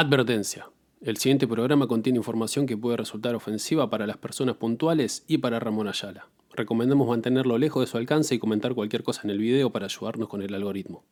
Advertencia. 0.00 0.70
El 1.02 1.18
siguiente 1.18 1.46
programa 1.46 1.86
contiene 1.86 2.16
información 2.16 2.64
que 2.64 2.74
puede 2.74 2.96
resultar 2.96 3.34
ofensiva 3.34 3.90
para 3.90 4.06
las 4.06 4.16
personas 4.16 4.56
puntuales 4.56 5.24
y 5.28 5.36
para 5.36 5.60
Ramón 5.60 5.88
Ayala. 5.88 6.26
Recomendamos 6.54 7.06
mantenerlo 7.06 7.58
lejos 7.58 7.82
de 7.82 7.86
su 7.86 7.98
alcance 7.98 8.34
y 8.34 8.38
comentar 8.38 8.74
cualquier 8.74 9.02
cosa 9.02 9.20
en 9.24 9.28
el 9.28 9.36
video 9.36 9.68
para 9.68 9.84
ayudarnos 9.84 10.30
con 10.30 10.40
el 10.40 10.54
algoritmo. 10.54 11.04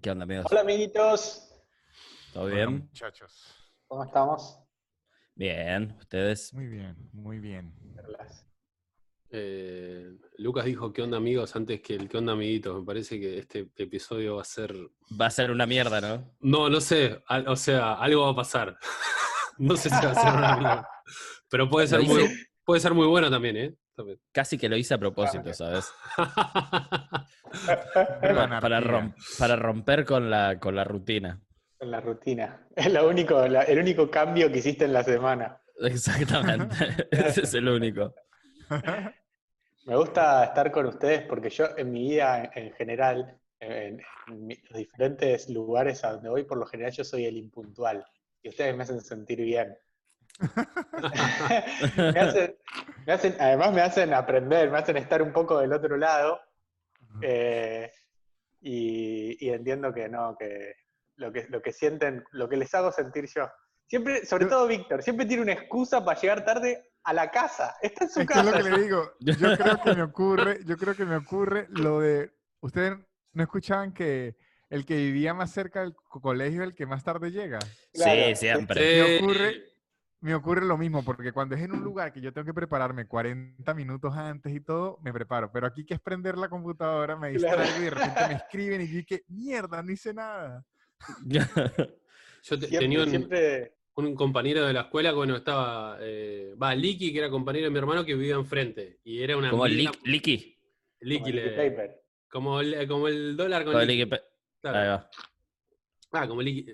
¿Qué 0.00 0.10
onda, 0.10 0.22
amigos? 0.22 0.46
Hola 0.50 0.62
amiguitos, 0.62 1.50
¿Todo 2.32 2.44
Hola, 2.44 2.54
bien? 2.54 2.88
muchachos. 2.88 3.54
¿cómo 3.86 4.04
estamos? 4.04 4.63
Bien, 5.34 5.96
¿ustedes? 5.98 6.52
Muy 6.54 6.66
bien, 6.66 6.96
muy 7.12 7.38
bien. 7.38 7.74
Perlas. 7.94 8.46
Eh, 9.30 10.12
Lucas 10.38 10.64
dijo 10.64 10.92
qué 10.92 11.02
onda 11.02 11.16
amigos 11.16 11.56
antes 11.56 11.80
que 11.80 11.94
el 11.96 12.08
qué 12.08 12.18
onda 12.18 12.34
amiguitos. 12.34 12.78
Me 12.78 12.86
parece 12.86 13.18
que 13.18 13.38
este 13.38 13.68
episodio 13.76 14.36
va 14.36 14.42
a 14.42 14.44
ser... 14.44 14.72
Va 15.20 15.26
a 15.26 15.30
ser 15.30 15.50
una 15.50 15.66
mierda, 15.66 16.00
¿no? 16.00 16.36
No, 16.40 16.68
no 16.70 16.80
sé. 16.80 17.20
al- 17.26 17.48
o 17.48 17.56
sea, 17.56 17.94
algo 17.94 18.22
va 18.26 18.30
a 18.30 18.36
pasar. 18.36 18.78
no 19.58 19.76
sé 19.76 19.90
si 19.90 20.06
va 20.06 20.12
a 20.12 20.14
ser 20.14 20.32
una 20.34 20.56
mierda. 20.56 20.88
Pero 21.50 21.68
puede 21.68 21.88
ser, 21.88 22.02
muy, 22.02 22.28
puede 22.64 22.80
ser 22.80 22.94
muy 22.94 23.06
bueno 23.08 23.28
también, 23.28 23.56
¿eh? 23.56 23.74
También. 23.96 24.20
Casi 24.32 24.56
que 24.56 24.68
lo 24.68 24.76
hice 24.76 24.94
a 24.94 24.98
propósito, 24.98 25.52
¿sabes? 25.52 25.90
Para, 28.20 29.14
para 29.38 29.56
romper 29.56 30.04
con 30.04 30.28
la, 30.28 30.58
con 30.58 30.74
la 30.74 30.82
rutina. 30.82 31.40
En 31.84 31.90
la 31.90 32.00
rutina. 32.00 32.66
Es 32.76 32.92
lo 32.92 33.08
único, 33.08 33.46
la- 33.46 33.62
el 33.62 33.78
único 33.78 34.10
cambio 34.10 34.50
que 34.50 34.58
hiciste 34.58 34.84
en 34.84 34.92
la 34.92 35.04
semana. 35.04 35.60
Exactamente. 35.80 36.74
Ese 37.10 37.42
es 37.42 37.54
el 37.54 37.68
único. 37.68 38.14
Me 39.86 39.96
gusta 39.96 40.44
estar 40.44 40.70
con 40.72 40.86
ustedes 40.86 41.22
porque 41.22 41.50
yo 41.50 41.66
en 41.76 41.90
mi 41.92 42.08
vida 42.08 42.44
en, 42.54 42.64
en 42.68 42.72
general, 42.72 43.38
en, 43.60 44.00
en 44.28 44.48
los 44.70 44.78
diferentes 44.78 45.48
lugares 45.50 46.02
a 46.04 46.12
donde 46.12 46.30
voy, 46.30 46.44
por 46.44 46.56
lo 46.58 46.64
general 46.66 46.92
yo 46.92 47.04
soy 47.04 47.26
el 47.26 47.36
impuntual. 47.36 48.04
Y 48.42 48.48
ustedes 48.48 48.74
me 48.74 48.82
hacen 48.84 49.00
sentir 49.02 49.40
bien. 49.42 49.76
me 52.12 52.20
hacen, 52.20 52.56
me 53.06 53.12
hacen- 53.12 53.36
además 53.38 53.72
me 53.72 53.80
hacen 53.82 54.14
aprender, 54.14 54.70
me 54.70 54.78
hacen 54.78 54.96
estar 54.96 55.22
un 55.22 55.32
poco 55.32 55.58
del 55.60 55.72
otro 55.72 55.96
lado. 55.96 56.40
Eh, 57.22 57.90
y, 58.60 59.46
y 59.46 59.50
entiendo 59.50 59.92
que 59.92 60.08
no, 60.08 60.34
que 60.36 60.74
lo 61.16 61.32
que 61.32 61.46
lo 61.48 61.62
que 61.62 61.72
sienten, 61.72 62.24
lo 62.32 62.48
que 62.48 62.56
les 62.56 62.74
hago 62.74 62.92
sentir 62.92 63.26
yo. 63.34 63.48
Siempre, 63.86 64.24
sobre 64.26 64.46
todo 64.46 64.66
Víctor, 64.66 65.02
siempre 65.02 65.26
tiene 65.26 65.42
una 65.42 65.52
excusa 65.52 66.04
para 66.04 66.18
llegar 66.20 66.44
tarde 66.44 66.90
a 67.04 67.12
la 67.12 67.30
casa. 67.30 67.76
Está 67.82 68.04
en 68.04 68.10
su 68.10 68.20
Es 68.20 68.26
que 68.26 68.32
es 68.32 68.44
casa. 68.44 68.50
lo 68.50 68.64
que 68.64 68.70
le 68.70 68.82
digo. 68.82 69.12
Yo 69.20 69.56
creo 69.56 69.80
que 69.82 69.94
me 69.94 70.02
ocurre, 70.02 70.60
yo 70.64 70.76
creo 70.78 70.96
que 70.96 71.04
me 71.04 71.16
ocurre 71.16 71.66
lo 71.70 72.00
de. 72.00 72.32
Ustedes 72.60 72.96
no 73.32 73.42
escuchaban 73.42 73.92
que 73.92 74.36
el 74.70 74.86
que 74.86 74.96
vivía 74.96 75.34
más 75.34 75.50
cerca 75.52 75.80
del 75.82 75.94
co- 75.94 76.20
colegio 76.20 76.62
es 76.62 76.68
el 76.68 76.74
que 76.74 76.86
más 76.86 77.04
tarde 77.04 77.30
llega. 77.30 77.58
Claro, 77.92 78.28
sí, 78.30 78.36
siempre. 78.36 78.94
Me 78.94 79.16
ocurre, 79.18 79.62
me 80.20 80.34
ocurre 80.34 80.64
lo 80.64 80.78
mismo, 80.78 81.04
porque 81.04 81.32
cuando 81.32 81.54
es 81.54 81.60
en 81.60 81.72
un 81.72 81.84
lugar 81.84 82.10
que 82.12 82.22
yo 82.22 82.32
tengo 82.32 82.46
que 82.46 82.54
prepararme 82.54 83.06
40 83.06 83.74
minutos 83.74 84.16
antes 84.16 84.50
y 84.54 84.60
todo, 84.60 84.98
me 85.02 85.12
preparo. 85.12 85.52
Pero 85.52 85.66
aquí 85.66 85.84
que 85.84 85.92
es 85.94 86.00
prender 86.00 86.38
la 86.38 86.48
computadora, 86.48 87.16
me 87.16 87.34
Claro. 87.34 87.58
distraigo 87.62 87.80
y 87.82 87.84
de 87.84 87.90
repente 87.90 88.28
me 88.28 88.34
escriben 88.34 88.80
y 88.80 88.88
yo 88.88 89.02
que 89.06 89.22
mierda, 89.28 89.82
no 89.82 89.92
hice 89.92 90.14
nada. 90.14 90.64
Yo 91.26 92.58
te- 92.58 92.66
Siempre, 92.66 92.78
tenía 92.78 93.02
un, 93.02 93.08
siempre- 93.10 93.74
un 93.94 94.14
compañero 94.14 94.66
de 94.66 94.72
la 94.72 94.82
escuela 94.82 95.10
que 95.10 95.16
bueno, 95.16 95.36
estaba, 95.36 95.98
eh, 96.00 96.54
va, 96.62 96.74
Liki, 96.74 97.12
que 97.12 97.18
era 97.18 97.30
compañero 97.30 97.64
de 97.66 97.70
mi 97.70 97.78
hermano 97.78 98.04
que 98.04 98.14
vivía 98.14 98.34
enfrente. 98.34 98.98
Y 99.04 99.22
era 99.22 99.36
una 99.36 99.50
Lick- 99.50 99.98
Licky. 100.04 100.58
Licky 101.00 101.20
como 101.22 101.32
le- 101.32 101.42
Liquid 101.44 101.56
Paper. 101.56 102.02
como, 102.28 102.60
el, 102.60 102.88
como 102.88 103.08
el 103.08 103.36
dólar 103.36 103.64
con 103.64 103.74
Pe- 103.74 104.22
claro. 104.60 104.78
Ahí 104.78 104.88
va. 104.88 105.10
Ah, 106.12 106.28
como 106.28 106.42
Licky. 106.42 106.66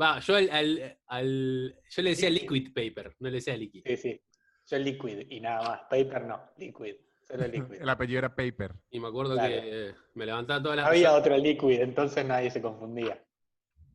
Va, 0.00 0.18
yo 0.20 0.34
al, 0.36 0.48
al- 0.50 0.98
al- 1.06 1.76
yo 1.90 2.02
le 2.02 2.10
decía 2.10 2.30
liquid 2.30 2.72
paper, 2.74 3.14
no 3.20 3.28
le 3.28 3.36
decía 3.36 3.56
liquid. 3.56 3.82
Sí, 3.86 3.96
sí. 3.96 4.20
Yo 4.66 4.78
liquid 4.78 5.26
y 5.28 5.40
nada 5.40 5.62
más. 5.62 5.80
Paper 5.90 6.24
no, 6.24 6.40
liquid. 6.56 6.94
Solo 7.28 7.46
liquid. 7.46 7.74
El 7.82 7.88
apellido 7.88 8.18
era 8.18 8.34
Paper. 8.34 8.72
Y 8.90 8.98
me 8.98 9.08
acuerdo 9.08 9.34
Claro. 9.34 9.48
que 9.62 9.94
me 10.14 10.26
levantaba 10.26 10.62
todas 10.62 10.76
las 10.78 10.86
Había 10.86 11.12
otro 11.12 11.36
liquid, 11.36 11.80
entonces 11.80 12.24
nadie 12.24 12.50
se 12.50 12.60
confundía. 12.62 13.22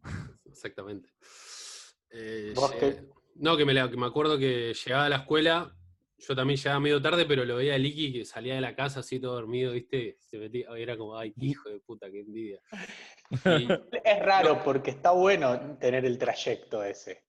Exactamente. 0.45 1.09
Eh, 2.09 2.53
¿Vos 2.55 2.71
lle- 2.73 2.79
qué? 2.79 3.01
No, 3.35 3.55
que 3.57 3.65
me, 3.65 3.73
la- 3.73 3.89
que 3.89 3.97
me 3.97 4.05
acuerdo 4.07 4.37
que 4.37 4.73
llegaba 4.73 5.05
a 5.05 5.09
la 5.09 5.17
escuela, 5.17 5.75
yo 6.17 6.35
también 6.35 6.57
llegaba 6.57 6.79
medio 6.79 7.01
tarde, 7.01 7.25
pero 7.25 7.45
lo 7.45 7.57
veía 7.57 7.75
a 7.75 7.77
Licky 7.77 8.11
que 8.13 8.25
salía 8.25 8.55
de 8.55 8.61
la 8.61 8.75
casa 8.75 9.01
así 9.01 9.19
todo 9.19 9.35
dormido, 9.35 9.73
¿viste? 9.73 10.17
Se 10.21 10.37
metía, 10.39 10.67
era 10.75 10.97
como, 10.97 11.15
ay, 11.17 11.33
hijo 11.37 11.69
de 11.69 11.79
puta, 11.79 12.09
qué 12.09 12.21
envidia. 12.21 12.59
Y- 13.45 13.67
Es 14.03 14.19
raro 14.25 14.63
porque 14.63 14.91
está 14.91 15.11
bueno 15.11 15.77
tener 15.79 16.05
el 16.05 16.17
trayecto 16.17 16.83
ese 16.83 17.23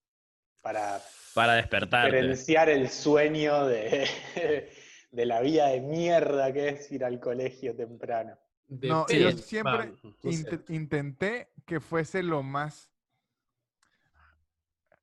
para 0.63 1.01
Para 1.35 1.55
despertarte. 1.55 2.17
diferenciar 2.17 2.69
el 2.71 2.89
sueño 2.89 3.67
de, 3.67 4.09
de 5.11 5.27
la 5.27 5.41
vida 5.43 5.69
de 5.69 5.81
mierda 5.81 6.53
que 6.53 6.69
es 6.71 6.91
ir 6.91 7.05
al 7.05 7.21
colegio 7.21 7.77
temprano. 7.77 8.39
No, 8.69 9.07
yo 9.09 9.31
siempre 9.33 9.93
int- 10.23 10.65
intenté 10.71 11.49
que 11.69 11.79
fuese 11.81 12.23
lo 12.23 12.43
más 12.43 12.91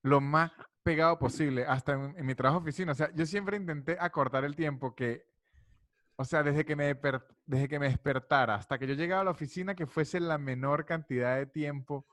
lo 0.02 0.20
más 0.22 0.52
pegado 0.84 1.18
posible, 1.18 1.66
hasta 1.66 1.94
en, 1.94 2.16
en 2.18 2.26
mi 2.26 2.36
trabajo 2.36 2.60
de 2.60 2.70
oficina. 2.70 2.92
O 2.92 2.96
sea, 2.96 3.12
yo 3.16 3.26
siempre 3.26 3.58
intenté 3.58 3.98
acortar 4.00 4.44
el 4.46 4.56
tiempo 4.56 4.94
que, 4.94 5.26
o 6.16 6.24
sea, 6.24 6.44
desde 6.44 6.64
que 6.64 6.76
me, 6.76 6.94
desde 7.46 7.68
que 7.68 7.80
me 7.80 7.88
despertara 7.88 8.54
hasta 8.56 8.78
que 8.78 8.86
yo 8.86 8.94
llegaba 8.94 9.22
a 9.22 9.26
la 9.26 9.32
oficina, 9.32 9.74
que 9.74 9.88
fuese 9.88 10.20
la 10.20 10.38
menor 10.38 10.86
cantidad 10.86 11.38
de 11.38 11.46
tiempo 11.48 12.06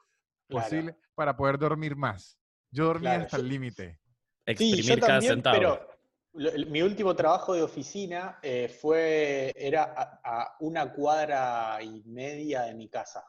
Claro. 0.49 0.65
posible 0.65 0.97
para 1.15 1.37
poder 1.37 1.59
dormir 1.59 1.95
más. 1.97 2.39
Yo 2.71 2.87
dormía 2.87 3.11
Claro, 3.11 3.25
hasta 3.25 3.37
yo- 3.39 3.43
el 3.43 3.49
límite. 3.51 4.01
Exprimir 4.47 4.83
Sí, 4.85 4.89
yo 4.89 4.95
cada 4.97 5.07
también, 5.13 5.33
centavo. 5.35 5.57
pero 5.59 5.89
lo- 6.35 6.51
el- 6.51 6.67
mi 6.67 6.81
último 6.83 7.15
trabajo 7.15 7.53
de 7.55 7.63
oficina 7.63 8.39
eh, 8.43 8.69
fue, 8.69 9.53
era 9.57 9.95
a, 9.97 10.21
a 10.25 10.57
una 10.61 10.91
cuadra 10.93 11.79
y 11.83 12.03
media 12.05 12.63
de 12.63 12.75
mi 12.75 12.89
casa. 12.89 13.23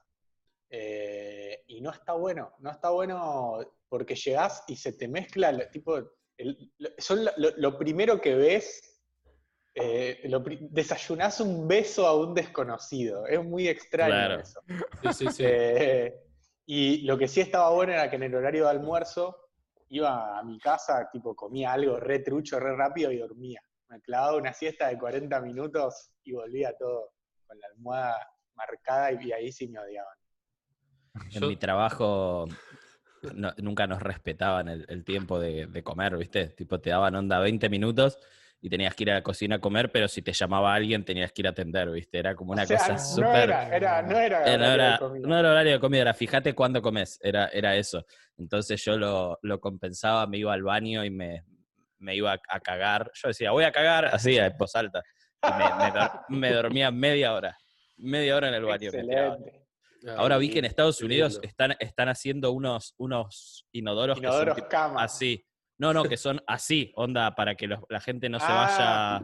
Eh, 0.75 1.65
y 1.67 1.81
no 1.81 1.91
está 1.91 2.13
bueno, 2.13 2.51
no 2.57 2.71
está 2.71 2.89
bueno 2.89 3.59
porque 3.87 4.15
llegás 4.15 4.63
y 4.67 4.75
se 4.75 4.93
te 4.93 5.07
mezcla, 5.07 5.51
lo- 5.51 5.69
tipo, 5.69 5.97
el- 6.35 6.73
lo- 6.79 6.89
son 6.97 7.19
lo, 7.37 7.77
primero 7.77 8.19
que 8.19 8.33
ves, 8.33 8.99
eh, 9.75 10.21
lo 10.25 10.43
desayunás 10.71 11.39
un 11.41 11.67
beso 11.67 12.07
a 12.07 12.17
un 12.17 12.33
desconocido, 12.33 13.27
es 13.27 13.43
muy 13.45 13.67
extraño 13.67 14.09
Claro. 14.13 14.39
eso. 14.39 14.61
Sí, 14.99 15.13
sí, 15.13 15.29
sí. 15.29 15.43
Eh, 15.45 16.19
y 16.65 17.01
lo 17.03 17.19
que 17.19 17.27
sí 17.27 17.41
estaba 17.41 17.69
bueno 17.69 17.93
era 17.93 18.09
que 18.09 18.15
en 18.15 18.23
el 18.23 18.33
horario 18.33 18.63
de 18.63 18.71
almuerzo 18.71 19.37
iba 19.89 20.39
a 20.39 20.43
mi 20.43 20.57
casa, 20.57 21.07
tipo 21.11 21.35
comía 21.35 21.71
algo 21.71 21.99
re 21.99 22.17
trucho, 22.19 22.59
re 22.59 22.75
rápido 22.75 23.11
y 23.11 23.19
dormía. 23.19 23.61
Me 23.89 24.01
clavaba 24.01 24.37
una 24.37 24.53
siesta 24.53 24.87
de 24.87 24.97
40 24.97 25.39
minutos 25.39 26.09
y 26.23 26.31
volvía 26.31 26.75
todo 26.75 27.11
con 27.45 27.59
la 27.59 27.67
almohada 27.67 28.27
marcada 28.55 29.11
y, 29.11 29.31
ahí 29.31 29.51
sí 29.51 29.67
me 29.67 29.77
odiaban. 29.77 30.17
En 31.15 31.21
Yo- 31.41 31.47
mi 31.47 31.55
trabajo 31.57 32.45
no- 33.33 33.53
nunca 33.57 33.87
nos 33.87 34.01
respetaban 34.01 34.67
el, 34.67 34.85
el 34.89 35.03
tiempo 35.03 35.39
de, 35.39 35.67
de 35.67 35.83
comer, 35.83 36.17
¿viste? 36.17 36.47
Tipo, 36.47 36.79
te 36.79 36.89
daban 36.89 37.15
onda 37.15 37.39
20 37.39 37.69
minutos 37.69 38.17
y 38.61 38.69
tenías 38.69 38.95
que 38.95 39.03
ir 39.03 39.11
a 39.11 39.15
la 39.15 39.23
cocina 39.23 39.55
a 39.55 39.59
comer, 39.59 39.91
pero 39.91 40.07
si 40.07 40.21
te 40.21 40.31
llamaba 40.33 40.73
alguien 40.73 41.03
tenías 41.03 41.31
que 41.31 41.41
ir 41.41 41.47
a 41.47 41.51
atender, 41.51 41.89
¿viste? 41.89 42.17
Era 42.19 42.35
como 42.35 42.51
una 42.53 42.63
O 42.63 42.65
sea, 42.65 42.77
cosa 42.77 42.93
no 42.93 42.99
súper... 42.99 43.49
era, 43.49 43.75
era, 43.75 44.01
no 44.01 44.17
era, 44.17 44.39
horario 44.39 44.57
no, 44.57 44.65
de 44.69 44.73
era, 44.73 44.99
no 45.27 45.39
era 45.39 45.51
horario 45.51 45.71
de 45.73 45.79
comida, 45.79 46.01
era 46.01 46.13
fíjate 46.13 46.53
cuándo 46.55 46.81
comes, 46.81 47.19
era, 47.21 47.47
era 47.47 47.75
eso. 47.75 48.05
Entonces 48.37 48.83
yo 48.83 48.97
lo, 48.97 49.37
lo 49.41 49.59
compensaba, 49.59 50.27
me 50.27 50.37
iba 50.37 50.53
al 50.53 50.63
baño 50.63 51.03
y 51.05 51.09
me, 51.09 51.43
me 51.99 52.15
iba 52.15 52.33
a, 52.33 52.39
a 52.49 52.59
cagar. 52.59 53.11
Yo 53.13 53.27
decía, 53.29 53.51
voy 53.51 53.63
a 53.65 53.71
cagar, 53.71 54.05
así, 54.05 54.37
en 54.37 54.53
voz 54.57 54.75
alta. 54.75 55.01
Y 55.41 55.47
me, 55.47 55.63
me 55.83 55.91
dor- 55.99 56.25
me 56.29 56.51
dormía 56.53 56.91
media 56.91 57.33
hora, 57.33 57.57
media 57.97 58.35
hora 58.37 58.47
en 58.49 58.53
el 58.55 58.63
baño. 58.63 58.91
me 58.93 59.62
Ahora 60.17 60.37
vi 60.37 60.49
que 60.49 60.59
en 60.59 60.65
Estados 60.65 61.01
Unidos 61.01 61.39
están, 61.43 61.75
están 61.79 62.09
haciendo 62.09 62.51
unos, 62.51 62.93
unos 62.97 63.65
inodoros, 63.71 64.19
que 64.19 64.27
son 64.27 64.53
cama. 64.69 65.03
así. 65.03 65.45
No, 65.77 65.93
no, 65.93 66.03
que 66.03 66.17
son 66.17 66.41
así, 66.47 66.91
onda, 66.95 67.33
para 67.35 67.55
que 67.55 67.67
los- 67.67 67.79
la 67.89 67.99
gente 67.99 68.29
no 68.29 68.39
se 68.39 68.45
Ah, 68.49 69.21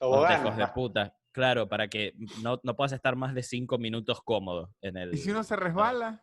vaya 0.00 0.36
hijos 0.38 0.56
de 0.56 0.66
puta. 0.68 1.16
Claro, 1.32 1.68
para 1.68 1.88
que 1.88 2.12
no, 2.42 2.60
no 2.62 2.76
puedas 2.76 2.92
estar 2.92 3.16
más 3.16 3.34
de 3.34 3.42
cinco 3.42 3.78
minutos 3.78 4.20
cómodo 4.22 4.74
en 4.82 4.96
el... 4.98 5.14
Y 5.14 5.16
si 5.18 5.30
uno 5.30 5.42
se 5.42 5.56
resbala, 5.56 6.22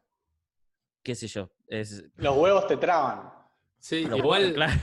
qué 1.03 1.15
sé 1.15 1.27
yo, 1.27 1.49
es... 1.67 2.03
Los 2.17 2.37
huevos 2.37 2.67
te 2.67 2.77
traban. 2.77 3.31
Sí, 3.79 4.07
igual 4.15 4.53
claro. 4.53 4.73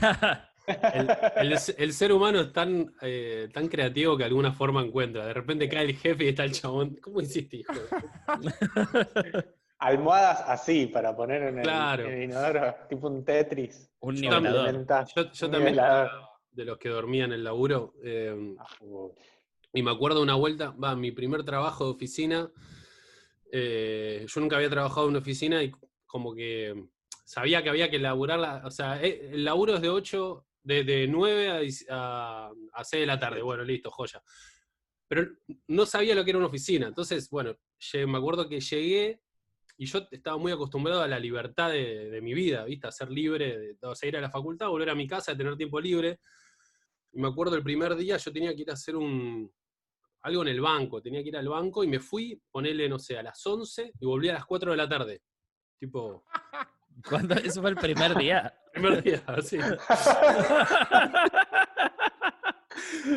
El, 0.67 1.09
el- 1.37 1.57
el 1.77 1.93
ser 1.93 2.11
humano 2.11 2.41
es 2.41 2.51
tan, 2.53 2.93
eh, 3.01 3.47
tan 3.53 3.67
creativo 3.69 4.15
que 4.17 4.23
de 4.23 4.27
alguna 4.29 4.51
forma 4.51 4.81
encuentra. 4.83 5.25
De 5.25 5.33
repente 5.33 5.69
cae 5.69 5.85
el 5.85 5.95
jefe 5.95 6.25
y 6.25 6.27
está 6.29 6.43
el 6.43 6.51
chabón. 6.51 6.97
¿Cómo 7.01 7.21
hiciste, 7.21 7.57
hijo? 7.57 7.73
almohadas 9.79 10.41
así 10.47 10.87
para 10.87 11.15
poner 11.15 11.43
en 11.43 11.57
el, 11.59 11.63
Claro. 11.63 12.05
en 12.07 12.13
el 12.13 12.23
inodoro, 12.23 12.75
tipo 12.89 13.07
un 13.07 13.23
Tetris. 13.23 13.89
Un 13.99 14.15
nivelador. 14.15 14.85
Yo, 15.15 15.31
yo 15.31 15.45
un 15.47 15.51
también 15.51 15.63
nivelador. 15.73 16.11
de 16.51 16.65
los 16.65 16.77
que 16.77 16.89
dormía 16.89 17.25
en 17.25 17.33
el 17.33 17.43
laburo. 17.43 17.93
eh, 18.03 18.55
Ah, 18.59 18.67
y 19.73 19.83
me 19.83 19.91
acuerdo 19.91 20.21
una 20.23 20.33
vuelta, 20.33 20.71
va, 20.71 20.95
mi 20.95 21.11
primer 21.11 21.43
trabajo 21.43 21.85
de 21.85 21.91
oficina. 21.91 22.49
eh, 23.51 24.25
yo 24.27 24.41
nunca 24.41 24.55
había 24.57 24.69
trabajado 24.69 25.03
en 25.05 25.11
una 25.11 25.19
oficina 25.19 25.61
y 25.63 25.71
como 26.05 26.33
que 26.33 26.73
sabía 27.23 27.61
que 27.63 27.69
había 27.69 27.89
que 27.89 27.99
laburar. 27.99 28.39
la- 28.39 28.61
o 28.65 28.71
sea, 28.71 29.01
eh, 29.01 29.29
el 29.31 29.43
laburo 29.45 29.75
es 29.75 29.81
de 29.81 29.89
8, 29.89 30.45
de, 30.67 30.83
de 30.83 31.07
9 31.07 31.49
a, 31.49 31.61
a, 31.91 32.51
a 32.73 32.83
6 32.83 33.01
de 33.01 33.07
la 33.07 33.17
tarde. 33.19 33.41
Bueno, 33.41 33.63
listo, 33.63 33.89
joya. 33.89 34.21
Pero 35.07 35.25
no 35.67 35.85
sabía 35.85 36.13
lo 36.13 36.23
que 36.25 36.31
era 36.31 36.37
una 36.39 36.47
oficina. 36.47 36.87
Entonces, 36.87 37.29
bueno, 37.29 37.55
lle- 37.79 38.05
me 38.07 38.17
acuerdo 38.17 38.49
que 38.49 38.59
llegué 38.59 39.21
y 39.77 39.85
yo 39.85 39.99
estaba 40.11 40.37
muy 40.37 40.51
acostumbrado 40.51 41.01
a 41.01 41.07
la 41.07 41.19
libertad 41.19 41.71
de, 41.71 42.09
de 42.09 42.21
mi 42.21 42.33
vida, 42.33 42.65
¿viste? 42.65 42.87
A 42.87 42.91
ser 42.91 43.09
libre, 43.09 43.57
de, 43.57 43.77
o 43.81 43.95
sea, 43.95 44.09
ir 44.09 44.17
a 44.17 44.21
la 44.21 44.29
facultad, 44.29 44.67
volver 44.67 44.89
a 44.89 44.95
mi 44.95 45.07
casa, 45.07 45.37
tener 45.37 45.55
tiempo 45.55 45.79
libre. 45.79 46.19
Y 47.13 47.21
me 47.21 47.29
acuerdo 47.29 47.55
el 47.55 47.63
primer 47.63 47.95
día 47.95 48.17
yo 48.17 48.33
tenía 48.33 48.53
que 48.53 48.63
ir 48.63 48.69
a 48.69 48.73
hacer 48.73 48.97
un, 48.97 49.49
algo 50.23 50.41
en 50.41 50.47
el 50.49 50.59
banco, 50.59 51.01
tenía 51.01 51.23
que 51.23 51.29
ir 51.29 51.37
al 51.37 51.47
banco 51.47 51.83
y 51.83 51.87
me 51.87 51.99
fui, 52.01 52.41
ponele, 52.51 52.89
no 52.89 52.99
sé, 52.99 53.17
a 53.17 53.23
las 53.23 53.45
11 53.47 53.93
y 53.99 54.05
volví 54.05 54.27
a 54.27 54.33
las 54.33 54.45
4 54.45 54.71
de 54.71 54.77
la 54.77 54.89
tarde. 54.89 55.21
Tipo, 55.79 56.25
¿Cuándo? 57.07 57.35
Eso 57.35 57.61
fue 57.61 57.69
el 57.71 57.75
primer 57.75 58.15
día. 58.15 58.53
primer 58.73 59.03
día, 59.03 59.21
así. 59.27 59.57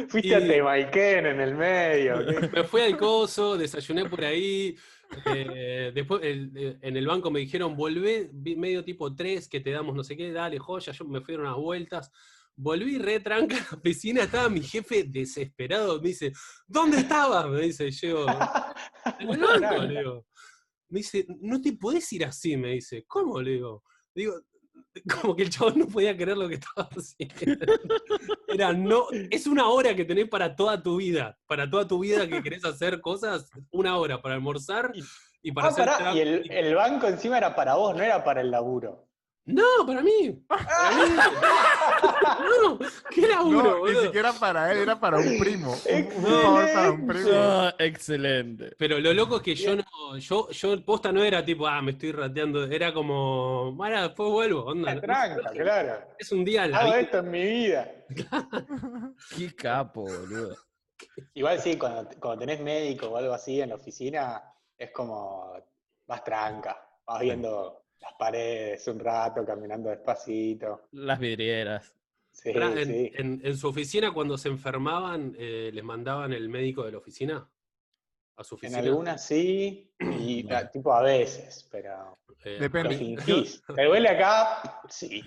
Fuiste 0.09 0.35
a 0.35 0.41
Y- 0.41 0.49
Temaiken 0.49 1.27
en 1.27 1.41
el 1.41 1.55
medio. 1.55 2.25
¿qué? 2.27 2.49
Me 2.49 2.65
fui 2.65 2.81
al 2.82 2.97
coso, 2.97 3.56
desayuné 3.59 4.09
por 4.09 4.25
ahí. 4.25 4.77
eh, 5.27 5.91
después 5.94 6.23
el- 6.23 6.79
en 6.81 6.97
el 6.97 7.06
banco 7.06 7.31
me 7.31 7.41
dijeron, 7.41 7.77
volvé 7.77 8.31
medio 8.32 8.85
tipo 8.85 9.15
3, 9.15 9.49
que 9.49 9.61
te 9.61 9.71
damos 9.71 9.94
no 9.94 10.05
sé 10.05 10.17
qué, 10.17 10.33
dale, 10.33 10.59
joya. 10.59 10.93
Yo 10.93 11.05
me 11.05 11.21
fui 11.21 11.35
a 11.35 11.38
unas 11.38 11.56
vueltas. 11.56 12.11
Volví 12.56 12.99
re 12.99 13.21
tranca 13.21 13.56
a 13.56 13.61
la 13.73 13.79
oficina, 13.79 14.23
estaba 14.23 14.49
mi 14.49 14.61
jefe 14.62 15.05
desesperado. 15.05 16.00
Me 16.00 16.09
dice, 16.09 16.33
¿dónde 16.67 16.99
estabas? 16.99 17.47
Me 17.49 17.61
dice, 17.62 17.91
yo. 17.91 18.26
En 19.19 19.31
el 19.31 19.38
banco, 19.41 19.76
le 19.83 19.99
digo. 19.99 20.26
Me 20.90 20.98
dice, 20.98 21.26
no 21.40 21.60
te 21.60 21.72
podés 21.72 22.12
ir 22.12 22.25
así, 22.25 22.56
me 22.56 22.72
dice. 22.72 23.04
¿Cómo? 23.06 23.40
Le 23.40 23.52
digo. 23.52 23.84
Digo, 24.14 24.34
como 25.22 25.37
que 25.37 25.44
el 25.44 25.50
chabón 25.50 25.78
no 25.78 25.87
podía 25.87 26.16
creer 26.16 26.37
lo 26.37 26.48
que 26.48 26.54
estaba 26.56 26.88
haciendo. 26.90 27.64
Era, 28.48 28.72
no, 28.72 29.06
es 29.31 29.46
una 29.46 29.69
hora 29.69 29.94
que 29.94 30.04
tenés 30.04 30.28
para 30.28 30.54
toda 30.54 30.82
tu 30.82 30.96
vida. 30.96 31.38
Para 31.46 31.69
toda 31.70 31.87
tu 31.87 32.00
vida 32.00 32.28
que 32.28 32.42
querés 32.42 32.64
hacer 32.64 33.00
cosas, 33.00 33.48
una 33.70 33.96
hora 33.98 34.20
para 34.20 34.34
almorzar 34.34 34.92
y 35.42 35.52
para 35.52 35.69
Ah, 35.69 35.70
hacer 35.70 35.87
pará, 35.87 36.14
y 36.14 36.20
el 36.20 36.75
banco 36.75 37.06
encima 37.06 37.38
era 37.38 37.54
para 37.54 37.76
vos, 37.76 37.96
no 37.96 38.02
era 38.02 38.22
para 38.25 38.40
el 38.40 38.50
laburo. 38.50 39.10
No, 39.52 39.87
para 39.87 40.02
mí. 40.02 40.32
Para 40.47 40.62
mí. 40.62 41.17
No, 42.62 42.79
¿qué 43.11 43.29
laburo, 43.29 43.79
No, 43.79 43.87
ni 43.87 43.97
siquiera 44.06 44.32
para 44.32 44.73
él, 44.73 44.79
era 44.79 44.99
para 44.99 45.19
un 45.19 45.38
primo. 45.38 45.73
Un, 45.73 46.25
un 46.25 46.43
favor 46.43 46.73
para 46.73 46.91
un 46.91 47.06
primo. 47.06 47.31
Ah, 47.32 47.75
excelente. 47.79 48.73
Pero 48.76 48.99
lo 48.99 49.12
loco 49.12 49.37
es 49.37 49.43
que 49.43 49.55
yo 49.55 49.76
no, 49.76 50.17
yo, 50.19 50.49
yo 50.50 50.85
posta 50.85 51.12
no 51.12 51.23
era 51.23 51.44
tipo, 51.44 51.67
ah, 51.67 51.81
me 51.82 51.93
estoy 51.93 52.12
rateando, 52.12 52.64
era 52.64 52.93
como, 52.93 53.73
bueno, 53.73 54.02
después 54.02 54.31
vuelvo, 54.31 54.64
onda. 54.64 54.94
La 54.94 55.00
tranca, 55.00 55.50
claro. 55.50 56.00
Es 56.19 56.32
un 56.32 56.44
día 56.44 56.64
Hago 56.64 56.94
esto 56.94 57.19
en 57.19 57.31
mi 57.31 57.43
vida. 57.43 57.91
Qué 59.37 59.55
capo, 59.55 60.02
boludo. 60.02 60.56
Igual 61.35 61.61
sí, 61.61 61.76
cuando, 61.76 62.11
cuando 62.20 62.41
tenés 62.41 62.61
médico 62.61 63.06
o 63.08 63.17
algo 63.17 63.32
así 63.32 63.61
en 63.61 63.70
la 63.70 63.76
oficina, 63.76 64.43
es 64.76 64.91
como 64.91 65.55
vas 66.06 66.25
tranca, 66.25 66.88
vas 67.06 67.20
viendo 67.20 67.80
las 68.00 68.12
paredes 68.14 68.87
un 68.88 68.99
rato, 68.99 69.44
caminando 69.44 69.91
despacito. 69.91 70.88
Las 70.93 71.19
vidrieras. 71.19 71.94
Sí, 72.32 72.50
en, 72.55 72.87
sí. 72.87 73.12
en- 73.17 73.41
en 73.44 73.56
su 73.56 73.69
oficina, 73.69 74.12
cuando 74.12 74.38
se 74.38 74.49
enfermaban, 74.49 75.35
eh, 75.38 75.70
les 75.73 75.85
mandaban 75.85 76.32
el 76.32 76.49
médico 76.49 76.85
de 76.85 76.93
la 76.93 76.99
oficina 76.99 77.49
a 78.37 78.44
su 78.44 78.55
En 78.55 78.58
oficina. 78.58 78.79
algunas 78.79 79.25
sí, 79.26 79.93
y 79.99 80.43
Bueno. 80.44 80.56
a- 80.58 80.70
tipo 80.70 80.93
a 80.94 81.02
veces, 81.02 81.69
pero 81.70 82.19
Eh, 82.44 82.56
Depende. 82.58 82.97
fingís. 82.97 83.62
¿Te 83.75 83.85
duele 83.85 84.08
acá? 84.08 84.81
Sí. 84.88 85.23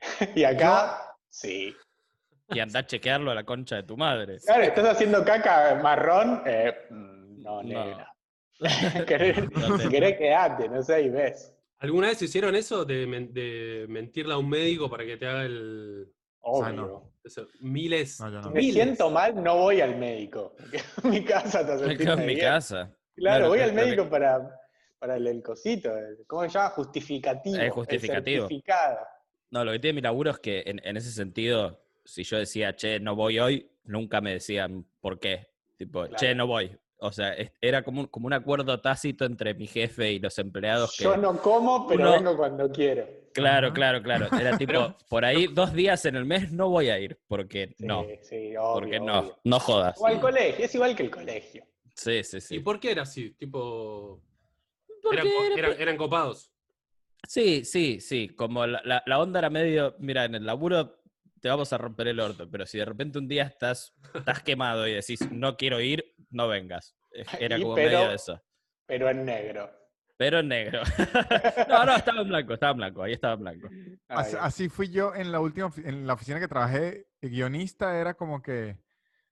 Y 0.34 0.44
acá, 0.44 1.14
sí. 1.28 1.76
Y 2.48 2.58
anda 2.58 2.80
a 2.80 2.86
chequearlo 2.86 3.30
a 3.30 3.34
la 3.34 3.44
concha 3.44 3.76
de 3.76 3.82
tu 3.84 3.96
madre. 3.96 4.38
Claro, 4.44 4.62
estás 4.64 4.88
haciendo 4.88 5.24
caca 5.24 5.78
marrón, 5.80 6.42
eh, 6.46 6.74
mm, 6.90 7.42
no, 7.42 7.62
No. 7.62 7.84
negra. 7.84 8.12
Querés- 9.06 9.50
No 9.52 9.76
te- 9.76 9.82
si 9.84 9.88
querés 9.90 10.16
quedate, 10.18 10.68
no 10.68 10.82
sé, 10.82 11.02
y 11.02 11.08
ves. 11.10 11.54
¿Alguna 11.80 12.08
vez 12.08 12.20
hicieron 12.22 12.54
eso 12.54 12.84
de, 12.84 13.06
men- 13.06 13.32
de 13.32 13.86
mentirle 13.88 14.34
a 14.34 14.38
un 14.38 14.48
médico 14.48 14.88
para 14.88 15.04
que 15.04 15.16
te 15.16 15.26
haga 15.26 15.44
el... 15.44 16.06
Obvio. 16.42 16.64
Ah, 16.66 16.72
no. 16.72 17.12
eso? 17.24 17.46
Miles. 17.60 18.20
No, 18.20 18.30
no. 18.30 18.50
Me 18.50 18.62
siento 18.62 19.10
mal, 19.10 19.42
no 19.42 19.56
voy 19.56 19.80
al 19.80 19.96
médico. 19.96 20.54
mi 21.04 21.24
casa 21.24 21.66
te 21.66 22.02
en 22.02 22.26
mi 22.26 22.38
casa. 22.38 22.94
Claro, 23.16 23.48
voy 23.48 23.60
al 23.60 23.72
médico 23.72 24.08
para, 24.08 24.50
para 24.98 25.16
el, 25.16 25.26
el 25.26 25.42
cosito. 25.42 25.94
el- 25.96 26.18
¿Cómo 26.26 26.42
se 26.42 26.50
llama? 26.50 26.70
Justificativo. 26.70 27.56
Es 27.60 27.72
justificativo. 27.72 28.48
No, 29.50 29.64
lo 29.64 29.72
que 29.72 29.78
tiene 29.80 29.96
mi 29.96 30.00
laburo 30.02 30.30
es 30.30 30.38
que 30.38 30.62
en, 30.66 30.80
en 30.84 30.96
ese 30.96 31.10
sentido, 31.10 31.82
si 32.04 32.22
yo 32.24 32.38
decía, 32.38 32.76
che, 32.76 33.00
no 33.00 33.16
voy 33.16 33.38
hoy, 33.38 33.70
nunca 33.84 34.20
me 34.20 34.32
decían 34.34 34.86
por 35.00 35.18
qué. 35.18 35.48
Tipo, 35.76 36.06
che, 36.08 36.34
no 36.34 36.46
voy. 36.46 36.76
O 37.02 37.12
sea, 37.12 37.34
era 37.60 37.82
como 37.82 38.02
un, 38.02 38.06
como 38.08 38.26
un 38.26 38.32
acuerdo 38.34 38.80
tácito 38.80 39.24
entre 39.24 39.54
mi 39.54 39.66
jefe 39.66 40.12
y 40.12 40.18
los 40.18 40.38
empleados 40.38 40.96
que... 40.96 41.04
Yo 41.04 41.16
no 41.16 41.36
como, 41.40 41.86
pero 41.88 42.02
uno- 42.02 42.12
vengo 42.12 42.36
cuando 42.36 42.70
quiero. 42.70 43.06
Claro, 43.32 43.72
claro, 43.72 44.02
claro. 44.02 44.26
Era 44.38 44.58
tipo, 44.58 44.72
Pero- 44.72 44.96
por 45.08 45.24
ahí 45.24 45.46
dos 45.46 45.72
días 45.72 46.04
en 46.04 46.16
el 46.16 46.24
mes 46.26 46.52
no 46.52 46.68
voy 46.68 46.90
a 46.90 46.98
ir, 46.98 47.18
porque 47.28 47.74
Sí, 47.78 47.86
no, 47.86 48.04
sí, 48.22 48.54
obvio, 48.56 48.72
porque 48.74 49.00
no, 49.00 49.18
obvio. 49.20 49.38
no 49.44 49.60
jodas. 49.60 49.98
O 50.00 50.06
al 50.06 50.20
colegio, 50.20 50.64
es 50.64 50.74
igual 50.74 50.94
que 50.94 51.04
el 51.04 51.10
colegio. 51.10 51.64
Sí, 51.94 52.22
sí, 52.24 52.36
¿Y 52.36 52.40
sí. 52.40 52.58
por 52.60 52.78
qué 52.80 52.90
era 52.92 53.02
así? 53.02 53.30
Tipo... 53.32 54.20
Eran, 55.12 55.26
era- 55.26 55.54
eran- 55.68 55.80
eran 55.80 55.96
copados. 55.96 56.50
Sí, 57.26 57.64
sí, 57.64 58.00
sí. 58.00 58.28
Como 58.28 58.66
la, 58.66 58.82
la- 58.84 59.02
la 59.06 59.18
onda 59.18 59.38
era 59.38 59.48
medio, 59.50 59.94
mira, 59.98 60.24
en 60.24 60.34
el 60.34 60.44
laburo 60.46 60.99
te 61.40 61.48
vamos 61.48 61.72
a 61.72 61.78
romper 61.78 62.08
el 62.08 62.20
orto, 62.20 62.48
pero 62.50 62.66
si 62.66 62.78
de 62.78 62.84
repente 62.84 63.18
un 63.18 63.26
día 63.28 63.44
estás, 63.44 63.94
estás 64.14 64.42
quemado 64.42 64.86
y 64.86 64.92
decís, 64.94 65.20
no 65.30 65.56
quiero 65.56 65.80
ir, 65.80 66.04
no 66.30 66.48
vengas. 66.48 66.94
Era 67.38 67.58
como 67.58 67.74
pero- 67.74 67.90
medio 67.98 68.08
de 68.10 68.14
eso. 68.14 68.42
Pero 68.86 69.08
en 69.10 69.24
negro. 69.24 69.70
Pero 70.16 70.40
en 70.40 70.48
negro. 70.48 70.82
no, 71.68 71.86
no, 71.86 71.96
estaba 71.96 72.20
en 72.20 72.28
blanco, 72.28 72.52
estaba 72.54 72.72
en 72.72 72.76
blanco, 72.76 73.02
ahí 73.02 73.12
estaba 73.12 73.34
en 73.34 73.40
blanco. 73.40 73.68
Así, 74.08 74.68
fui 74.68 74.90
yo 74.90 75.14
en 75.14 75.32
la 75.32 75.40
última, 75.40 75.72
en 75.82 76.06
la 76.06 76.12
oficina 76.14 76.38
que 76.38 76.46
trabajé, 76.48 77.06
guionista, 77.22 77.98
era 77.98 78.12
como 78.14 78.42
que 78.42 78.76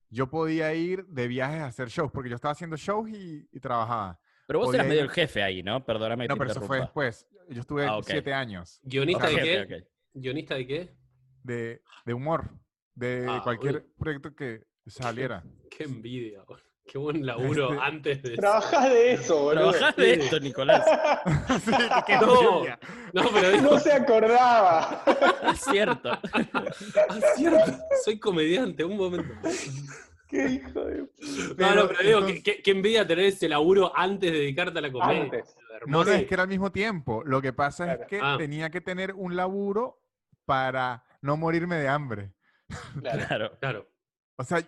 yo 0.09 0.31
podía 0.31 0.73
ir 0.73 1.05
de 1.07 1.29
viajes 1.29 1.61
a 1.61 1.67
hacer 1.67 1.89
shows, 1.89 2.11
porque 2.11 2.31
yo 2.31 2.37
estaba 2.37 2.53
haciendo 2.53 2.77
shows 2.79 3.11
y, 3.11 3.47
y 3.53 3.61
trabajaba. 3.61 4.19
Pero 4.47 4.61
vos 4.61 4.69
Podía 4.69 4.81
eras 4.81 4.89
medio 4.89 5.03
ir- 5.03 5.09
el 5.09 5.11
jefe 5.11 5.43
ahí, 5.43 5.63
¿no? 5.63 5.85
Perdóname 5.85 6.25
que 6.25 6.29
No, 6.29 6.35
te 6.37 6.39
pero 6.39 6.51
eso 6.53 6.63
fue 6.63 6.81
después. 6.81 7.29
Yo 7.51 7.61
estuve 7.61 7.85
Ah, 7.87 7.99
siete 8.03 8.33
años 8.33 8.81
¿Guionista 8.83 9.29
de 9.29 9.37
qué? 9.37 9.61
ok, 9.61 9.67
ok. 9.83 9.89
¿Guionista 10.15 10.55
de 10.55 10.67
qué? 10.67 10.95
De, 11.43 11.83
de 12.05 12.15
humor, 12.15 12.51
de 12.95 13.27
Ah, 13.29 13.41
cualquier 13.43 13.77
uy. 13.77 13.83
proyecto 13.99 14.35
que 14.35 14.65
saliera. 14.87 15.43
Qué 15.71 15.85
envidia. 15.85 16.43
boludo. 16.45 16.65
Qué 16.87 16.97
buen 16.97 17.27
laburo 17.27 17.73
Este- 17.75 17.85
antes 17.85 18.23
de... 18.23 18.37
Trabajás 18.37 18.89
de 18.91 19.13
eso, 19.13 19.43
boludo. 19.43 19.71
Trabajás 19.73 19.97
de 19.97 20.13
esto, 20.15 20.41
Nicolás. 20.41 20.85
Sí, 21.65 21.73
qué 22.07 22.17
No. 22.17 22.41
envidia. 22.57 22.79
No, 23.13 23.23
pero 23.33 23.51
digo, 23.51 23.71
No 23.73 23.79
se 23.79 23.93
acordaba. 23.93 25.03
Es 25.53 25.61
cierto. 25.61 26.11
ah, 26.11 26.23
cierto, 27.37 27.73
soy 28.05 28.19
comediante, 28.19 28.85
un 28.85 28.97
momento. 28.97 29.35
Qué 30.29 30.47
hijo 30.47 30.85
de... 30.85 31.07
No, 31.57 31.75
no, 31.75 31.89
pero 31.89 32.01
digo, 32.03 32.19
entonces- 32.19 32.43
qué, 32.43 32.57
qué- 32.57 32.63
qué 32.63 32.71
envidia 32.71 33.07
tener 33.07 33.27
ese 33.27 33.49
laburo 33.49 33.93
antes 33.95 34.31
de 34.33 34.39
dedicarte 34.39 34.79
a 34.79 34.83
la 34.83 34.93
comedia. 34.93 35.23
Antes. 35.25 35.57
No, 35.87 36.05
no, 36.05 36.11
es 36.11 36.27
que 36.27 36.35
era 36.35 36.43
al 36.43 36.49
mismo 36.49 36.73
tiempo. 36.73 37.23
Lo 37.25 37.41
que 37.41 37.53
pasa 37.53 37.85
Claro. 37.85 38.03
es 38.03 38.09
que 38.09 38.21
Ah. 38.23 38.35
tenía 38.39 38.69
que 38.71 38.81
tener 38.81 39.15
un 39.15 39.37
laburo 39.37 40.03
para 40.45 41.05
no 41.21 41.37
morirme 41.37 41.77
de 41.77 41.89
hambre. 41.89 42.33
Claro. 43.03 43.59
Claro. 43.59 43.87
O 44.37 44.45
sea, 44.45 44.63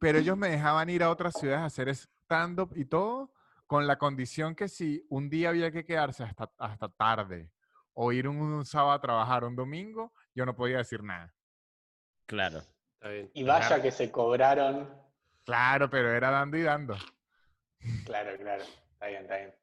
pero 0.00 0.18
ellos 0.18 0.36
me 0.36 0.48
dejaban 0.48 0.88
ir 0.90 1.02
a 1.02 1.10
otras 1.10 1.34
ciudades 1.38 1.60
a 1.62 1.66
hacer 1.66 1.88
stand-up 1.90 2.72
y 2.76 2.84
todo, 2.86 3.32
con 3.66 3.86
la 3.86 3.96
condición 3.98 4.54
que 4.54 4.68
si 4.68 5.04
un 5.08 5.28
día 5.30 5.50
había 5.50 5.70
que 5.70 5.84
quedarse 5.84 6.24
hasta, 6.24 6.50
hasta 6.58 6.88
tarde 6.88 7.50
o 7.94 8.10
ir 8.12 8.26
un, 8.26 8.38
un 8.40 8.64
sábado 8.64 8.92
a 8.92 9.00
trabajar 9.00 9.44
un 9.44 9.54
domingo, 9.54 10.12
yo 10.34 10.44
no 10.46 10.56
podía 10.56 10.78
decir 10.78 11.02
nada. 11.02 11.32
Claro. 12.26 12.62
Está 12.94 13.08
bien. 13.10 13.30
Y 13.34 13.44
vaya 13.44 13.80
que 13.82 13.90
se 13.90 14.10
cobraron. 14.10 14.88
Claro, 15.44 15.90
pero 15.90 16.10
era 16.12 16.30
dando 16.30 16.56
y 16.56 16.62
dando. 16.62 16.96
Claro, 18.06 18.36
claro. 18.38 18.62
Está 18.92 19.06
bien, 19.08 19.22
está 19.22 19.36
bien. 19.36 19.54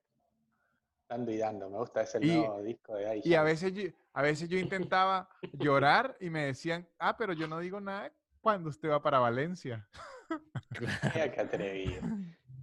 Dando 1.08 1.31
y 1.31 1.38
dando. 1.38 1.69
Me 1.69 1.77
gusta 1.77 2.01
ese 2.01 2.19
Y- 2.22 2.36
nuevo 2.38 2.62
disco 2.62 2.96
de 2.96 3.03
Daddy 3.05 3.22
Y 3.24 3.34
a 3.34 3.43
veces 3.43 3.74
yo, 3.74 3.84
a 4.13 4.22
veces 4.22 4.50
yo 4.50 4.58
intentaba 4.58 5.30
llorar 5.54 6.18
y 6.20 6.30
me 6.30 6.46
decían, 6.46 6.88
ah, 6.98 7.16
pero 7.18 7.34
yo 7.34 7.48
no 7.48 7.60
digo 7.60 7.80
nada 7.80 8.12
cuando 8.42 8.70
usted 8.70 8.89
va 8.89 9.01
para 9.01 9.20
Valencia. 9.20 9.88
Mira 11.16 11.32
qué 11.32 11.42
atrevido. 11.42 12.01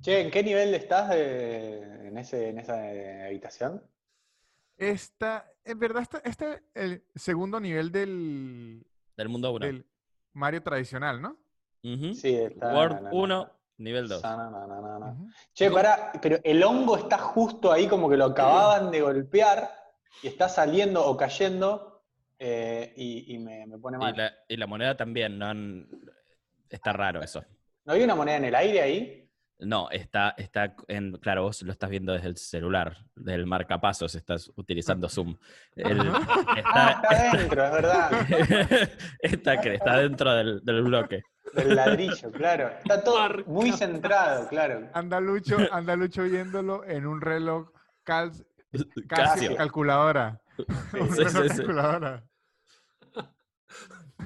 Che, 0.00 0.21
¿en 0.21 0.31
qué 0.31 0.43
nivel 0.43 0.75
estás 0.75 1.09
de- 1.11 2.09
en, 2.09 2.19
ese, 2.19 2.49
en 2.50 2.59
esa 2.59 2.93
eh, 2.93 3.26
habitación? 3.26 3.83
Esta, 4.76 5.50
en 5.65 5.79
verdad, 5.79 6.03
está, 6.03 6.19
este 6.19 6.53
es 6.53 6.62
el 6.75 7.05
segundo 7.15 7.59
nivel 7.59 7.91
del, 7.91 8.87
Del 9.17 9.29
mundo 9.29 9.53
1. 9.53 9.65
del 9.67 9.87
Mario 10.35 10.62
tradicional, 10.62 11.21
¿no? 11.23 11.37
Sí, 11.83 12.35
está. 12.35 12.75
World 12.75 12.95
na, 12.97 13.00
na, 13.03 13.11
1, 13.12 13.50
nivel 13.79 14.09
2. 14.09 14.23
na, 14.23 14.37
na, 14.37 14.50
na, 14.50 14.81
na, 14.81 14.99
na. 14.99 15.07
Ujú. 15.12 15.29
Che, 15.55 15.71
pará, 15.71 16.12
pero 16.21 16.38
el 16.45 16.62
hongo 16.62 16.97
está 16.99 17.17
justo 17.17 17.73
ahí, 17.73 17.88
como 17.88 18.09
que 18.11 18.17
lo 18.17 18.26
acababan 18.26 18.91
de 18.91 19.00
golpear 19.00 19.71
y 20.23 20.26
está 20.28 20.49
saliendo 20.49 21.04
o 21.04 21.16
cayendo 21.16 22.02
eh, 22.38 22.92
y, 22.96 23.35
y 23.35 23.38
me, 23.38 23.66
me 23.66 23.78
pone 23.78 23.99
mal. 23.99 24.14
Y 24.14 24.18
la, 24.18 24.32
y 24.49 24.56
la 24.56 24.66
moneda 24.66 24.96
también, 24.96 25.38
no 25.38 25.52
está 26.68 26.92
raro 26.92 27.23
eso. 27.23 27.44
¿No 27.85 27.92
hay 27.92 28.02
una 28.02 28.14
moneda 28.14 28.37
en 28.37 28.44
el 28.46 28.54
aire 28.54 28.82
ahí? 28.82 29.23
No, 29.58 29.88
está, 29.90 30.35
está 30.37 30.76
en, 30.88 31.12
claro, 31.12 31.44
vos 31.44 31.62
lo 31.62 31.73
estás 31.73 31.88
viendo 31.88 32.12
desde 32.12 32.28
el 32.28 32.37
celular, 32.37 32.99
del 33.14 33.46
marcapasos, 33.46 34.14
estás 34.14 34.50
utilizando 34.56 35.08
Zoom. 35.08 35.35
El- 35.75 35.99
Ah, 36.64 37.00
está, 37.00 37.00
está 37.14 37.37
dentro, 37.38 37.64
es 37.64 37.73
verdad. 37.73 38.11
está, 39.20 39.61
que 39.61 39.75
está 39.75 39.96
dentro 39.99 40.35
del, 40.35 40.61
del 40.62 40.82
bloque. 40.82 41.23
Del 41.54 41.75
ladrillo, 41.75 42.30
claro. 42.32 42.68
Está 42.68 43.02
todo 43.02 43.28
muy 43.46 43.73
centrado, 43.73 44.46
claro. 44.49 44.90
Anda 44.92 45.20
Lucho, 45.20 45.56
anda 45.73 45.96
Lucho 45.96 46.25
viéndolo 46.25 46.85
en 46.85 47.06
un 47.06 47.23
reloj 47.23 47.70
cal- 48.02 48.32
casi 48.32 48.44
Casio. 49.09 49.56
calculadora. 49.56 50.40
Un 50.99 51.11
Sí, 51.11 51.25
reloj 51.25 51.45
sí, 51.45 51.49
sí. 51.50 51.56
calculadora. 51.56 52.25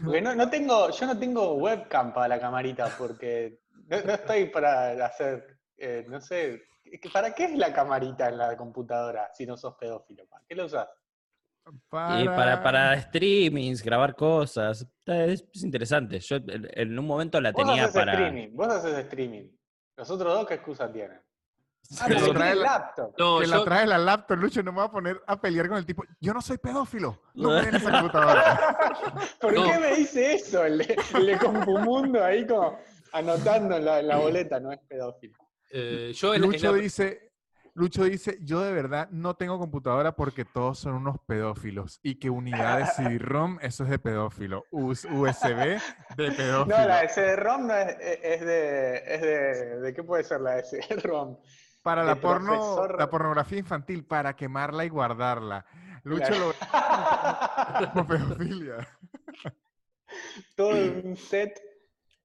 Porque 0.04 0.20
no, 0.22 0.34
no 0.34 0.48
tengo, 0.48 0.90
yo 0.90 1.06
no 1.06 1.18
tengo 1.18 1.54
webcam 1.54 2.12
para 2.14 2.28
la 2.28 2.40
camarita, 2.40 2.88
porque 2.96 3.60
no, 3.88 4.00
no 4.02 4.12
estoy 4.12 4.46
para 4.46 5.04
hacer, 5.04 5.58
eh, 5.76 6.04
no 6.08 6.20
sé, 6.20 6.62
¿para 7.12 7.34
qué 7.34 7.44
es 7.44 7.56
la 7.56 7.72
camarita 7.72 8.28
en 8.28 8.38
la 8.38 8.56
computadora 8.56 9.30
si 9.34 9.44
no 9.46 9.56
sos 9.56 9.74
pedófilo? 9.74 10.26
¿Para 10.28 10.44
qué 10.48 10.54
lo 10.54 10.66
usas? 10.66 10.88
Y 12.20 12.24
para, 12.26 12.62
para 12.62 13.00
streamings, 13.02 13.82
grabar 13.82 14.14
cosas, 14.16 14.86
es, 15.06 15.44
es 15.52 15.62
interesante. 15.62 16.18
Yo 16.20 16.36
en 16.36 16.68
en 16.72 16.98
un 16.98 17.06
momento 17.06 17.40
la 17.40 17.52
Vos 17.52 17.64
tenía 17.66 17.84
haces 17.84 17.94
para... 17.94 18.12
streaming, 18.12 18.56
vos 18.56 18.68
haces 18.68 18.96
streaming. 18.98 19.48
Los 19.96 20.10
otros 20.10 20.32
dos, 20.34 20.46
¿qué 20.46 20.54
excusa 20.54 20.90
tienen? 20.90 21.20
Ah, 22.00 22.06
Que 22.06 22.14
lo 22.14 22.32
trae 22.32 22.54
la- 22.54 22.62
laptop. 22.62 23.14
No, 23.18 23.40
que 23.40 23.46
yo, 23.46 23.56
la 23.56 23.64
trae 23.64 23.86
la 23.86 23.98
laptop, 23.98 24.38
Lucho, 24.38 24.62
no 24.62 24.70
me 24.72 24.78
voy 24.78 24.86
a 24.86 24.90
poner 24.92 25.20
a 25.26 25.40
pelear 25.40 25.68
con 25.68 25.76
el 25.78 25.84
tipo. 25.86 26.04
Yo 26.20 26.32
no 26.32 26.40
soy 26.40 26.58
pedófilo. 26.58 27.20
No 27.34 27.48
me 27.50 27.62
den 27.62 27.74
esa 27.74 27.90
computadora. 27.90 28.78
¿Por 29.40 29.52
No. 29.54 29.64
qué 29.64 29.78
me 29.78 29.96
dice 29.96 30.34
eso? 30.34 30.64
El 30.64 30.78
de, 30.78 30.96
el 31.16 31.26
de 31.26 31.38
Compumundo 31.38 32.24
ahí 32.24 32.46
como 32.46 32.78
anotando 33.12 33.76
en 33.76 33.84
la, 34.06 34.16
boleta, 34.18 34.60
no 34.60 34.70
es 34.70 34.78
pedófilo. 34.88 35.34
eh, 35.72 36.12
yo 36.14 36.32
en- 36.34 36.44
en 36.44 36.50
Lucho 36.52 36.72
la- 36.76 36.78
dice, 36.78 37.32
Lucho 37.74 38.04
dice, 38.04 38.38
yo 38.42 38.60
de 38.60 38.72
verdad 38.72 39.08
no 39.10 39.34
tengo 39.34 39.58
computadora 39.58 40.12
porque 40.14 40.44
todos 40.44 40.78
son 40.78 40.94
unos 40.94 41.16
pedófilos 41.26 41.98
y 42.04 42.20
que 42.20 42.30
unidades 42.30 42.94
CD-ROM, 42.94 43.58
eso 43.62 43.82
es 43.84 43.90
de 43.90 43.98
pedófilo. 43.98 44.64
US- 44.70 45.06
USB 45.10 45.80
de 46.16 46.30
pedófilo. 46.32 46.66
No, 46.66 46.86
la 46.86 47.00
de 47.02 47.08
CD-ROM 47.08 47.66
no 47.66 47.74
es, 47.74 47.96
es 48.00 48.40
de, 48.46 49.02
es 49.06 49.20
de... 49.22 49.80
¿De 49.80 49.92
qué 49.94 50.02
puede 50.04 50.22
ser 50.22 50.40
la 50.40 50.54
de 50.56 50.62
CD-ROM? 50.64 51.36
Para 51.82 52.04
la 52.04 52.16
porno, 52.20 52.52
profesor- 52.52 52.98
la 52.98 53.08
pornografía 53.10 53.58
infantil, 53.58 54.04
para 54.04 54.34
quemarla 54.36 54.84
y 54.84 54.88
guardarla. 54.88 55.64
Lucho 56.04 56.30
lo 56.38 56.52
como 57.94 58.06
pedofilia. 58.06 58.86
Todo 60.54 60.70
un 60.70 61.16
set. 61.16 61.60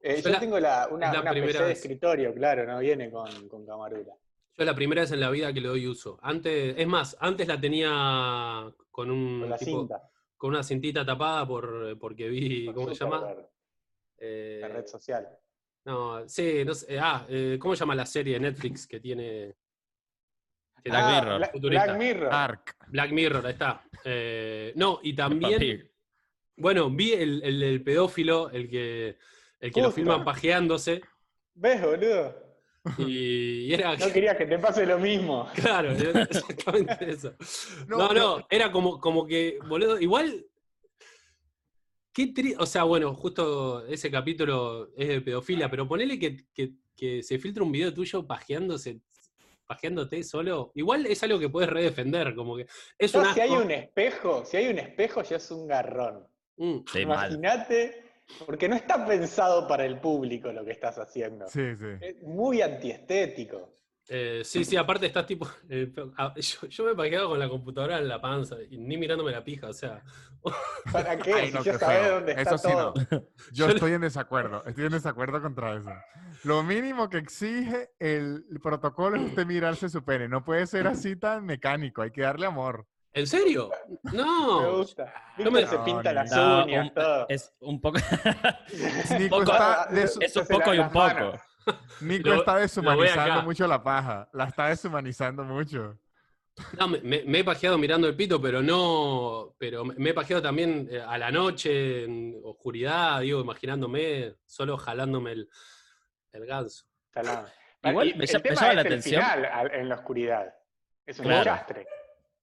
Eh, 0.02 0.18
Yo 0.18 0.24
yo 0.24 0.30
la- 0.30 0.40
tengo 0.40 0.60
la, 0.60 0.88
una, 0.92 1.12
la 1.14 1.22
una 1.22 1.32
primera 1.32 1.54
PC 1.54 1.64
de 1.66 1.72
escritorio, 1.72 2.34
claro, 2.34 2.66
no 2.66 2.80
viene 2.80 3.10
con, 3.10 3.48
con 3.50 3.66
camarula. 3.66 4.14
yo 4.14 4.16
es 4.58 4.66
la 4.66 4.76
primera 4.76 5.02
vez 5.02 5.12
en 5.12 5.20
la 5.20 5.30
vida 5.32 5.52
que 5.52 5.62
le 5.62 5.68
doy 5.68 5.88
uso. 5.88 6.20
Antes, 6.22 6.76
es 6.78 6.88
más, 6.88 7.18
antes 7.20 7.48
la 7.48 7.60
tenía 7.60 8.72
con 8.92 9.10
un 9.10 9.42
Con 9.42 9.50
la 9.50 9.58
tipo- 9.58 9.80
cinta. 9.80 10.10
con 10.38 10.50
una 10.52 10.64
cintita 10.64 11.06
tapada 11.06 11.48
por, 11.48 11.98
porque 11.98 12.28
vi, 12.30 12.66
por 12.66 12.76
¿cómo 12.76 12.90
se 12.94 12.96
llama? 13.04 13.20
Zuckerberg, 13.20 13.50
Eh, 14.18 14.60
La 14.62 14.68
red 14.70 14.86
social. 14.86 15.28
No, 15.86 16.28
sí, 16.28 16.64
no 16.66 16.74
sé, 16.74 16.98
ah, 17.00 17.26
eh, 17.30 17.58
¿cómo 17.60 17.76
se 17.76 17.80
llama 17.82 17.96
la 17.96 18.06
serie 18.06 18.34
de 18.34 18.40
Netflix 18.40 18.88
que 18.88 19.00
tiene? 19.00 19.56
que 20.84 20.90
Black 20.90 21.04
da- 21.04 21.22
Mirror. 21.22 21.38
Black, 21.38 21.52
futurista. 21.52 21.86
Black 21.86 21.98
Mirror. 21.98 22.30
Dark. 22.30 22.76
Black 22.88 23.12
Mirror, 23.12 23.46
ahí 23.48 23.54
está. 23.54 23.84
Eh, 24.04 24.74
no, 24.76 25.00
y 25.02 25.14
también, 25.14 25.92
bueno, 26.58 26.90
vi 26.90 27.14
el, 27.14 27.42
el, 27.44 27.84
pedófilo, 27.84 28.50
el 28.52 28.70
que, 28.70 29.18
el 29.60 29.72
que 29.72 29.82
lo 29.82 29.92
filman 29.92 30.24
pajeándose, 30.24 31.02
¿Ves, 31.56 31.82
boludo? 31.82 32.36
y, 33.00 33.62
y 33.68 33.74
era... 33.74 33.96
No 33.96 34.12
quería 34.12 34.38
que 34.38 34.46
te 34.46 34.60
pase 34.60 34.86
lo 34.86 35.00
mismo. 35.00 35.50
Claro, 35.56 35.92
exactamente 35.92 37.10
eso. 37.10 37.34
No, 37.88 38.14
no, 38.14 38.46
era 38.50 38.72
como, 38.72 39.00
como 39.00 39.26
que, 39.26 39.58
boludo, 39.68 40.00
igual. 40.00 40.46
Qué 42.16 42.56
O 42.60 42.66
sea, 42.66 42.84
bueno, 42.84 43.14
justo 43.14 43.86
ese 43.88 44.10
capítulo 44.10 44.90
es 44.96 45.10
de 45.10 45.20
pedofilia, 45.22 45.70
pero 45.70 45.86
ponele 45.86 46.18
que, 46.18 46.46
que- 46.54 46.72
que 46.96 47.22
se 47.22 47.38
filtra 47.38 47.62
un 47.62 47.74
video 47.74 47.94
tuyo 47.94 48.26
pajeándose, 48.26 49.02
pajeándote 49.68 50.24
solo. 50.24 50.72
Igual 50.76 51.06
es 51.08 51.22
algo 51.24 51.38
que 51.38 51.50
puedes 51.50 51.70
redefender, 51.70 52.34
como 52.34 52.56
que 52.56 52.68
es 52.98 53.14
un 53.14 53.26
si 53.34 53.42
hay 53.42 53.50
un 53.50 53.70
espejo, 53.70 54.46
si 54.46 54.56
hay 54.56 54.68
un 54.70 54.80
espejo 54.80 55.22
ya 55.24 55.36
es 55.36 55.52
un 55.52 55.68
garrón. 55.68 56.26
Mm. 56.56 56.78
Sí. 56.90 57.00
Imagínate, 57.00 58.02
porque 58.46 58.70
no 58.70 58.78
está 58.78 59.06
pensado 59.06 59.68
para 59.68 59.86
el 59.86 60.00
público 60.00 60.54
lo 60.54 60.64
que 60.64 60.72
estás 60.72 60.98
haciendo. 60.98 61.50
Sí, 61.50 61.76
sí. 61.76 61.86
Es 62.00 62.22
muy 62.24 62.62
antiestético. 62.62 63.74
Eh, 64.08 64.42
sí, 64.46 64.64
sí, 64.64 64.78
aparte 64.78 65.08
estás 65.08 65.26
tipo. 65.26 65.48
eh, 65.70 65.92
ah, 66.18 66.34
yo, 66.40 66.68
yo 66.68 66.86
me 66.86 66.96
pajeaba 66.96 67.28
con 67.30 67.40
la 67.40 67.50
computadora 67.50 67.98
en 67.98 68.08
la 68.08 68.22
panza, 68.22 68.56
y 68.70 68.78
ni 68.78 68.98
mirándome 68.98 69.32
la 69.32 69.44
pija, 69.44 69.70
o 69.70 69.74
sea. 69.74 70.02
¿Para 70.92 71.18
qué? 71.18 71.34
Ay, 71.34 71.48
si 71.48 71.54
no, 71.56 71.64
ya 71.64 71.72
qué 71.74 71.78
sabes 71.80 72.00
feo. 72.02 72.16
dónde 72.16 72.32
está 72.34 72.42
Eso 72.42 72.58
sí 72.60 72.72
todo. 72.72 72.94
no. 72.96 73.18
Yo 73.52 73.68
Yo- 73.68 73.68
estoy 73.70 73.94
en 73.94 74.02
desacuerdo. 74.02 74.64
Estoy 74.66 74.86
en 74.86 74.92
desacuerdo 74.92 75.42
contra 75.42 75.76
eso. 75.76 75.90
Lo 76.44 76.62
mínimo 76.62 77.10
que 77.10 77.18
exige 77.18 77.90
el 77.98 78.46
protocolo 78.62 79.16
es 79.18 79.24
usted 79.24 79.46
mirarse 79.48 79.90
su 79.90 80.04
pene. 80.04 80.28
No 80.28 80.46
puede 80.46 80.68
ser 80.68 80.86
así 80.86 81.16
tan 81.16 81.44
mecánico. 81.46 82.04
Hay 82.04 82.12
que 82.12 82.22
darle 82.22 82.46
amor. 82.46 82.86
¿En 83.14 83.26
serio? 83.26 83.72
Me 84.04 84.12
No. 84.18 84.78
gusta. 84.78 85.12
Víctor 85.38 85.54
me- 85.54 85.66
se 85.66 85.76
No, 85.78 85.84
pinta 85.86 86.10
ni- 86.10 86.16
las 86.16 86.32
No, 86.32 86.64
uñas, 86.66 86.88
un- 86.90 86.94
todo. 86.94 87.26
es 87.30 87.54
un 87.62 87.82
poco, 87.82 87.98
poco- 88.00 89.48
es 89.92 90.36
un 90.36 90.48
poco 90.48 90.74
y 90.76 90.80
un 90.80 90.90
poco. 90.92 91.40
Nico 92.02 92.30
Lo- 92.30 92.36
está 92.36 92.58
deshumanizando 92.58 93.42
mucho 93.44 93.68
la 93.68 93.82
paja. 93.84 94.30
La 94.34 94.46
está 94.46 94.68
deshumanizando 94.68 95.44
mucho. 95.44 95.98
No, 96.80 96.88
me, 96.88 97.00
me- 97.02 97.24
me 97.26 97.40
he 97.40 97.44
pajeado 97.44 97.78
mirando 97.78 98.08
el 98.08 98.16
pito, 98.16 98.42
pero 98.42 98.62
no. 98.62 99.56
Pero 99.58 99.84
me 99.84 99.94
me 99.96 100.10
he 100.12 100.14
pajeado 100.14 100.42
también 100.42 100.88
eh, 100.90 101.02
a 101.06 101.18
la 101.18 101.30
noche, 101.32 102.06
en 102.06 102.40
oscuridad, 102.44 103.20
digo, 103.22 103.42
imaginándome, 103.42 104.36
solo 104.46 104.78
jalándome 104.78 105.34
el, 105.34 105.50
el 106.32 106.46
ganso. 106.46 106.86
Igual 107.84 108.08
Y 108.10 108.14
me 108.16 108.24
el 108.26 108.42
tema 108.42 108.54
es 108.56 108.62
la 108.62 108.72
el 108.72 108.80
atención. 108.80 109.22
final 109.22 109.46
al- 109.46 109.72
en 109.74 109.90
la 109.90 109.96
oscuridad. 109.96 110.56
Es 111.06 111.20
un 111.20 111.26
Claro. 111.26 111.40
enchastre. 111.52 111.88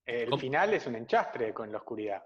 El 0.04 0.30
¿Cómo? 0.30 0.40
final 0.40 0.74
es 0.74 0.86
un 0.86 0.96
enchastre 0.96 1.52
con 1.54 1.70
la 1.72 1.78
oscuridad. 1.78 2.22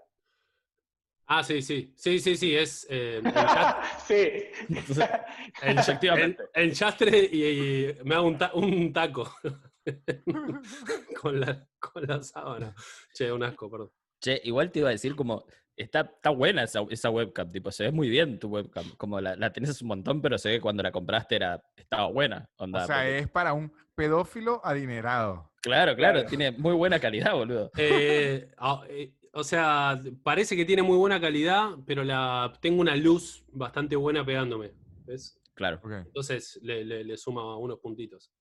Ah, 1.27 1.43
sí, 1.43 1.61
sí. 1.61 1.93
Sí, 1.95 2.19
sí, 2.19 2.37
sí. 2.37 2.55
Es 2.55 2.87
eh, 2.89 3.21
el, 3.23 3.23
chat- 3.33 3.83
sí. 4.07 4.13
el- 5.61 5.77
Efectivamente. 5.79 6.43
el- 6.53 6.63
el 6.69 6.73
chastre 6.73 7.29
y, 7.31 7.43
y 7.43 7.95
me 8.05 8.15
hago 8.15 8.27
un, 8.27 8.37
ta- 8.37 8.51
un 8.53 8.93
taco 8.93 9.29
con, 11.21 11.39
la, 11.39 11.67
con 11.79 12.03
la 12.07 12.21
sábana. 12.23 12.73
Che, 13.13 13.31
un 13.31 13.43
asco, 13.43 13.69
perdón. 13.69 13.91
Che, 14.21 14.41
igual 14.45 14.71
te 14.71 14.79
iba 14.79 14.89
a 14.89 14.91
decir 14.93 15.15
como, 15.15 15.45
está, 15.75 16.01
está 16.01 16.29
buena 16.31 16.63
esa, 16.63 16.81
esa 16.89 17.09
webcam, 17.09 17.51
tipo, 17.51 17.71
se 17.71 17.83
ve 17.83 17.91
muy 17.91 18.09
bien 18.09 18.39
tu 18.39 18.47
webcam. 18.49 18.89
Como 18.97 19.19
la, 19.21 19.35
la 19.35 19.51
tenés 19.51 19.81
un 19.81 19.89
montón, 19.89 20.21
pero 20.21 20.37
se 20.37 20.49
ve 20.49 20.55
que 20.55 20.61
cuando 20.61 20.83
la 20.83 20.91
compraste 20.91 21.35
era, 21.35 21.61
estaba 21.75 22.07
buena. 22.07 22.49
Onda, 22.57 22.83
O 22.83 22.87
sea, 22.87 22.97
porque- 22.97 23.19
es 23.19 23.27
para 23.29 23.53
un 23.53 23.71
pedófilo 23.95 24.61
adinerado. 24.63 25.51
Claro, 25.61 25.95
claro, 25.95 26.19
Claro. 26.19 26.29
tiene 26.29 26.51
muy 26.51 26.73
buena 26.75 26.99
calidad, 26.99 27.33
boludo. 27.33 27.71
Eh, 27.77 28.49
ah, 28.57 28.83
eh, 28.87 29.11
o 29.37 29.43
sea, 29.43 30.01
parece 30.23 30.55
que 30.55 30.65
tiene 30.65 30.81
muy 30.81 30.97
buena 30.97 31.21
calidad, 31.21 31.71
pero 31.85 32.03
la, 32.03 32.51
tengo 32.59 32.81
una 32.81 32.95
luz 32.95 33.43
bastante 33.51 33.95
buena 33.95 34.25
pegándome. 34.25 34.71
¿Ves? 35.05 35.39
Claro. 35.53 35.79
Entonces 35.83 36.59
le, 36.63 36.83
le- 36.83 37.03
le 37.03 37.17
suma 37.17 37.55
unos 37.57 37.79
puntitos. 37.79 38.31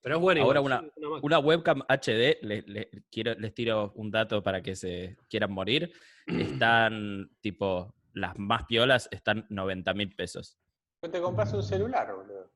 Pero 0.00 0.16
es 0.16 0.20
buena. 0.20 0.42
Ahora 0.42 0.60
igual, 0.60 0.90
una- 0.96 1.18
una 1.22 1.38
webcam 1.40 1.82
HD, 1.88 2.38
le- 2.42 2.62
le- 2.66 2.90
quiero, 3.10 3.34
les 3.34 3.52
tiro 3.52 3.92
un 3.96 4.10
dato 4.12 4.42
para 4.42 4.62
que 4.62 4.76
se 4.76 5.16
quieran 5.28 5.52
morir. 5.52 5.92
Están, 6.26 7.28
tipo, 7.40 7.92
las 8.12 8.38
más 8.38 8.64
piolas 8.66 9.08
están 9.10 9.46
90 9.50 9.92
mil 9.94 10.14
pesos. 10.14 10.56
Pues 11.00 11.10
te 11.12 11.20
compras 11.20 11.52
un 11.52 11.62
celular, 11.64 12.14
boludo. 12.14 12.50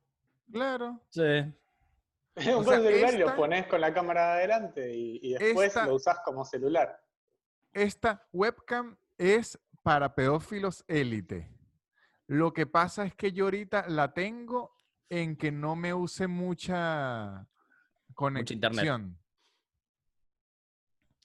Claro. 0.52 1.00
Sí. 1.10 1.22
Te 2.34 2.44
sea, 2.44 2.54
compras 2.54 2.78
un 2.78 2.84
celular 2.86 3.14
y 3.14 3.18
lo 3.18 3.34
pones 3.34 3.66
con 3.66 3.80
la 3.80 3.92
cámara 3.92 4.34
adelante 4.34 4.94
y, 4.94 5.18
y 5.20 5.32
después 5.34 5.66
esta- 5.68 5.84
lo 5.86 5.96
usás 5.96 6.20
como 6.24 6.44
celular. 6.44 7.00
Esta 7.72 8.26
webcam 8.32 8.96
es 9.16 9.58
para 9.82 10.14
pedófilos 10.14 10.84
élite. 10.88 11.50
Lo 12.26 12.52
que 12.52 12.66
pasa 12.66 13.04
es 13.04 13.14
que 13.14 13.32
yo 13.32 13.44
ahorita 13.44 13.88
la 13.88 14.12
tengo 14.12 14.76
en 15.08 15.36
que 15.36 15.50
no 15.50 15.76
me 15.76 15.94
use 15.94 16.26
mucha 16.26 17.46
conexión. 18.14 19.18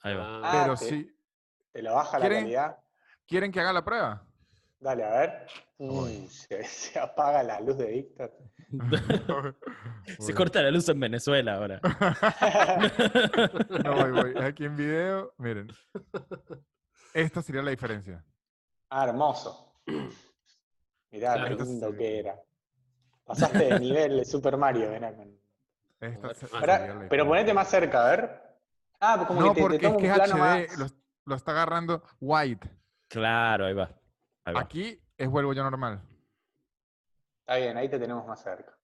Ahí 0.02 0.16
va. 0.16 0.40
Ah, 0.44 0.62
pero 0.64 0.76
te- 0.76 0.86
sí. 0.86 1.10
¿Te 1.72 1.82
lo 1.82 1.94
baja 1.96 2.20
la 2.20 2.30
calidad? 2.30 2.80
¿Quieren 3.28 3.52
que 3.52 3.60
haga 3.60 3.74
la 3.74 3.84
prueba? 3.84 4.26
Dale, 4.80 5.04
a 5.04 5.10
ver. 5.20 5.48
Mm, 5.92 6.28
se, 6.28 6.64
se 6.68 7.00
apaga 7.00 7.44
la 7.44 7.60
luz 7.60 7.78
de 7.78 7.86
Víctor. 7.88 8.32
Se 10.20 10.34
corta 10.34 10.62
la 10.64 10.72
luz 10.72 10.88
en 10.90 11.00
Venezuela 11.00 11.56
ahora. 11.56 11.80
No, 13.84 13.96
voy, 13.96 14.12
voy. 14.12 14.44
Aquí 14.44 14.66
en 14.66 14.76
video, 14.76 15.34
miren. 15.38 15.72
Esta 17.14 17.42
sería 17.42 17.62
la 17.62 17.72
diferencia. 17.72 18.24
Ah, 18.90 19.06
hermoso. 19.08 19.74
Mirá 21.12 21.34
Claro. 21.36 21.58
qué 21.58 21.64
lindo 21.64 21.96
que 21.96 22.20
era. 22.20 22.40
Pasaste 23.26 23.60
de 23.66 23.80
nivel 23.80 24.18
de 24.18 24.26
Super 24.26 24.58
Mario, 24.58 24.90
ven 24.90 25.04
acá. 25.04 25.24
Pero 27.10 27.28
ponete 27.28 27.54
más 27.54 27.70
cerca, 27.70 28.06
a 28.06 28.10
ver. 28.10 28.42
Ah, 29.00 29.24
como 29.28 29.42
No, 29.42 29.54
que 29.54 29.62
te, 29.62 29.80
te 29.80 29.90
porque 29.90 30.08
es 30.08 30.14
que 30.14 30.22
HD, 30.22 30.38
más. 30.38 30.78
lo, 30.80 30.88
lo 31.26 31.36
está 31.36 31.52
agarrando 31.52 32.04
white. 32.20 32.70
Claro, 33.08 33.66
ahí 33.68 33.74
va. 33.74 33.90
Ahí 34.46 34.54
va. 34.54 34.62
Aquí 34.62 35.00
es 35.18 35.30
vuelvo 35.30 35.54
yo 35.54 35.64
normal. 35.64 36.02
Está 37.42 37.58
bien, 37.58 37.78
ahí 37.78 37.90
te 37.90 38.00
tenemos 38.00 38.26
más 38.26 38.42
cerca. 38.42 38.78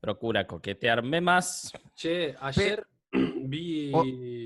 Procura 0.00 0.46
coquetearme 0.46 1.20
más. 1.20 1.72
Che, 1.94 2.34
ayer 2.40 2.84
vi 3.12 3.92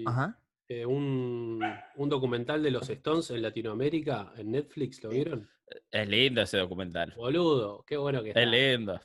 Oh, 0.04 0.10
Ajá. 0.10 0.38
eh, 0.68 0.84
un, 0.84 1.62
un 1.96 2.08
documental 2.08 2.62
de 2.62 2.70
los 2.70 2.88
Stones 2.90 3.30
en 3.30 3.40
Latinoamérica 3.42 4.32
en 4.36 4.50
Netflix, 4.50 5.02
¿lo 5.02 5.10
vieron? 5.10 5.48
Es 5.90 6.08
lindo 6.08 6.42
ese 6.42 6.58
documental. 6.58 7.14
Boludo, 7.16 7.84
qué 7.86 7.96
bueno 7.96 8.22
que 8.22 8.28
está. 8.30 8.42
Es 8.42 8.48
lindo. 8.48 9.00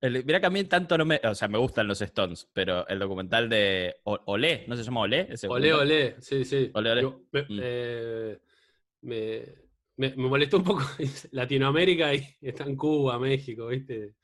El- 0.00 0.24
Mira 0.24 0.40
que 0.40 0.46
a 0.46 0.50
mí 0.50 0.64
tanto 0.64 0.98
no 0.98 1.04
me. 1.04 1.20
O 1.24 1.34
sea, 1.36 1.46
me 1.46 1.58
gustan 1.58 1.86
los 1.86 2.02
Stones, 2.02 2.50
pero 2.52 2.86
el 2.88 2.98
documental 2.98 3.48
de 3.48 4.00
O- 4.02 4.18
Olé, 4.26 4.64
¿no 4.66 4.74
se 4.76 4.82
llama 4.82 5.02
Olé? 5.02 5.28
Ese 5.30 5.46
Olé, 5.46 5.70
documental? 5.70 5.80
olé, 5.80 6.20
sí, 6.20 6.44
sí. 6.44 6.70
Olé, 6.74 6.90
olé. 6.90 7.02
Me, 7.30 7.42
Mm. 7.42 7.60
eh, 7.62 8.40
me- 9.02 9.54
me- 9.96 10.10
me 10.16 10.28
molestó 10.28 10.58
un 10.58 10.64
poco 10.64 10.82
Latinoamérica 11.32 12.14
y 12.14 12.36
está 12.40 12.64
en 12.64 12.76
Cuba, 12.76 13.18
México, 13.18 13.66
¿viste? 13.68 14.14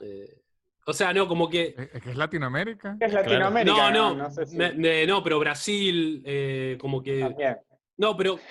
Eh, 0.00 0.42
o 0.86 0.92
sea, 0.92 1.12
no, 1.12 1.26
como 1.26 1.48
que. 1.48 1.74
Es 1.76 1.94
es 1.94 2.02
que 2.02 2.10
es 2.10 2.16
Latinoamérica. 2.16 2.96
Es 3.00 3.12
Latinoamérica. 3.12 3.90
No, 3.90 4.14
no, 4.14 4.30
sé 4.30 4.46
si- 4.46 4.56
me- 4.56 4.72
me- 4.72 5.06
no, 5.06 5.22
pero 5.22 5.38
Brasil, 5.38 6.22
eh, 6.24 6.76
como 6.80 7.02
que. 7.02 7.20
También. 7.20 7.56
No, 7.96 8.16
pero. 8.16 8.38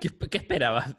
¿Qué, 0.00 0.08
qué 0.30 0.38
esperabas? 0.38 0.94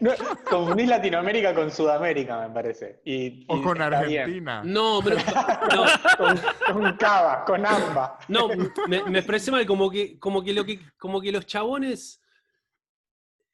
No, 0.00 0.12
confundís 0.48 0.88
Latinoamérica 0.88 1.54
con 1.54 1.70
Sudamérica, 1.70 2.48
me 2.48 2.54
parece. 2.54 3.00
Y, 3.04 3.44
O 3.48 3.58
y 3.58 3.62
con 3.62 3.74
bien. 3.74 3.82
Argentina. 3.82 4.62
no, 4.64 5.00
pero. 5.04 5.16
No, 5.74 5.84
Con, 6.16 6.82
con 6.82 6.96
Cava, 6.96 7.44
con 7.44 7.66
Amba. 7.66 8.18
No, 8.28 8.48
me, 8.88 9.02
me 9.04 9.18
expresé 9.18 9.50
mal, 9.50 9.66
como 9.66 9.90
que, 9.90 10.18
como 10.18 10.42
que 10.42 10.54
lo 10.54 10.64
que, 10.64 10.80
como 10.96 11.20
que 11.20 11.30
los 11.32 11.44
chabones 11.44 12.22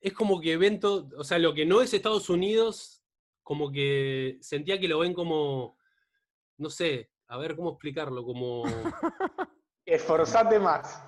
es 0.04 0.12
como 0.12 0.38
que 0.38 0.58
ven 0.58 0.78
todo, 0.80 1.08
o 1.16 1.25
sea, 1.25 1.38
lo 1.38 1.54
que 1.54 1.64
no 1.64 1.80
es 1.80 1.94
Estados 1.94 2.28
Unidos, 2.28 3.02
como 3.42 3.73
que 3.73 4.37
sentía 4.42 4.78
que 4.78 4.87
lo 4.87 4.99
ven 4.99 5.14
como, 5.14 5.78
no 6.58 6.68
sé, 6.68 7.11
a 7.26 7.38
ver 7.38 7.56
cómo 7.56 7.70
explicarlo, 7.70 8.23
como. 8.23 8.64
Esforzate 9.87 10.58
más. 10.58 11.02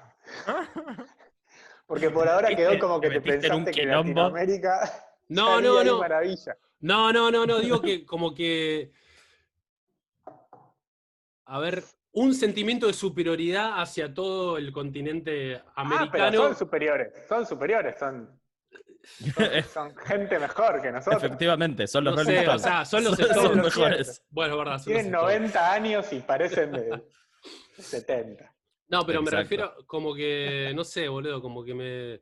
Porque 1.87 2.09
por 2.11 2.27
ahora 2.27 2.57
quedó 2.57 2.79
como 2.79 2.99
que 2.99 3.11
te 3.11 3.21
pensaste 3.21 3.71
que. 3.71 3.85
Latinoamérica. 3.87 4.91
No, 5.29 5.61
no, 5.61 5.83
no. 5.83 5.99
Maravilla. 5.99 6.57
No, 6.79 7.13
no, 7.13 7.33
no, 7.33 7.45
no, 7.45 7.59
digo 7.59 7.81
que 7.83 8.07
como 8.07 8.33
que. 8.33 8.93
A 11.47 11.59
ver, 11.59 11.83
un 12.13 12.33
sentimiento 12.33 12.87
de 12.87 12.93
superioridad 12.93 13.81
hacia 13.81 14.15
todo 14.15 14.57
el 14.57 14.71
continente 14.73 15.57
Ah, 15.75 15.85
pero 15.89 15.97
americano. 15.97 16.39
son 16.45 16.57
superiores. 16.57 17.13
Son 17.29 17.45
superiores. 17.45 17.99
Son, 17.99 18.41
son, 19.35 19.63
son 19.73 19.97
gente 19.97 20.39
mejor 20.39 20.83
que 20.83 20.91
nosotros. 20.93 21.23
Efectivamente, 21.23 21.87
son 21.87 22.05
los 22.05 22.17
No 22.17 22.23
Rolling 22.25 22.49
o 22.49 22.59
sea, 22.59 22.85
son 22.85 23.05
los 23.05 23.17
Son 23.35 23.61
mejores. 23.61 24.25
bueno, 24.31 24.57
verdad, 24.59 24.79
son 24.79 24.93
los 24.93 25.03
Tienen 25.03 25.15
Stones. 25.15 25.41
90 25.41 25.73
años 25.73 26.13
y 26.13 26.21
parecen 26.21 26.73
de 26.73 27.03
70. 27.79 28.53
No, 28.89 29.05
pero 29.05 29.21
me 29.23 29.31
refiero 29.31 29.75
como 29.87 30.15
que, 30.15 30.73
no 30.75 30.85
sé, 30.85 31.09
boludo, 31.09 31.41
como 31.43 31.65
que 31.65 31.75
me... 31.75 32.21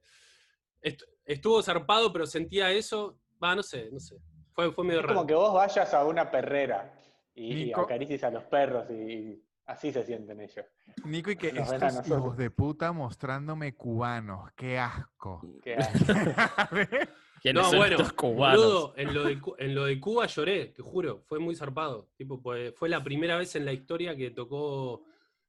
est- 0.80 1.02
estuvo 1.24 1.62
zarpado, 1.62 2.12
pero 2.12 2.26
sentía 2.26 2.70
eso, 2.70 3.18
va, 3.42 3.54
no 3.54 3.62
sé, 3.62 3.88
no 3.92 3.98
sé. 4.00 4.16
Fue, 4.52 4.72
fue 4.72 4.84
medio 4.84 5.00
Es 5.00 5.06
raro. 5.06 5.14
como 5.16 5.26
que 5.26 5.34
vos 5.34 5.52
vayas 5.52 5.92
a 5.92 6.04
una 6.04 6.30
perrera 6.30 6.94
y, 7.34 7.64
y 7.64 7.72
acaricies 7.72 8.22
a 8.24 8.30
los 8.30 8.44
perros 8.44 8.86
y, 8.90 8.94
y 8.94 9.42
así 9.66 9.92
se 9.92 10.02
sienten 10.02 10.40
ellos. 10.40 10.64
Nico, 11.04 11.30
y 11.30 11.36
que 11.36 11.52
Nos 11.52 11.70
a 11.72 11.76
estos 11.88 12.06
hijos 12.08 12.36
de 12.36 12.50
puta 12.50 12.92
mostrándome 12.92 13.74
cubanos. 13.74 14.50
Qué 14.56 14.78
asco. 14.78 15.40
Que- 15.62 15.76
¿Quiénes 17.42 17.62
No, 17.62 17.68
son 17.68 17.78
bueno, 17.78 17.96
estos 17.96 18.12
cubanos? 18.14 18.58
boludo, 18.64 18.94
en 18.96 19.12
lo, 19.14 19.24
de, 19.24 19.38
en 19.58 19.74
lo 19.74 19.84
de 19.84 20.00
Cuba 20.00 20.24
lloré, 20.26 20.66
te 20.68 20.82
juro, 20.82 21.22
fue 21.26 21.38
muy 21.38 21.54
zarpado. 21.54 22.08
Tipo, 22.16 22.40
pues, 22.40 22.74
fue 22.74 22.88
la 22.88 23.04
primera 23.04 23.36
vez 23.36 23.54
en 23.54 23.66
la 23.66 23.72
historia 23.74 24.16
que 24.16 24.30
tocó, 24.30 25.04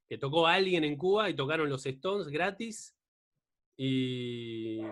que 0.06 0.18
tocó 0.18 0.46
alguien 0.46 0.84
en 0.84 0.96
Cuba 0.96 1.30
y 1.30 1.34
tocaron 1.34 1.70
los 1.70 1.86
Stones 1.86 2.28
gratis. 2.28 2.94
Y, 3.78 4.82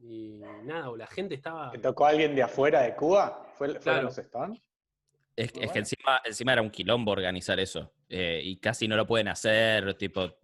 y 0.00 0.40
nada, 0.62 0.90
la 0.96 1.06
gente 1.08 1.34
estaba... 1.34 1.72
¿Te 1.72 1.78
tocó 1.78 2.06
alguien 2.06 2.34
de 2.36 2.42
afuera 2.44 2.82
de 2.82 2.94
Cuba? 2.94 3.44
¿Fue, 3.54 3.66
¿Fueron 3.68 3.82
Claro. 3.82 4.02
los 4.04 4.18
Stones? 4.18 4.62
Es, 5.38 5.52
es 5.60 5.72
que 5.72 5.78
encima, 5.78 6.20
encima 6.24 6.52
era 6.52 6.62
un 6.62 6.70
quilombo 6.70 7.12
organizar 7.12 7.60
eso. 7.60 7.92
eh, 8.08 8.40
y 8.42 8.58
casi 8.58 8.88
no 8.88 8.96
lo 8.96 9.06
pueden 9.06 9.28
hacer. 9.28 9.94
Tipo, 9.94 10.36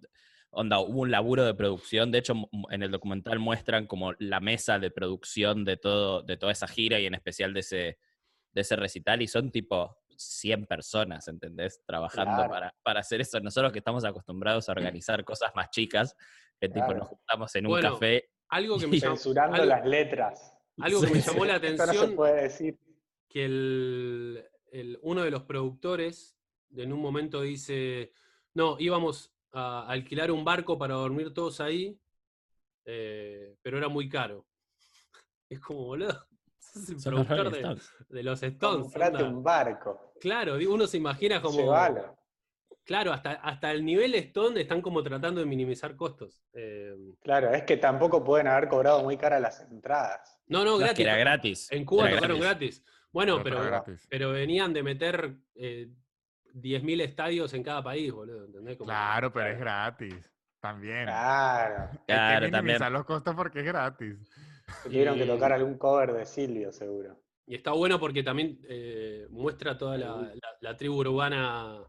onda, 0.51 0.79
hubo 0.81 1.01
un 1.01 1.11
laburo 1.11 1.45
de 1.45 1.55
producción. 1.55 2.11
De 2.13 2.19
hecho, 2.19 2.35
en 2.71 2.83
el 2.83 2.91
documental 2.91 3.39
muestran 3.39 3.87
como 3.87 4.13
la 4.19 4.41
mesa 4.41 4.79
de 4.79 4.91
producción 4.91 5.65
de, 5.65 5.77
todo, 5.77 6.23
de 6.23 6.37
toda 6.37 6.53
esa 6.53 6.69
gira 6.69 7.01
y 7.01 7.07
en 7.07 7.15
especial 7.15 7.53
de 7.55 7.61
ese, 7.61 7.99
de 8.53 8.61
ese 8.61 8.77
recital. 8.77 9.21
Y 9.23 9.27
son 9.27 9.51
tipo 9.51 9.99
100 10.17 10.67
personas, 10.67 11.27
¿entendés? 11.27 11.83
Trabajando 11.85 12.35
Claro. 12.37 12.51
para, 12.51 12.75
para 12.85 13.01
hacer 13.01 13.21
eso. 13.21 13.41
Nosotros 13.41 13.73
que 13.73 13.79
estamos 13.81 14.05
acostumbrados 14.05 14.69
a 14.69 14.73
organizar 14.73 15.25
cosas 15.25 15.51
más 15.57 15.71
chicas, 15.71 16.15
que 16.61 16.69
tipo 16.69 16.85
Claro. 16.87 17.01
nos 17.01 17.09
juntamos 17.09 17.55
en 17.57 17.67
un 17.67 17.71
Bueno, 17.73 17.93
café. 17.95 18.31
Algo 18.51 18.79
que 18.79 18.87
me 18.87 18.99
llamó, 19.01 19.17
Censurando 19.17 19.57
algo- 19.57 19.67
las 19.67 19.85
letras. 19.85 20.57
algo 20.79 21.01
que 21.01 21.07
me 21.09 21.21
Sí, 21.21 21.31
llamó 21.33 21.45
la 21.47 21.57
Esto 21.57 21.69
no 21.69 21.77
se 21.77 21.83
atención 21.83 22.15
puede 22.15 22.43
decir. 22.43 22.79
que 23.29 23.45
el, 23.47 24.45
el- 24.75 24.99
uno 25.03 25.23
de 25.23 25.31
los 25.31 25.43
productores 25.45 26.37
en 26.77 26.93
un 26.93 27.01
momento 27.01 27.41
dice, 27.43 28.13
no, 28.55 28.77
íbamos 28.81 29.33
a 29.53 29.87
alquilar 29.89 30.31
un 30.33 30.45
barco 30.45 30.77
para 30.77 30.95
dormir 30.95 31.33
todos 31.33 31.61
ahí, 31.61 31.97
eh, 32.85 33.57
pero 33.63 33.79
era 33.79 33.89
muy 33.89 34.09
caro. 34.09 34.47
Es 35.51 35.61
como, 35.61 35.85
boludo, 35.85 36.27
sos 36.59 36.89
el 36.89 37.01
Son 37.01 37.13
productor 37.15 37.51
de, 37.53 37.59
Stones. 37.59 37.91
de 38.09 38.23
los 38.25 38.43
Stones. 38.43 38.83
Comprate 38.83 39.23
un 39.23 39.43
barco. 39.43 40.13
Claro, 40.21 40.57
digo, 40.57 40.75
uno 40.75 40.87
se 40.87 40.97
imagina 40.97 41.41
como... 41.41 41.59
Llévalo. 41.59 42.17
Claro, 42.85 43.13
hasta, 43.13 43.33
hasta 43.35 43.71
el 43.73 43.85
nivel 43.85 44.15
Stone 44.17 44.61
están 44.61 44.83
como 44.83 45.03
tratando 45.03 45.41
de 45.41 45.47
minimizar 45.47 45.95
costos. 45.97 46.43
Eh, 46.53 46.95
Claro, 47.23 47.51
es 47.55 47.63
que 47.63 47.77
tampoco 47.77 48.23
pueden 48.25 48.47
haber 48.49 48.69
cobrado 48.69 49.03
muy 49.03 49.17
caras 49.17 49.41
las 49.41 49.61
entradas. 49.61 50.39
no, 50.49 50.59
no, 50.65 50.65
No, 50.65 50.73
es 50.75 50.81
gratis. 50.81 50.97
que 50.97 51.03
era 51.03 51.17
gratis. 51.17 51.73
En 51.73 51.85
Cuba 51.85 52.09
era 52.09 52.17
tocaron 52.17 52.41
gratis. 52.41 52.83
Bueno, 53.15 53.41
Pero 53.45 53.85
pero, 54.09 54.33
venían 54.33 54.73
de 54.73 54.83
meter 54.83 55.37
eh, 55.55 55.89
10.000 56.53 57.01
estadios 57.01 57.55
en 57.55 57.63
cada 57.63 57.81
país, 57.81 58.13
boludo. 58.13 58.47
¿entendés? 58.47 58.77
Como- 58.77 58.89
Claro, 58.89 59.33
pero 59.33 59.51
es 59.51 59.59
gratis. 59.61 60.31
También. 60.59 61.05
Claro. 61.05 61.91
Hay 61.93 61.99
Claro, 62.07 62.47
que 62.47 62.51
también. 62.53 62.93
los 62.93 63.05
costos 63.05 63.35
porque 63.37 63.61
es 63.61 63.67
gratis. 63.67 64.17
Tuvieron 64.83 65.17
que 65.17 65.27
tocar 65.27 65.53
algún 65.53 65.79
cover 65.79 66.13
de 66.13 66.27
Silvio, 66.27 66.73
seguro. 66.73 67.17
Y 67.47 67.55
está 67.55 67.71
bueno 67.71 68.01
porque 68.01 68.25
también 68.25 68.59
eh, 68.69 69.29
muestra 69.31 69.79
toda 69.79 69.97
la, 69.97 70.17
la- 70.17 70.57
la 70.61 70.77
tribu 70.77 70.97
urbana 70.99 71.85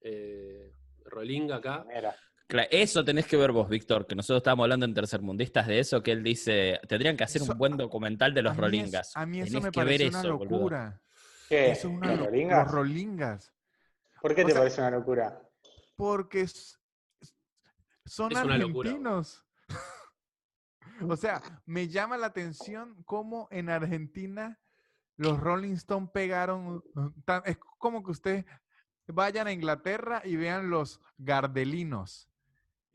eh, 0.00 0.72
rolinga 1.04 1.56
acá. 1.56 1.84
Manera. 1.84 2.16
Eso 2.48 3.04
tenés 3.04 3.26
que 3.26 3.36
ver 3.36 3.50
vos, 3.50 3.68
Víctor, 3.68 4.06
que 4.06 4.14
nosotros 4.14 4.38
estábamos 4.38 4.64
hablando 4.64 4.86
en 4.86 4.94
tercermundistas 4.94 5.66
de 5.66 5.80
eso, 5.80 6.02
que 6.02 6.12
él 6.12 6.22
dice, 6.22 6.78
tendrían 6.88 7.16
que 7.16 7.24
hacer 7.24 7.42
Eso- 7.42 7.52
un 7.52 7.58
buen 7.58 7.76
documental 7.76 8.32
de 8.34 8.42
los 8.42 8.52
a 8.52 8.54
mí 8.54 8.58
es- 8.58 8.62
rolingas. 8.62 9.16
A 9.16 9.26
mí 9.26 9.40
eso 9.40 9.48
Tenés 9.48 9.64
me 9.64 9.70
que 9.72 9.80
ver 9.80 9.86
parece 9.86 10.08
una 10.08 10.18
eso, 10.20 10.28
locura. 10.28 11.00
¿Qué? 11.48 11.70
Eso 11.72 11.88
es 11.88 11.94
una 11.94 12.06
¿Los 12.08 12.18
lo- 12.20 12.24
rolingas? 12.26 12.64
Los 12.66 12.74
rolingas. 12.74 13.52
¿Por 14.22 14.34
qué 14.34 14.42
o 14.42 14.46
te 14.46 14.52
sea- 14.52 14.60
parece 14.60 14.80
una 14.80 14.90
locura? 14.90 15.42
Porque 15.96 16.46
son 18.04 18.30
Es 18.32 18.38
argentinos. 18.38 19.44
o 21.10 21.16
sea, 21.16 21.42
me 21.66 21.88
llama 21.88 22.16
la 22.16 22.26
atención 22.28 23.02
cómo 23.04 23.48
en 23.50 23.70
Argentina 23.70 24.60
los 25.16 25.40
Rolling 25.40 25.72
Stones 25.74 26.10
pegaron. 26.12 26.82
tan- 27.24 27.42
es 27.44 27.58
como 27.78 28.04
que 28.04 28.12
ustedes 28.12 28.44
vayan 29.08 29.46
a 29.48 29.52
Inglaterra 29.52 30.22
y 30.24 30.36
vean 30.36 30.70
los 30.70 31.00
Gardelinos. 31.18 32.28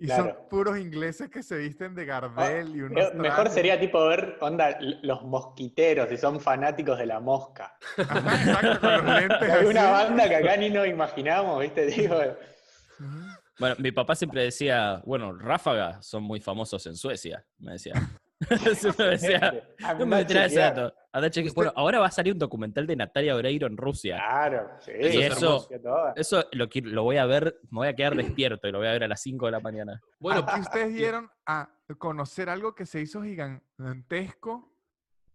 Y 0.01 0.07
son 0.07 0.35
puros 0.49 0.79
ingleses 0.79 1.29
que 1.29 1.43
se 1.43 1.57
visten 1.57 1.93
de 1.93 2.05
Gardel 2.05 2.75
y 2.75 2.79
Eh, 2.79 2.83
unos 2.85 3.13
Mejor 3.13 3.35
trajes. 3.35 3.53
sería 3.53 3.79
tipo 3.79 4.03
ver, 4.07 4.35
onda, 4.41 4.75
los 5.03 5.21
mosquiteros, 5.21 6.09
si 6.09 6.17
son 6.17 6.39
fanáticos 6.41 6.97
de 6.97 7.05
la 7.05 7.19
mosca. 7.19 7.77
Ajá, 8.09 8.35
exacto, 8.41 8.79
con 8.81 8.93
los 8.93 9.05
lentes 9.21 9.49
Hay 9.51 9.65
una 9.67 9.93
así. 9.95 10.07
banda 10.07 10.27
que 10.27 10.35
acá 10.37 10.57
ni 10.57 10.71
nos 10.71 10.87
imaginamos, 10.87 11.61
¿viste? 11.61 11.85
Digo, 11.85 12.15
Ujú. 12.99 13.25
Bueno, 13.59 13.75
mi 13.77 13.91
papá 13.91 14.15
siempre 14.15 14.41
decía, 14.43 15.03
bueno, 15.05 15.37
Ráfaga 15.37 16.01
son 16.01 16.23
muy 16.23 16.39
famosos 16.39 16.83
en 16.87 16.95
Suecia, 16.95 17.45
me 17.59 17.73
decía. 17.73 17.93
no 19.99 20.05
me 20.05 20.25
traes 20.25 20.51
ese 20.51 20.59
dato. 20.59 20.93
Bueno, 21.53 21.71
ahora 21.75 21.99
va 21.99 22.07
a 22.07 22.11
salir 22.11 22.33
un 22.33 22.39
documental 22.39 22.87
de 22.87 22.95
Natalia 22.95 23.35
Oreiro 23.35 23.67
en 23.67 23.77
Rusia. 23.77 24.17
Claro, 24.17 24.69
sí. 24.79 24.91
Y 24.99 25.05
es 25.05 25.37
eso, 25.37 25.67
todo. 25.81 26.13
eso 26.15 26.43
lo, 26.51 27.03
voy 27.03 27.17
a 27.17 27.25
ver, 27.25 27.59
me 27.69 27.79
voy 27.79 27.87
a 27.87 27.95
quedar 27.95 28.15
despierto 28.15 28.67
y 28.67 28.71
lo 28.71 28.79
voy 28.79 28.87
a 28.87 28.93
ver 28.93 29.03
a 29.03 29.07
las 29.07 29.21
5 29.21 29.45
de 29.45 29.51
la 29.51 29.59
mañana. 29.59 30.01
Bueno, 30.19 30.43
Aquí 30.47 30.61
ustedes 30.61 30.93
dieron 30.93 31.29
a 31.45 31.69
conocer 31.97 32.49
algo 32.49 32.73
que 32.73 32.85
se 32.85 33.01
hizo 33.01 33.21
gigantesco. 33.21 34.73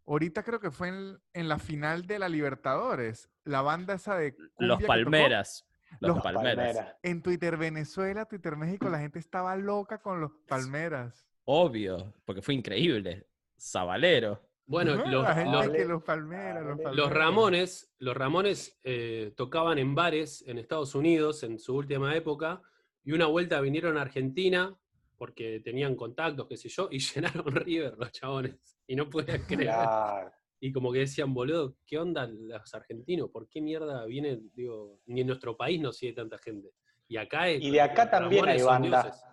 Ahorita 0.06 0.42
creo 0.42 0.60
que 0.60 0.70
fue 0.70 0.88
en, 0.88 1.18
en 1.32 1.48
la 1.48 1.58
final 1.58 2.06
de 2.06 2.18
la 2.18 2.28
Libertadores. 2.28 3.28
La 3.44 3.62
banda 3.62 3.94
esa 3.94 4.16
de 4.16 4.34
cumbia 4.34 4.54
Los. 4.58 4.82
Palmeras. 4.82 5.66
Los, 6.00 6.16
Los 6.16 6.22
Palmeras. 6.22 6.56
Palmera. 6.56 6.98
En 7.02 7.22
Twitter 7.22 7.56
Venezuela, 7.56 8.24
Twitter 8.24 8.56
México, 8.56 8.88
la 8.88 8.98
gente 8.98 9.18
estaba 9.18 9.56
loca 9.56 9.98
con 9.98 10.20
los 10.20 10.32
Palmeras. 10.48 11.26
Obvio, 11.46 12.12
porque 12.24 12.42
fue 12.42 12.54
increíble. 12.54 13.26
Zabalero. 13.58 14.40
bueno, 14.66 14.96
los, 14.96 15.08
los- 15.46 15.68
que 15.70 15.84
los 15.84 16.02
Palmeras, 16.02 16.62
los 16.64 16.70
Los 16.70 16.76
Palmeras. 16.82 16.96
los 16.96 17.10
Ramones, 17.12 17.94
los 17.98 18.16
Ramones 18.16 18.80
eh, 18.84 19.32
tocaban 19.36 19.78
en 19.78 19.94
bares 19.94 20.42
en 20.46 20.58
Estados 20.58 20.94
Unidos 20.94 21.42
en 21.44 21.58
su 21.58 21.74
última 21.76 22.14
época 22.16 22.60
y 23.04 23.12
una 23.12 23.26
vuelta 23.26 23.60
vinieron 23.60 23.96
a 23.96 24.02
Argentina 24.02 24.76
porque 25.16 25.60
tenían 25.60 25.94
contactos, 25.94 26.46
qué 26.48 26.56
sé 26.56 26.68
yo, 26.68 26.88
y 26.90 26.98
llenaron 27.44 27.54
River 27.54 27.94
los 27.96 28.10
chabones. 28.12 28.56
Y 28.88 28.96
no 28.96 29.08
podían 29.08 29.42
creer. 29.46 29.68
Claro. 29.70 30.32
Y 30.58 30.72
como 30.72 30.90
que 30.92 30.98
decían, 31.00 31.32
boludo, 31.32 31.76
¿qué 31.86 31.98
onda 31.98 32.26
los 32.26 32.74
argentinos? 32.74 33.30
¿Por 33.30 33.48
qué 33.48 33.60
mierda 33.60 34.04
vienen? 34.06 34.50
Digo, 34.54 35.00
ni 35.06 35.20
en 35.20 35.28
nuestro 35.28 35.56
país 35.56 35.80
no 35.80 35.92
sigue 35.92 36.12
tanta 36.14 36.38
gente. 36.38 36.70
Y 37.08 37.16
acá 37.18 37.48
es- 37.48 37.62
Y 37.62 37.70
de 37.70 37.80
acá 37.80 38.10
también 38.10 38.44
Ramones 38.46 38.62
hay 38.62 38.66
bandas. 38.66 39.24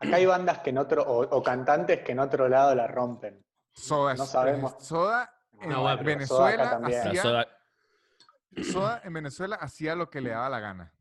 Acá 0.00 0.16
hay 0.16 0.26
bandas 0.26 0.58
que 0.60 0.70
en 0.70 0.78
otro, 0.78 1.02
o, 1.02 1.22
o 1.22 1.42
cantantes 1.42 2.00
que 2.04 2.12
en 2.12 2.20
otro 2.20 2.48
lado 2.48 2.74
la 2.74 2.86
rompen. 2.86 3.44
Soda, 3.72 4.14
No 4.14 4.26
sabemos. 4.26 4.74
Soda 4.80 5.32
en 5.60 5.70
No, 5.70 5.76
Soda 5.76 5.96
Venezuela 5.96 6.70
también. 6.70 7.00
Pero 7.02 7.10
hacía, 7.10 7.22
Soda- 7.22 7.48
Soda 8.72 9.00
en 9.04 9.12
Venezuela 9.12 9.56
hacía 9.56 9.94
lo 9.94 10.08
que 10.10 10.20
le 10.20 10.30
daba 10.30 10.48
la 10.48 10.60
gana. 10.60 10.92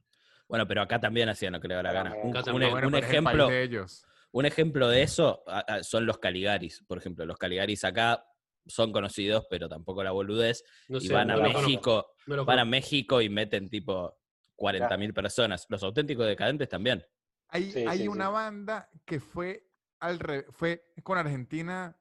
Bueno, 0.48 0.68
pero 0.68 0.82
acá 0.82 1.00
también 1.00 1.30
hacían 1.30 1.54
lo 1.54 1.60
que 1.60 1.68
le 1.68 1.76
daba 1.76 1.90
la 1.90 1.94
gana. 1.94 2.16
Un, 2.24 2.96
ejemplo, 2.96 3.48
de 3.48 3.64
ellos. 3.64 4.06
un 4.32 4.46
ejemplo 4.46 4.88
de 4.88 5.04
eso 5.04 5.44
son 5.82 6.06
los 6.06 6.20
Caligaris, 6.20 6.84
por 6.88 6.98
ejemplo. 6.98 7.26
Los 7.26 7.38
Caligaris 7.38 7.84
acá 7.84 8.24
son 8.66 8.92
conocidos, 8.92 9.46
pero 9.50 9.68
tampoco 9.68 10.04
la 10.04 10.12
boludez. 10.12 10.64
No 10.88 11.00
y 11.00 11.08
van 11.10 11.28
no 11.28 11.36
a 11.36 11.38
México, 11.38 12.14
van 12.26 12.60
a. 12.60 12.66
México 12.66 13.22
y 13.22 13.30
meten 13.30 13.70
tipo 13.70 14.18
40.000 14.58 15.14
personas. 15.14 15.66
Los 15.70 15.84
auténticos 15.84 16.26
decadentes 16.26 16.70
también. 16.70 17.06
Hay, 17.50 17.72
Sí, 17.72 17.86
hay 17.88 18.00
sí, 18.00 18.08
una 18.08 18.28
sí. 18.28 18.34
banda 18.34 18.90
que 19.06 19.20
fue 19.20 19.68
al 20.00 20.20
re- 20.20 20.46
fue 20.52 20.92
con 21.04 21.18
Argentina 21.18 21.96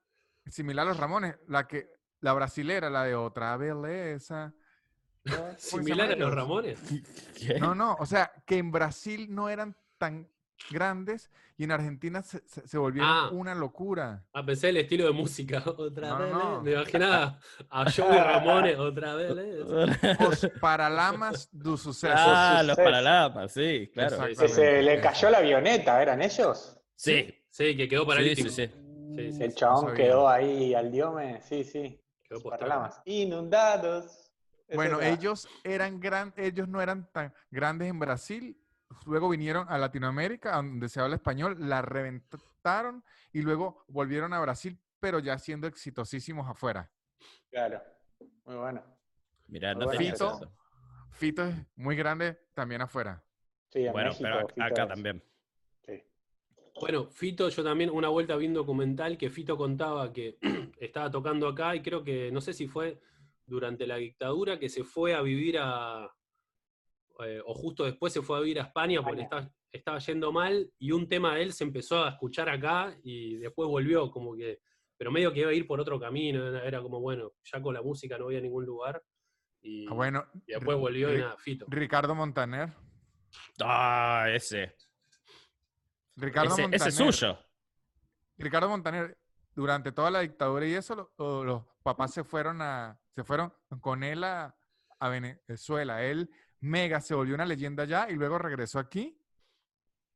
similar 0.46 0.86
a 0.86 0.90
los 0.90 0.98
Ramones, 0.98 1.36
la 1.46 1.66
que 1.66 1.88
la 2.20 2.32
brasilera, 2.32 2.90
la 2.90 3.04
de 3.04 3.14
otra 3.14 3.56
belleza. 3.56 4.54
¿Cómo 5.24 5.52
se 5.58 5.70
Similar 5.78 6.10
a 6.12 6.16
los? 6.16 6.34
Ramones. 6.34 6.78
¿Qué? 7.38 7.58
No, 7.58 7.74
no, 7.74 7.96
o 7.98 8.06
sea, 8.06 8.32
que 8.46 8.58
en 8.58 8.70
Brasil 8.70 9.26
no 9.34 9.48
eran 9.48 9.76
tan 9.98 10.28
grandes 10.70 11.30
y 11.58 11.64
en 11.64 11.72
Argentina 11.72 12.22
se, 12.22 12.40
se- 12.46 12.66
se 12.66 12.78
volvieron 12.78 13.10
Ah. 13.10 13.28
una 13.32 13.54
locura. 13.54 14.24
Ah, 14.32 14.44
pensé 14.44 14.68
el 14.70 14.76
estilo 14.78 15.04
de 15.06 15.12
música. 15.12 15.62
Otra 15.78 16.08
No, 16.10 16.18
vez. 16.18 16.32
no. 16.32 16.62
Me 16.62 16.72
imaginaba 16.72 17.38
a 17.70 17.90
Joey 17.90 18.18
Ramones 18.18 18.78
otra 18.78 19.14
vez. 19.14 19.32
Os 20.20 20.50
Paralamas 20.60 21.48
do 21.52 21.76
Suceso. 21.76 22.14
ah, 22.16 22.62
los. 22.64 22.76
Paralamas, 22.76 23.52
sí, 23.52 23.90
claro. 23.92 24.18
Que 24.38 24.48
se 24.48 24.82
le 24.82 25.00
cayó 25.00 25.30
la 25.30 25.38
avioneta, 25.38 26.00
¿eran 26.02 26.22
ellos? 26.22 26.76
Sí, 26.94 27.32
Sí, 27.50 27.74
que 27.74 27.88
quedó 27.88 28.06
paralítico. 28.06 28.50
sí, 28.50 28.66
sí. 28.66 28.72
Sí, 29.16 29.32
sí, 29.32 29.42
El 29.44 29.54
chabón 29.54 29.94
quedó 29.94 30.28
ahí 30.28 30.74
al 30.74 30.92
diome, 30.92 31.40
sí, 31.40 31.64
sí. 31.64 31.98
Quedó 32.22 32.42
Para 32.42 32.58
postrado. 32.58 32.80
más. 32.82 33.00
Inundados. 33.06 34.30
Bueno, 34.74 35.00
ellos 35.00 35.48
eran 35.64 35.98
gran, 36.00 36.34
ellos 36.36 36.68
no 36.68 36.82
eran 36.82 37.10
tan 37.12 37.32
grandes 37.50 37.88
en 37.88 37.98
Brasil, 37.98 38.60
luego 39.04 39.28
vinieron 39.28 39.66
a 39.68 39.78
Latinoamérica, 39.78 40.56
donde 40.56 40.88
se 40.88 41.00
habla 41.00 41.16
español, 41.16 41.56
la 41.58 41.82
reventaron 41.82 43.04
y 43.32 43.42
luego 43.42 43.84
volvieron 43.88 44.32
a 44.32 44.40
Brasil, 44.40 44.78
pero 45.00 45.18
ya 45.18 45.38
siendo 45.38 45.66
exitosísimos 45.66 46.48
afuera. 46.48 46.90
Claro. 47.50 47.82
Muy 48.44 48.56
bueno. 48.56 48.82
Mirá, 49.48 49.74
no 49.74 49.88
Fito. 49.88 50.52
Fito 51.10 51.44
es 51.44 51.54
muy 51.76 51.96
grande 51.96 52.38
también 52.54 52.82
afuera. 52.82 53.22
Sí, 53.68 53.86
en 53.86 53.92
Bueno, 53.92 54.10
México, 54.10 54.28
pero 54.30 54.48
Fito 54.48 54.62
acá 54.62 54.82
es- 54.82 54.88
también. 54.88 55.22
sí. 55.84 56.02
Bueno, 56.80 57.06
Fito, 57.10 57.48
yo 57.48 57.64
también 57.64 57.90
una 57.90 58.08
vuelta 58.08 58.36
vi 58.36 58.46
un 58.46 58.54
documental 58.54 59.16
que 59.16 59.30
Fito 59.30 59.56
contaba 59.56 60.12
que 60.12 60.38
estaba 60.80 61.10
tocando 61.10 61.48
acá 61.48 61.74
y 61.74 61.82
creo 61.82 62.02
que, 62.04 62.30
no 62.32 62.40
sé 62.40 62.52
si 62.52 62.66
fue 62.66 63.00
durante 63.46 63.86
la 63.86 63.96
dictadura 63.96 64.58
que 64.58 64.68
se 64.68 64.84
fue 64.84 65.14
a 65.14 65.22
vivir 65.22 65.56
a, 65.58 66.12
eh, 67.24 67.40
o 67.44 67.54
justo 67.54 67.84
después 67.84 68.12
se 68.12 68.22
fue 68.22 68.36
a 68.38 68.40
vivir 68.40 68.60
a 68.60 68.64
España 68.64 69.02
porque 69.02 69.22
España. 69.22 69.42
estaba, 69.42 69.54
estaba 69.72 69.98
yendo 69.98 70.32
mal 70.32 70.70
y 70.78 70.92
un 70.92 71.08
tema 71.08 71.34
de 71.34 71.42
él 71.42 71.52
se 71.52 71.64
empezó 71.64 72.04
a 72.04 72.10
escuchar 72.10 72.48
acá 72.48 72.96
y 73.02 73.36
después 73.36 73.68
volvió 73.68 74.10
como 74.10 74.34
que, 74.36 74.60
pero 74.96 75.10
medio 75.10 75.32
que 75.32 75.40
iba 75.40 75.50
a 75.50 75.54
ir 75.54 75.66
por 75.66 75.80
otro 75.80 75.98
camino, 76.00 76.46
era, 76.58 76.80
como, 76.82 77.00
bueno, 77.00 77.32
ya 77.44 77.60
con 77.62 77.74
la 77.74 77.82
música 77.82 78.16
no 78.18 78.24
voy 78.24 78.36
a 78.36 78.40
ningún 78.40 78.64
lugar 78.66 79.02
y, 79.62 79.86
Ah, 79.88 79.94
bueno, 79.94 80.26
y 80.46 80.52
después 80.52 80.76
volvió 80.78 81.14
y 81.14 81.18
nada, 81.18 81.36
Fito. 81.38 81.66
Ricardo 81.68 82.14
Montaner. 82.14 82.72
Ah, 83.62 84.26
ese. 84.30 84.74
Ricardo 86.16 86.52
Ese, 86.52 86.62
Montaner. 86.62 86.88
ese 86.88 86.88
es 86.88 86.94
suyo. 87.16 87.38
Ricardo 88.38 88.68
Montaner, 88.68 89.18
durante 89.54 89.92
toda 89.92 90.10
la 90.10 90.20
dictadura 90.20 90.66
y 90.66 90.74
eso, 90.74 90.94
lo- 90.94 91.12
lo- 91.18 91.44
los 91.44 91.62
papás 91.82 92.12
se 92.14 92.24
fueron 92.24 92.60
a, 92.62 92.98
se 93.10 93.24
fueron 93.24 93.52
con 93.80 94.02
él 94.02 94.24
a, 94.24 94.54
a 94.98 95.08
Venezuela. 95.08 96.02
Él 96.04 96.30
mega 96.60 97.00
se 97.00 97.14
volvió 97.14 97.34
una 97.34 97.44
leyenda 97.46 97.82
allá 97.84 98.06
y 98.10 98.14
luego 98.14 98.38
regresó 98.38 98.78
aquí. 98.78 99.18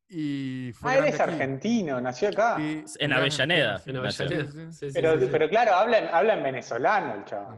Y 0.08 0.72
fue 0.74 0.90
Ah, 0.90 0.94
él 0.94 1.00
grande 1.02 1.16
es 1.16 1.20
aquí. 1.20 1.32
argentino, 1.32 2.00
nació 2.00 2.28
acá. 2.30 2.56
Sí, 2.56 2.84
En 2.98 3.12
Avellaneda. 3.12 3.80
En. 3.86 4.72
Sí, 4.72 4.90
sí. 4.90 5.00
Pero, 5.30 5.48
claro, 5.48 5.74
habla 5.74 5.98
en, 5.98 6.08
habla 6.12 6.34
en 6.34 6.42
venezolano 6.42 7.14
el 7.14 7.24
chavo. 7.24 7.56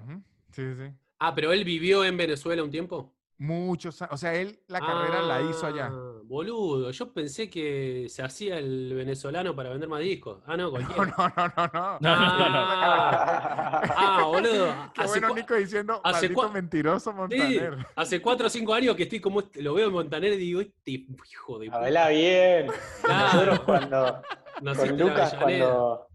Sí, 0.50 0.74
sí. 0.74 0.92
Ah, 1.18 1.34
pero 1.34 1.52
él 1.52 1.64
vivió 1.64 2.04
en 2.04 2.16
Venezuela 2.16 2.62
un 2.62 2.70
tiempo. 2.70 3.14
Muchos 3.42 4.00
años. 4.00 4.14
O 4.14 4.16
sea, 4.16 4.34
él 4.34 4.60
la 4.68 4.78
carrera 4.78 5.20
la 5.22 5.42
hizo 5.42 5.66
allá. 5.66 5.90
Ah, 5.92 6.12
Boludo, 6.22 6.92
yo 6.92 7.12
pensé 7.12 7.50
que 7.50 8.06
se 8.08 8.22
hacía 8.22 8.56
el 8.58 8.94
venezolano 8.94 9.54
para 9.56 9.70
vender 9.70 9.88
más 9.88 10.00
discos. 10.00 10.40
Ah, 10.46 10.56
no, 10.56 10.64
No, 10.66 10.70
cualquiera. 10.70 11.06
no, 11.18 11.28
no, 11.36 11.52
no, 11.56 11.70
no. 11.72 11.98
No, 12.00 12.16
no, 12.16 12.38
no, 12.38 12.48
no. 12.50 12.56
Ah, 12.56 13.82
ah, 13.96 14.22
boludo. 14.26 14.72
Qué 14.94 15.00
Hace, 15.02 15.18
bueno 15.20 15.34
Nico 15.34 15.54
diciendo, 15.56 16.00
hace 16.04 16.28
mentiroso 16.52 17.10
sí, 17.10 17.16
Montaner. 17.16 17.86
hace 17.96 18.22
cuatro 18.22 18.46
o 18.46 18.50
cinco 18.50 18.74
años 18.74 18.94
que 18.94 19.02
estoy 19.02 19.18
como 19.20 19.40
este- 19.40 19.60
lo 19.60 19.74
veo 19.74 19.88
en 19.88 19.92
Montaner 19.92 20.32
y 20.34 20.36
digo, 20.36 20.60
este 20.60 20.90
hijo 20.92 21.58
de 21.58 21.66
puta. 21.66 21.78
Habla 21.78 22.08
bien. 22.10 22.66
Claro. 23.02 23.26
Nosotros 23.32 23.60
cuando, 23.60 24.22
Naciste 24.62 24.88
con 24.90 24.98
Lucas 24.98 25.34
cuando, 25.34 26.06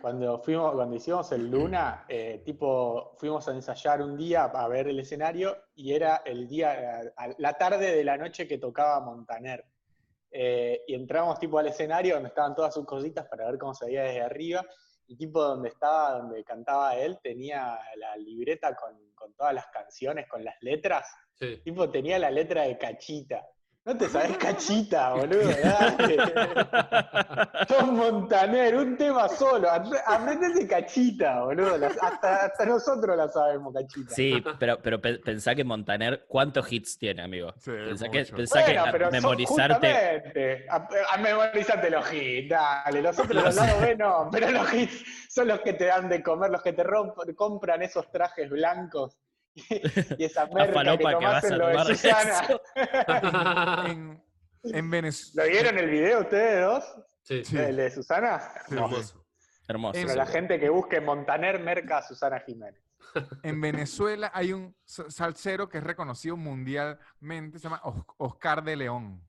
cuando 0.00 0.38
fuimos, 0.38 0.74
cuando 0.74 0.96
hicimos 0.96 1.30
el 1.32 1.50
Luna, 1.50 2.04
eh, 2.08 2.42
tipo, 2.44 3.14
fuimos 3.16 3.46
a 3.48 3.52
ensayar 3.52 4.02
un 4.02 4.16
día 4.16 4.44
a 4.44 4.68
ver 4.68 4.88
el 4.88 5.00
escenario 5.00 5.56
y 5.74 5.92
era 5.92 6.22
el 6.24 6.48
día, 6.48 7.12
la 7.38 7.52
tarde 7.54 7.94
de 7.94 8.04
la 8.04 8.16
noche 8.16 8.46
que 8.46 8.58
tocaba 8.58 9.00
Montaner. 9.00 9.64
Eh, 10.30 10.82
y 10.88 10.94
entramos 10.94 11.38
tipo 11.38 11.58
al 11.58 11.68
escenario 11.68 12.14
donde 12.14 12.28
estaban 12.28 12.54
todas 12.54 12.74
sus 12.74 12.84
cositas 12.84 13.26
para 13.28 13.46
ver 13.46 13.58
cómo 13.58 13.74
se 13.74 13.86
veía 13.86 14.02
desde 14.02 14.22
arriba. 14.22 14.66
Y 15.06 15.16
tipo 15.16 15.42
donde 15.42 15.68
estaba, 15.68 16.18
donde 16.18 16.42
cantaba 16.44 16.96
él, 16.96 17.18
tenía 17.22 17.78
la 17.96 18.16
libreta 18.16 18.74
con, 18.74 19.12
con 19.14 19.34
todas 19.34 19.54
las 19.54 19.66
canciones, 19.66 20.26
con 20.28 20.42
las 20.44 20.56
letras. 20.62 21.14
Sí. 21.34 21.58
Tipo, 21.64 21.90
tenía 21.90 22.18
la 22.18 22.30
letra 22.30 22.62
de 22.62 22.78
Cachita. 22.78 23.46
No 23.86 23.94
te 23.98 24.08
sabes 24.08 24.38
Cachita, 24.38 25.12
boludo. 25.12 25.50
Dale. 25.62 26.16
Tom 27.68 27.96
Montaner, 27.96 28.76
un 28.76 28.96
tema 28.96 29.28
solo. 29.28 29.68
Apre- 29.68 30.00
Aprendete 30.06 30.66
Cachita, 30.66 31.42
boludo. 31.44 31.74
Hasta, 32.00 32.46
hasta 32.46 32.64
nosotros 32.64 33.14
la 33.14 33.28
sabemos, 33.28 33.74
Cachita. 33.74 34.14
Sí, 34.14 34.42
pero, 34.58 34.78
pero 34.80 35.00
pe- 35.02 35.18
pensá 35.18 35.54
que 35.54 35.64
Montaner, 35.64 36.24
¿cuántos 36.28 36.72
hits 36.72 36.96
tiene, 36.98 37.22
amigo? 37.22 37.52
Sí, 37.58 37.72
pensá 37.72 38.08
que, 38.08 38.24
pensá 38.24 38.64
que 38.64 38.72
Bueno, 38.72 38.86
pero 38.90 39.04
son 39.06 39.12
memorizarte. 39.12 40.66
a 40.70 41.18
memorizarte 41.18 41.90
los 41.90 42.10
hits, 42.10 42.48
dale. 42.48 43.02
Los 43.02 43.18
otros 43.18 43.44
los 43.44 43.54
lados 43.54 43.80
B 43.82 43.96
no, 43.96 44.28
pero 44.32 44.50
los 44.50 44.72
hits 44.72 45.04
son 45.28 45.48
los 45.48 45.60
que 45.60 45.74
te 45.74 45.84
dan 45.84 46.08
de 46.08 46.22
comer, 46.22 46.50
los 46.50 46.62
que 46.62 46.72
te 46.72 46.84
romp- 46.84 47.34
compran 47.34 47.82
esos 47.82 48.10
trajes 48.10 48.48
blancos 48.48 49.18
y, 50.18 50.24
esa 50.24 50.46
La 50.46 50.54
merca 50.54 50.66
que 50.66 50.72
falopa 50.72 51.18
que 51.18 51.24
vas 51.24 51.44
a 51.44 51.48
en 51.48 51.58
lo 51.58 51.66
de 51.68 51.84
Susana. 51.96 52.40
eso. 52.40 52.62
en, 53.86 54.22
En 54.64 54.84
¿Lo 54.86 54.90
Venezuela. 54.90 55.50
vieron 55.50 55.78
el 55.78 55.90
video 55.90 56.20
ustedes 56.20 56.64
dos? 56.64 56.84
Sí, 57.22 57.44
Sí. 57.44 57.56
¿El 57.58 57.76
de 57.76 57.90
Susana? 57.90 58.40
Sí, 58.68 58.74
No. 58.74 58.84
hermoso. 58.86 59.24
Hermoso. 59.66 60.14
La 60.14 60.26
gente 60.26 60.58
que 60.60 60.68
busque 60.68 61.00
Montaner 61.00 61.58
merca 61.60 61.98
a 61.98 62.02
Susana 62.02 62.40
Jiménez. 62.40 62.80
En 63.42 63.60
Venezuela 63.60 64.30
hay 64.34 64.52
un 64.52 64.74
sa- 64.84 65.10
salsero 65.10 65.68
que 65.68 65.78
es 65.78 65.84
reconocido 65.84 66.36
mundialmente, 66.36 67.58
se 67.58 67.64
llama 67.64 67.80
Os- 67.84 68.04
Oscar 68.18 68.62
de 68.64 68.76
León. 68.76 69.22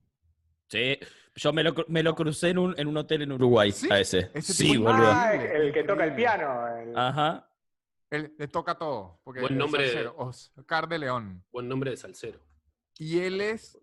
Sí, 0.68 0.98
yo 1.36 1.52
me 1.52 1.62
lo, 1.62 1.74
me 1.88 2.02
lo 2.02 2.14
crucé 2.16 2.48
en 2.50 2.58
un, 2.58 2.74
en 2.76 2.88
un 2.88 2.96
hotel 2.96 3.22
en 3.22 3.32
Uruguay 3.32 3.70
¿Sí? 3.70 3.88
a 3.90 4.00
ese. 4.00 4.30
Ese 4.34 4.52
sí, 4.52 4.76
boludo. 4.76 5.06
Ah, 5.12 5.32
el, 5.34 5.72
que 5.72 5.84
toca 5.84 6.04
el 6.04 6.14
piano. 6.16 6.66
el- 6.78 6.98
Ajá. 6.98 7.48
Él 8.10 8.34
le 8.38 8.48
toca 8.48 8.76
todo. 8.76 9.20
Porque 9.24 9.40
Buen 9.40 9.58
nombre 9.58 9.82
de- 9.82 9.88
salsero, 9.88 10.14
Oscar 10.18 10.88
de 10.88 10.98
León. 10.98 11.44
Buen 11.52 11.68
nombre 11.68 11.90
de 11.90 11.96
salsero. 11.96 12.40
Y 12.98 13.18
él 13.20 13.40
es, 13.40 13.78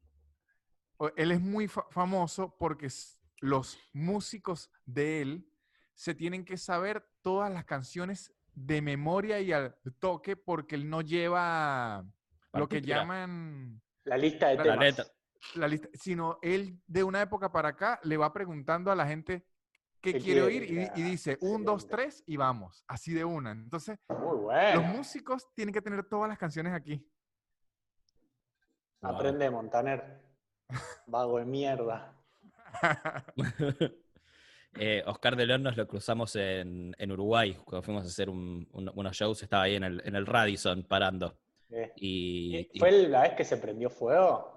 él 1.17 1.31
es 1.31 1.41
muy 1.41 1.67
fa- 1.67 1.85
famoso 1.91 2.55
porque 2.57 2.87
los 3.41 3.77
músicos 3.91 4.71
de 4.85 5.21
él 5.21 5.47
se 5.93 6.15
tienen 6.15 6.45
que 6.45 6.57
saber 6.57 7.05
todas 7.21 7.51
las 7.51 7.65
canciones 7.65 8.33
de 8.55 8.81
memoria 8.81 9.39
y 9.41 9.51
al 9.51 9.75
toque 9.99 10.35
porque 10.35 10.75
él 10.75 10.89
no 10.89 11.01
lleva 11.01 12.05
lo 12.53 12.67
que 12.69 12.81
llaman 12.81 13.81
La 14.05 14.17
lista 14.17 14.47
de 14.49 14.55
La 14.55 14.63
La 14.63 14.71
temas. 14.73 14.85
letra. 14.85 15.05
la 15.55 15.67
lista, 15.67 15.89
sino 15.93 16.39
él 16.41 16.79
de 16.87 17.03
una 17.03 17.21
época 17.21 17.51
para 17.51 17.69
acá 17.69 17.99
le 18.03 18.15
va 18.17 18.31
preguntando 18.31 18.91
a 18.91 18.95
la 18.95 19.05
gente 19.05 19.45
qué 20.03 20.13
¿Qué 20.13 20.19
quiere 20.19 20.41
oír 20.41 20.63
y, 20.63 20.75
di- 20.75 20.89
y 20.97 21.01
dice 21.01 21.37
un, 21.39 21.63
dos, 21.63 21.87
tres 21.87 22.23
y 22.27 22.35
vamos, 22.35 22.83
así 22.87 23.13
de 23.13 23.23
una. 23.23 23.51
Entonces, 23.51 23.97
Muy 24.09 24.53
los 24.75 24.83
músicos 24.85 25.47
tienen 25.55 25.73
que 25.73 25.81
tener 25.81 26.03
todas 26.03 26.27
las 26.27 26.37
canciones 26.37 26.73
aquí. 26.73 27.07
Wow. 29.01 29.15
Aprende 29.15 29.49
Montaner. 29.49 30.21
Vago 31.07 31.39
de 31.39 31.45
mierda. 31.45 32.13
Eh, 34.75 35.03
Oscar 35.05 35.35
de 35.35 35.45
León 35.45 35.61
nos 35.61 35.77
lo 35.77 35.87
cruzamos 35.87 36.35
en, 36.35 36.95
en 36.97 37.11
Uruguay, 37.11 37.53
cuando 37.63 37.83
fuimos 37.83 38.05
a 38.05 38.07
hacer 38.07 38.27
un- 38.27 38.67
un- 38.71 38.91
unos 38.95 39.15
shows, 39.15 39.43
estaba 39.43 39.61
ahí 39.65 39.75
en 39.75 39.83
el, 39.83 40.01
en 40.03 40.15
el 40.15 40.25
Radisson 40.25 40.81
parando. 40.81 41.37
Eh, 41.69 41.93
Y, 41.95 42.69
y 42.73 42.79
¿Fue 42.79 42.91
la 43.07 43.21
vez 43.21 43.33
que 43.33 43.45
se 43.45 43.57
prendió 43.57 43.91
fuego? 43.91 44.52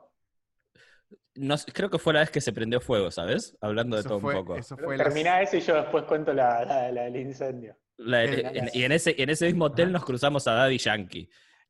No 1.34 1.54
creo 1.72 1.90
que 1.90 1.98
fue 1.98 2.14
la 2.14 2.20
vez 2.20 2.30
que 2.30 2.40
se 2.40 2.52
prendió 2.52 2.80
fuego, 2.80 3.10
¿sabes? 3.10 3.56
Hablando 3.60 3.96
de 3.96 4.00
Eso 4.00 4.08
todo 4.10 4.20
fue, 4.20 4.34
un 4.34 4.40
poco. 4.40 4.56
eso 4.56 4.76
fue 4.76 4.96
las- 4.96 5.06
Termina 5.06 5.42
eso 5.42 5.56
y 5.56 5.60
yo 5.60 5.74
después 5.76 6.04
cuento 6.04 6.32
la, 6.32 6.64
la- 6.64 6.90
la 6.92 7.02
del 7.02 7.16
incendio. 7.16 7.76
La- 7.98 8.22
el- 8.24 8.44
en- 8.56 8.70
y 8.72 8.84
en 8.84 8.92
ese, 8.92 9.14
en 9.18 9.30
ese 9.30 9.46
mismo 9.46 9.66
hotel 9.66 9.92
nos 9.92 10.04
cruzamos 10.04 10.46
a 10.48 10.52
Daddy 10.52 10.78
Yankee. 10.78 11.28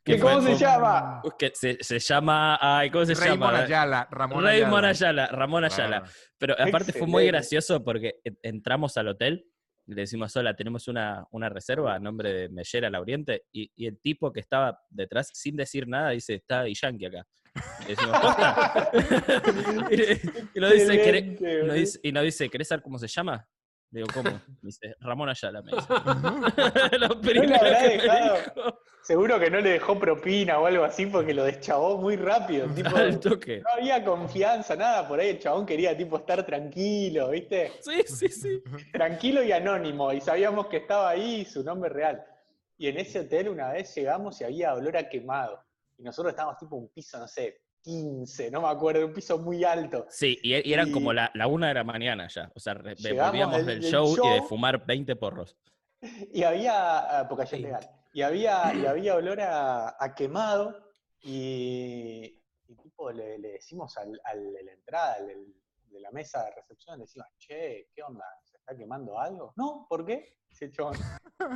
¿Y 0.08 0.12
que 0.12 0.18
fue- 0.18 0.30
cómo 0.30 0.40
se 0.42 0.50
fue- 0.54 0.58
llama? 0.58 1.22
que 1.36 1.50
se, 1.54 1.78
se 1.80 1.98
llama. 1.98 2.58
Ay, 2.60 2.90
¿Cómo 2.90 3.04
se 3.06 3.14
Raymond 3.14 3.40
llama? 3.40 3.58
Ayala, 3.64 4.08
Ramón 4.10 4.44
Raymond 4.44 4.84
Ayala. 4.84 5.22
Ayala, 5.24 5.26
Ramón 5.36 5.64
Ayala. 5.64 6.00
Claro. 6.02 6.14
Pero 6.38 6.54
aparte 6.60 6.92
fue 6.92 7.08
muy 7.08 7.26
gracioso 7.26 7.82
porque 7.82 8.20
en- 8.22 8.38
entramos 8.42 8.96
al 8.96 9.08
hotel, 9.08 9.46
le 9.86 9.94
decimos, 10.02 10.34
hola, 10.36 10.54
tenemos 10.54 10.88
una, 10.88 11.24
una 11.30 11.48
reserva 11.48 11.94
a 11.94 11.98
nombre 11.98 12.32
de 12.32 12.48
Mellera 12.48 12.90
La 12.90 13.00
Oriente, 13.00 13.44
y, 13.52 13.70
y 13.76 13.86
el 13.86 13.98
tipo 14.00 14.32
que 14.32 14.40
estaba 14.40 14.78
detrás, 14.90 15.30
sin 15.32 15.56
decir 15.56 15.86
nada, 15.88 16.10
dice, 16.10 16.34
está 16.34 16.64
Yankee 16.68 17.06
acá. 17.06 17.26
Y 17.84 17.90
decimos, 17.90 18.18
"¿Posta?". 18.20 18.90
y, 19.90 19.96
le- 19.96 20.20
y 20.54 20.60
nos 20.60 20.72
dice, 20.72 21.02
"¿Querés-" 21.02 21.24
Excelente, 21.32 21.44
y 21.44 21.52
nos 21.54 21.60
boludo. 21.62 21.74
dice- 21.74 22.00
y 22.02 22.12
nos 22.12 22.24
dice, 22.24 22.48
¿querés 22.50 22.68
saber 22.68 22.82
cómo 22.82 22.98
se 22.98 23.06
llama? 23.08 23.46
Le 23.90 24.00
digo, 24.00 24.08
¿cómo? 24.12 24.30
Me 24.62 24.68
dice, 24.68 24.94
Ramón 25.00 25.28
Ayala, 25.28 25.62
me 25.62 25.72
dice. 25.72 26.98
Lo 26.98 27.20
primero 27.20 27.54
habrá 27.56 27.78
que 27.82 27.88
me 27.88 28.02
dejado? 28.02 28.34
dijo, 28.54 28.80
Seguro 29.06 29.38
que 29.38 29.50
no 29.50 29.60
le 29.60 29.70
dejó 29.70 29.96
propina 30.00 30.58
o 30.58 30.66
algo 30.66 30.82
así 30.82 31.06
porque 31.06 31.32
lo 31.32 31.44
deschavó 31.44 31.96
muy 31.98 32.16
rápido. 32.16 32.66
Tipo, 32.74 32.90
toque. 33.20 33.60
no 33.60 33.70
había 33.78 34.04
confianza, 34.04 34.74
nada. 34.74 35.06
Por 35.06 35.20
ahí 35.20 35.28
el 35.28 35.38
chabón 35.38 35.64
quería 35.64 35.96
tipo 35.96 36.16
estar 36.16 36.44
tranquilo, 36.44 37.30
¿viste? 37.30 37.70
Sí, 37.80 38.02
sí, 38.04 38.28
sí. 38.28 38.62
Tranquilo 38.92 39.44
y 39.44 39.52
anónimo. 39.52 40.12
Y 40.12 40.20
sabíamos 40.20 40.66
que 40.66 40.78
estaba 40.78 41.08
ahí 41.10 41.44
su 41.44 41.62
nombre 41.62 41.88
real. 41.88 42.24
Y 42.78 42.88
en 42.88 42.98
ese 42.98 43.20
hotel 43.20 43.48
una 43.50 43.70
vez 43.70 43.94
llegamos 43.94 44.40
y 44.40 44.44
había 44.44 44.74
olor 44.74 44.96
a 44.96 45.08
quemado. 45.08 45.62
Y 45.96 46.02
nosotros 46.02 46.32
estábamos 46.32 46.58
tipo 46.58 46.74
un 46.74 46.88
piso, 46.88 47.16
no 47.18 47.28
sé, 47.28 47.60
15, 47.90 48.50
no 48.50 48.62
me 48.62 48.68
acuerdo, 48.68 49.06
un 49.06 49.12
piso 49.12 49.38
muy 49.38 49.62
alto. 49.62 50.06
Sí, 50.10 50.36
y, 50.42 50.68
y 50.68 50.72
eran 50.72 50.88
Y- 50.88 50.92
como 50.92 51.12
la, 51.12 51.30
la 51.34 51.46
una 51.46 51.68
de 51.68 51.74
la 51.74 51.84
mañana 51.84 52.26
ya. 52.26 52.50
O 52.52 52.58
sea, 52.58 52.74
volvíamos 52.74 53.58
del- 53.58 53.66
del, 53.66 53.80
del 53.80 53.90
show, 53.92 54.16
y 54.24 54.28
de 54.34 54.42
fumar 54.42 54.84
20 54.84 55.14
porros. 55.14 55.56
Y 56.32 56.42
había, 56.42 57.20
ah, 57.20 57.28
porque 57.28 57.42
allá 57.44 57.56
es 57.56 57.62
legal, 57.62 57.90
y 58.12 58.22
había, 58.22 58.74
y 58.74 58.86
había 58.86 59.14
olor 59.14 59.40
a, 59.40 59.96
a 60.02 60.14
quemado 60.16 60.92
y, 61.22 62.42
y 62.66 62.74
tipo 62.76 63.12
le, 63.12 63.38
le 63.38 63.52
decimos 63.52 63.96
al, 63.98 64.20
al 64.24 64.52
de 64.52 64.62
la 64.64 64.72
entrada, 64.72 65.14
al 65.14 65.26
de 65.28 66.00
la 66.00 66.10
mesa 66.10 66.44
de 66.44 66.50
recepción, 66.56 66.98
le 66.98 67.04
decimos, 67.04 67.28
che, 67.38 67.88
¿qué 67.94 68.02
onda? 68.02 68.24
¿Se 68.44 68.56
está 68.56 68.76
quemando 68.76 69.16
algo? 69.18 69.52
No, 69.56 69.86
¿por 69.88 70.04
qué? 70.04 70.38
Dice 70.48 70.72
chabón. 70.72 70.96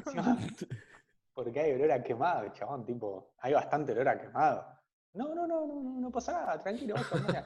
Decimos, 0.05 0.39
porque 1.35 1.59
hay 1.61 1.73
olor 1.73 1.91
a 1.91 2.03
quemado, 2.05 2.49
chabón, 2.53 2.87
tipo, 2.87 3.35
hay 3.41 3.53
bastante 3.53 3.93
olor 3.93 4.09
a 4.09 4.21
quemado. 4.21 4.80
No, 5.13 5.35
no, 5.35 5.47
no, 5.47 5.67
no, 5.67 6.01
no, 6.01 6.11
pasa 6.11 6.33
nada, 6.33 6.61
tranquilo, 6.61 6.95
vos 6.97 7.09
tomá". 7.09 7.45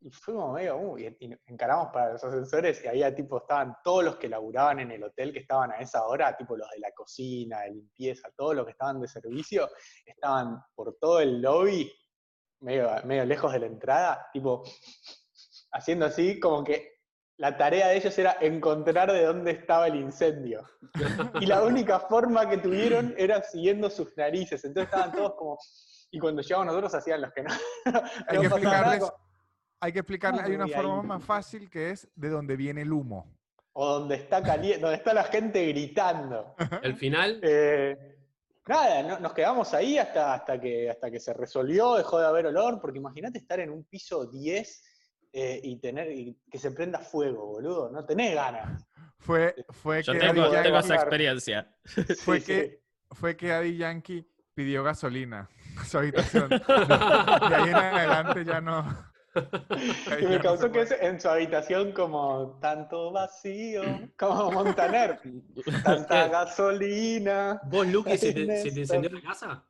Y 0.00 0.10
fuimos 0.10 0.54
medio, 0.54 0.76
uh, 0.76 0.96
y, 0.96 1.06
y 1.06 1.36
encaramos 1.46 1.88
para 1.92 2.12
los 2.12 2.22
ascensores 2.22 2.84
y 2.84 2.86
había 2.86 3.12
tipo, 3.12 3.38
estaban 3.38 3.74
todos 3.82 4.04
los 4.04 4.16
que 4.16 4.28
laburaban 4.28 4.78
en 4.78 4.92
el 4.92 5.02
hotel 5.02 5.32
que 5.32 5.40
estaban 5.40 5.72
a 5.72 5.78
esa 5.78 6.06
hora, 6.06 6.36
tipo 6.36 6.56
los 6.56 6.70
de 6.70 6.78
la 6.78 6.92
cocina, 6.92 7.62
de 7.62 7.72
limpieza, 7.72 8.30
todos 8.36 8.54
los 8.54 8.64
que 8.64 8.70
estaban 8.70 9.00
de 9.00 9.08
servicio, 9.08 9.68
estaban 10.06 10.62
por 10.76 10.96
todo 11.00 11.18
el 11.18 11.42
lobby, 11.42 11.92
medio, 12.60 12.90
medio 13.04 13.24
lejos 13.24 13.52
de 13.52 13.58
la 13.58 13.66
entrada, 13.66 14.28
tipo, 14.32 14.62
haciendo 15.72 16.06
así, 16.06 16.38
como 16.38 16.62
que 16.62 16.97
la 17.38 17.56
tarea 17.56 17.88
de 17.88 17.96
ellos 17.96 18.18
era 18.18 18.36
encontrar 18.40 19.10
de 19.12 19.24
dónde 19.24 19.52
estaba 19.52 19.86
el 19.86 19.94
incendio. 19.96 20.68
Y 21.40 21.46
la 21.46 21.62
única 21.62 22.00
forma 22.00 22.48
que 22.48 22.58
tuvieron 22.58 23.14
era 23.16 23.42
siguiendo 23.42 23.88
sus 23.90 24.16
narices. 24.16 24.64
Entonces 24.64 24.92
estaban 24.92 25.12
todos 25.16 25.34
como. 25.36 25.58
Y 26.10 26.18
cuando 26.18 26.42
llegamos 26.42 26.66
nosotros 26.66 26.94
hacían 26.94 27.20
los 27.20 27.32
que 27.32 27.42
no. 27.44 27.50
Hay 27.84 27.92
no 28.36 28.40
que 28.40 28.46
explicarles, 28.48 28.98
como- 29.00 29.12
hay 29.80 29.92
que 29.92 29.98
explicarles, 30.00 30.44
hay 30.44 30.54
una 30.56 30.64
ahí. 30.64 30.72
forma 30.72 31.02
más 31.02 31.24
fácil 31.24 31.70
que 31.70 31.90
es 31.90 32.08
de 32.16 32.28
donde 32.28 32.56
viene 32.56 32.82
el 32.82 32.92
humo. 32.92 33.32
O 33.72 34.00
donde 34.00 34.16
está 34.16 34.42
caliente, 34.42 34.80
donde 34.80 34.96
está 34.96 35.14
la 35.14 35.22
gente 35.24 35.64
gritando. 35.68 36.56
El 36.82 36.96
final, 36.96 37.38
Eh, 37.44 37.96
nada, 38.66 39.02
no- 39.04 39.20
nos 39.20 39.32
quedamos 39.32 39.72
ahí 39.74 39.96
hasta, 39.98 40.34
hasta, 40.34 40.58
que, 40.60 40.90
hasta 40.90 41.08
que 41.10 41.20
se 41.20 41.32
resolvió, 41.34 41.94
dejó 41.94 42.18
de 42.18 42.26
haber 42.26 42.46
olor, 42.46 42.80
porque 42.80 42.98
imagínate 42.98 43.38
estar 43.38 43.60
en 43.60 43.70
un 43.70 43.84
piso 43.84 44.26
10 44.26 44.82
eh, 45.40 45.60
y 45.62 45.76
tener 45.80 46.10
y 46.10 46.36
que 46.50 46.58
se 46.58 46.70
prenda 46.72 46.98
fuego, 46.98 47.46
boludo. 47.46 47.90
No 47.90 48.04
tenés 48.04 48.34
ganas. 48.34 48.84
Fue, 49.18 49.54
fue 49.70 50.02
Yo 50.02 50.12
que 50.12 50.18
tengo, 50.20 50.42
Daddy 50.42 50.52
ya 50.52 50.62
tengo 50.62 50.76
Yankee- 50.78 50.84
esa 50.86 50.94
experiencia. 50.94 51.76
Fue 52.24 52.40
Sí, 52.40 52.46
que- 52.46 52.68
sí. 52.70 52.78
fue 53.14 53.36
que 53.36 53.48
Daddy 53.48 53.76
Yankee 53.76 54.26
pidió 54.54 54.82
gasolina 54.84 55.48
a 55.78 55.84
su 55.84 55.98
habitación. 55.98 56.48
De 56.48 56.56
ahí 57.54 57.68
en 57.68 57.74
adelante 57.76 58.44
ya 58.44 58.60
no. 58.60 59.08
Y 60.20 60.24
me 60.26 60.40
causó 60.40 60.72
que 60.72 60.80
es 60.82 60.90
en 60.90 61.20
su 61.20 61.28
habitación 61.28 61.92
como 61.92 62.58
tanto 62.60 63.12
vacío, 63.12 63.82
como 64.18 64.50
Montaner, 64.50 65.20
tanta 65.84 66.26
gasolina. 66.28 67.60
¿vos, 67.66 67.86
Luqui, 67.86 68.16
se 68.18 68.32
te, 68.32 68.62
se 68.62 68.72
te 68.72 68.80
encendió 68.80 69.10
la 69.10 69.20
casa? 69.20 69.64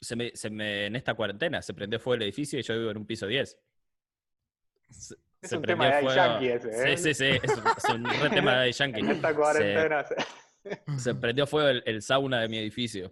Se 0.00 0.16
me, 0.16 0.30
se 0.34 0.48
me- 0.48 0.86
en 0.86 0.96
esta 0.96 1.12
cuarentena 1.14 1.60
se 1.60 1.74
prendió 1.74 1.98
fuego 2.00 2.14
el 2.16 2.22
edificio 2.22 2.58
y 2.58 2.62
yo 2.62 2.78
vivo 2.78 2.90
en 2.90 2.96
un 2.98 3.06
piso 3.06 3.26
10. 3.26 3.58
Se, 4.90 5.14
Es 5.42 5.50
se 5.50 5.56
un 5.56 5.62
tema 5.62 5.86
de 5.86 5.92
fuego- 6.02 6.14
Yankee 6.14 6.48
ese, 6.48 6.68
¿eh? 6.92 6.96
Sí, 6.98 7.02
sí, 7.02 7.14
sí, 7.14 7.40
es, 7.42 7.56
un- 7.56 7.66
es 7.76 7.84
un 7.94 8.04
re 8.04 8.30
tema 8.30 8.60
de 8.60 8.72
Yankee. 8.72 9.00
En 9.00 9.10
esta 9.10 9.28
Se, 9.28 9.34
cuarentena. 9.34 10.04
se- 10.94 10.98
se 10.98 11.14
prendió 11.14 11.46
fuego 11.46 11.68
el, 11.68 11.82
el 11.86 12.02
sauna 12.02 12.40
de 12.40 12.48
mi 12.48 12.58
edificio. 12.58 13.10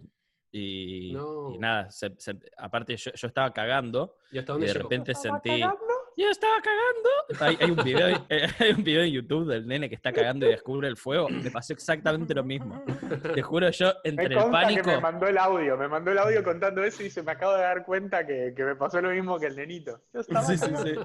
Y, 0.51 1.11
No. 1.13 1.51
y 1.53 1.59
nada, 1.59 1.89
se- 1.91 2.15
se- 2.17 2.35
aparte 2.57 2.95
yo, 2.97 3.11
yo 3.13 3.27
estaba 3.27 3.53
cagando 3.53 4.15
¿Y 4.31 4.39
hasta 4.39 4.51
y 4.51 4.53
dónde 4.53 4.67
de 4.67 4.73
llegó? 4.73 4.83
repente 4.89 5.11
¿Estaba 5.11 5.39
sentí... 5.41 5.59
cagando? 5.61 5.83
Yo 6.17 6.27
estaba 6.29 6.55
cagando. 6.61 7.45
Hay, 7.45 7.57
hay 7.61 7.71
un 7.71 7.83
video, 7.83 8.25
eh, 8.29 8.47
hay 8.59 8.71
un 8.71 8.83
video 8.83 9.03
en 9.03 9.11
YouTube 9.11 9.47
del 9.47 9.65
nene 9.67 9.87
que 9.87 9.95
está 9.95 10.11
cagando 10.11 10.45
y 10.45 10.49
descubre 10.49 10.87
el 10.89 10.97
fuego. 10.97 11.29
Me 11.29 11.49
pasó 11.49 11.71
exactamente 11.71 12.33
lo 12.33 12.43
mismo. 12.43 12.83
Te 13.33 13.41
juro, 13.41 13.69
yo 13.69 13.93
Me 14.03 14.09
entre 14.09 14.25
el 14.35 14.51
pánico... 14.51 14.83
que 14.83 14.95
me 14.95 14.99
mandó 15.01 15.27
el 15.27 15.37
audio, 15.37 15.77
me 15.77 15.87
mandó 15.87 16.11
el 16.11 16.17
audio 16.17 16.43
contando 16.43 16.83
eso 16.83 17.03
y 17.03 17.09
se 17.09 17.23
me 17.23 17.31
acabo 17.31 17.53
de 17.53 17.61
dar 17.61 17.85
cuenta 17.85 18.25
que, 18.27 18.53
que 18.55 18.63
me 18.65 18.75
pasó 18.75 18.99
lo 19.01 19.11
mismo 19.11 19.39
que 19.39 19.45
el 19.45 19.55
nenito. 19.55 20.01
Yo 20.13 20.19
estaba 20.19 20.45
Sí, 20.45 20.57
sí, 20.57 20.65
sí. 20.83 20.95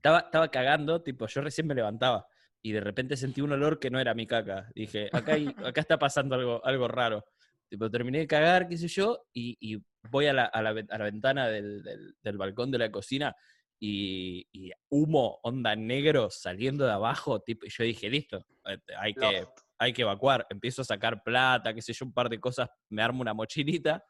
Estaba, 0.00 0.20
estaba 0.20 0.50
cagando, 0.50 1.02
tipo, 1.02 1.26
yo 1.26 1.42
recién 1.42 1.66
me 1.66 1.74
levantaba 1.74 2.26
y 2.62 2.72
de 2.72 2.80
repente 2.80 3.18
sentí 3.18 3.42
un 3.42 3.52
olor 3.52 3.78
que 3.78 3.90
no 3.90 4.00
era 4.00 4.14
mi 4.14 4.26
caca. 4.26 4.66
Dije, 4.74 5.10
acá, 5.12 5.34
hay- 5.34 5.44
acá 5.74 5.82
está 5.82 5.98
pasando 5.98 6.34
algo, 6.36 6.64
algo 6.64 6.88
raro. 6.88 7.22
Tipo, 7.68 7.90
terminé 7.90 8.20
de 8.20 8.26
cagar, 8.26 8.66
qué 8.66 8.78
sé 8.78 8.88
yo, 8.88 9.26
y, 9.34 9.58
y 9.60 9.76
voy 10.10 10.26
a 10.26 10.32
la, 10.32 10.46
a 10.46 10.62
la 10.62 10.70
a 10.70 10.98
la 10.98 11.04
ventana 11.04 11.48
del, 11.48 11.82
del- 11.82 12.14
del 12.22 12.38
balcón 12.38 12.70
de 12.70 12.78
la 12.78 12.90
cocina 12.90 13.36
y, 13.78 14.48
y 14.52 14.70
humo, 14.88 15.38
onda 15.42 15.76
negro, 15.76 16.30
saliendo 16.30 16.86
de 16.86 16.92
abajo, 16.92 17.40
tipo, 17.42 17.66
y 17.66 17.68
yo 17.68 17.84
dije, 17.84 18.08
listo, 18.08 18.38
eh, 18.64 18.78
hay 18.98 19.12
que, 19.12 19.44
hay 19.78 19.92
que 19.92 20.02
evacuar. 20.02 20.46
Empiezo 20.48 20.80
a 20.80 20.86
sacar 20.86 21.22
plata, 21.22 21.74
qué 21.74 21.82
sé 21.82 21.92
yo, 21.92 22.06
un 22.06 22.14
par 22.14 22.30
de 22.30 22.40
cosas, 22.40 22.70
me 22.88 23.02
armo 23.02 23.20
una 23.20 23.34
mochilita 23.34 24.02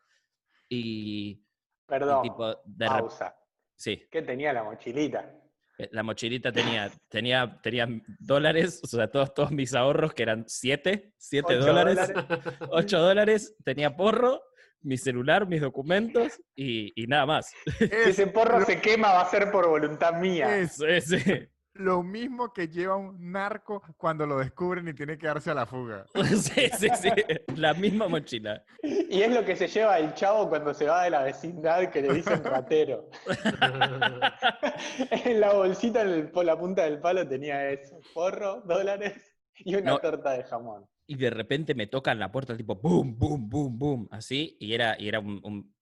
y, 0.69 1.31
y 1.33 1.45
Perdón, 1.87 2.23
tipo, 2.23 2.55
de 2.65 2.87
pausa. 2.87 3.35
Sí, 3.77 4.07
¿Qué 4.09 4.23
tenía 4.23 4.53
la 4.53 4.63
mochilita? 4.63 5.35
Eh, 5.81 5.89
La 5.93 6.03
mochilita 6.03 6.53
tenía, 6.53 6.91
tenía, 7.09 7.59
tenía 7.63 7.89
dólares, 8.19 8.81
o 8.83 8.87
sea, 8.87 9.09
todos, 9.09 9.33
todos 9.35 9.51
mis 9.51 9.75
ahorros, 9.75 10.13
que 10.15 10.23
eran 10.23 10.45
7, 10.47 11.13
7 11.17 11.47
Ocho 11.57 11.67
dólares, 11.67 11.97
dólares. 12.13 12.55
8 12.71 12.99
dólares, 12.99 13.57
tenía 13.65 13.97
porro, 13.97 14.43
mi 14.83 14.97
celular, 14.97 15.47
mis 15.47 15.61
documentos 15.61 16.41
y, 16.55 16.93
y 17.01 17.07
nada 17.07 17.27
más. 17.27 17.53
Ese 17.79 18.27
porro 18.27 18.65
se 18.67 18.81
quema, 18.81 19.13
va 19.13 19.23
a 19.23 19.31
ser 19.31 19.51
por 19.51 19.69
voluntad 19.69 20.15
mía. 20.15 20.59
Es 20.59 20.77
Sí, 20.77 21.01
sí. 21.01 21.49
Lo 21.81 22.03
mismo 22.03 22.53
que 22.53 22.69
lleva 22.69 22.97
un 22.97 23.33
narco 23.33 23.83
cuando 23.97 24.27
lo 24.27 24.39
descubren 24.39 24.87
y 24.89 24.95
tiene 24.95 25.17
que 25.19 25.27
darse 25.27 25.51
a 25.51 25.55
la 25.55 25.67
fuga. 25.67 26.05
Sí, 26.15 26.69
sí, 26.79 26.89
sí. 26.95 27.09
La 27.57 27.75
misma 27.75 28.07
mochila. 28.09 28.63
Y 28.83 29.23
es 29.23 29.33
lo 29.35 29.45
que 29.45 29.57
se 29.57 29.67
lleva 29.69 29.99
el 29.99 30.15
chavo 30.15 30.49
cuando 30.49 30.73
se 30.75 30.87
va 30.87 31.05
de 31.05 31.11
la 31.11 31.23
vecindad 31.23 31.91
que 31.91 32.03
le 32.03 32.15
dicen 32.15 32.45
ratero. 32.45 33.09
en 35.25 35.41
la 35.41 35.53
bolsita, 35.53 36.03
en 36.03 36.09
el- 36.09 36.31
por 36.31 36.45
la 36.45 36.59
punta 36.59 36.85
del 36.85 37.01
palo, 37.01 37.27
tenía 37.27 37.71
eso: 37.71 37.99
porro, 38.15 38.63
dólares 38.63 39.15
y 39.59 39.75
una 39.75 39.93
No. 39.93 39.99
torta 39.99 40.33
de 40.33 40.45
jamón. 40.45 40.87
Y 41.07 41.17
de 41.17 41.31
repente 41.31 41.75
me 41.75 41.87
tocan 41.87 42.19
la 42.19 42.31
puerta, 42.31 42.57
tipo, 42.57 42.77
boom, 42.77 43.19
boom, 43.19 43.49
boom, 43.51 43.79
boom, 43.79 44.09
así, 44.13 44.57
y 44.61 44.75
era, 44.75 44.97
y 44.99 45.09
era 45.09 45.19
un, 45.21 45.41
un- 45.43 45.75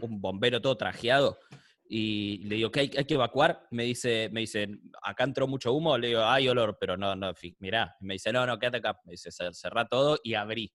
un 0.00 0.20
bombero 0.20 0.60
todo 0.60 0.76
trajeado. 0.76 1.38
Y 1.90 2.44
le 2.44 2.56
digo, 2.56 2.70
¿qué 2.70 2.80
hay, 2.80 2.90
hay 2.98 3.04
que 3.06 3.14
evacuar? 3.14 3.66
Me 3.70 3.84
dice, 3.84 4.28
me 4.30 4.40
dice, 4.40 4.68
acá 5.02 5.24
entró 5.24 5.46
mucho 5.46 5.72
humo. 5.72 5.96
Le 5.96 6.08
digo, 6.08 6.22
hay 6.22 6.46
olor, 6.48 6.76
pero 6.78 6.96
no, 6.98 7.16
no, 7.16 7.32
mirá. 7.60 7.96
Me 8.00 8.14
dice, 8.14 8.30
no, 8.30 8.44
no, 8.46 8.58
quédate 8.58 8.76
acá. 8.78 9.00
Me 9.04 9.12
dice, 9.12 9.30
"cer- 9.30 9.54
cerrá 9.54 9.86
todo 9.86 10.18
y 10.22 10.34
abrí. 10.34 10.70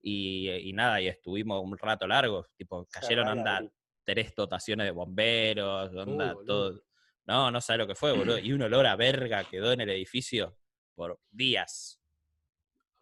Y, 0.00 0.48
y 0.50 0.72
nada, 0.72 1.00
y 1.00 1.08
estuvimos 1.08 1.60
un 1.64 1.76
rato 1.76 2.06
largo. 2.06 2.46
Tipo, 2.56 2.86
cayeron, 2.86 3.26
anda, 3.26 3.60
tres 4.04 4.32
dotaciones 4.36 4.86
de 4.86 4.92
bomberos, 4.92 5.92
onda, 5.96 6.32
boludo. 6.34 6.44
todo. 6.70 6.82
No, 7.24 7.50
no 7.50 7.60
sabe 7.60 7.78
lo 7.78 7.86
que 7.88 7.96
fue, 7.96 8.12
boludo. 8.12 8.38
Y 8.38 8.52
un 8.52 8.62
olor 8.62 8.86
a 8.86 8.94
verga 8.94 9.42
quedó 9.44 9.72
en 9.72 9.80
el 9.80 9.90
edificio 9.90 10.56
por 10.94 11.18
días. 11.28 12.00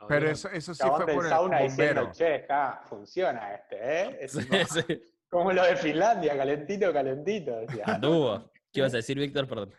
Pero 0.08 0.30
eso, 0.30 0.48
eso 0.48 0.74
sí 0.74 0.82
fue 0.96 1.06
por 1.06 1.24
el 1.24 1.30
sauna 1.30 1.58
diciendo, 1.60 2.00
bombero. 2.02 2.12
che, 2.14 2.34
acá 2.34 2.82
funciona 2.88 3.54
este, 3.54 3.76
¿eh? 4.02 4.18
Es 4.20 4.32
sí. 4.32 5.13
Como 5.34 5.52
lo 5.52 5.64
de 5.64 5.74
Finlandia, 5.74 6.36
calentito, 6.36 6.92
calentito. 6.92 7.56
decía. 7.56 7.84
Anduvo. 7.86 8.52
¿Qué 8.72 8.78
ibas 8.80 8.94
a 8.94 8.98
decir, 8.98 9.18
Víctor? 9.18 9.48
Perdón. 9.48 9.74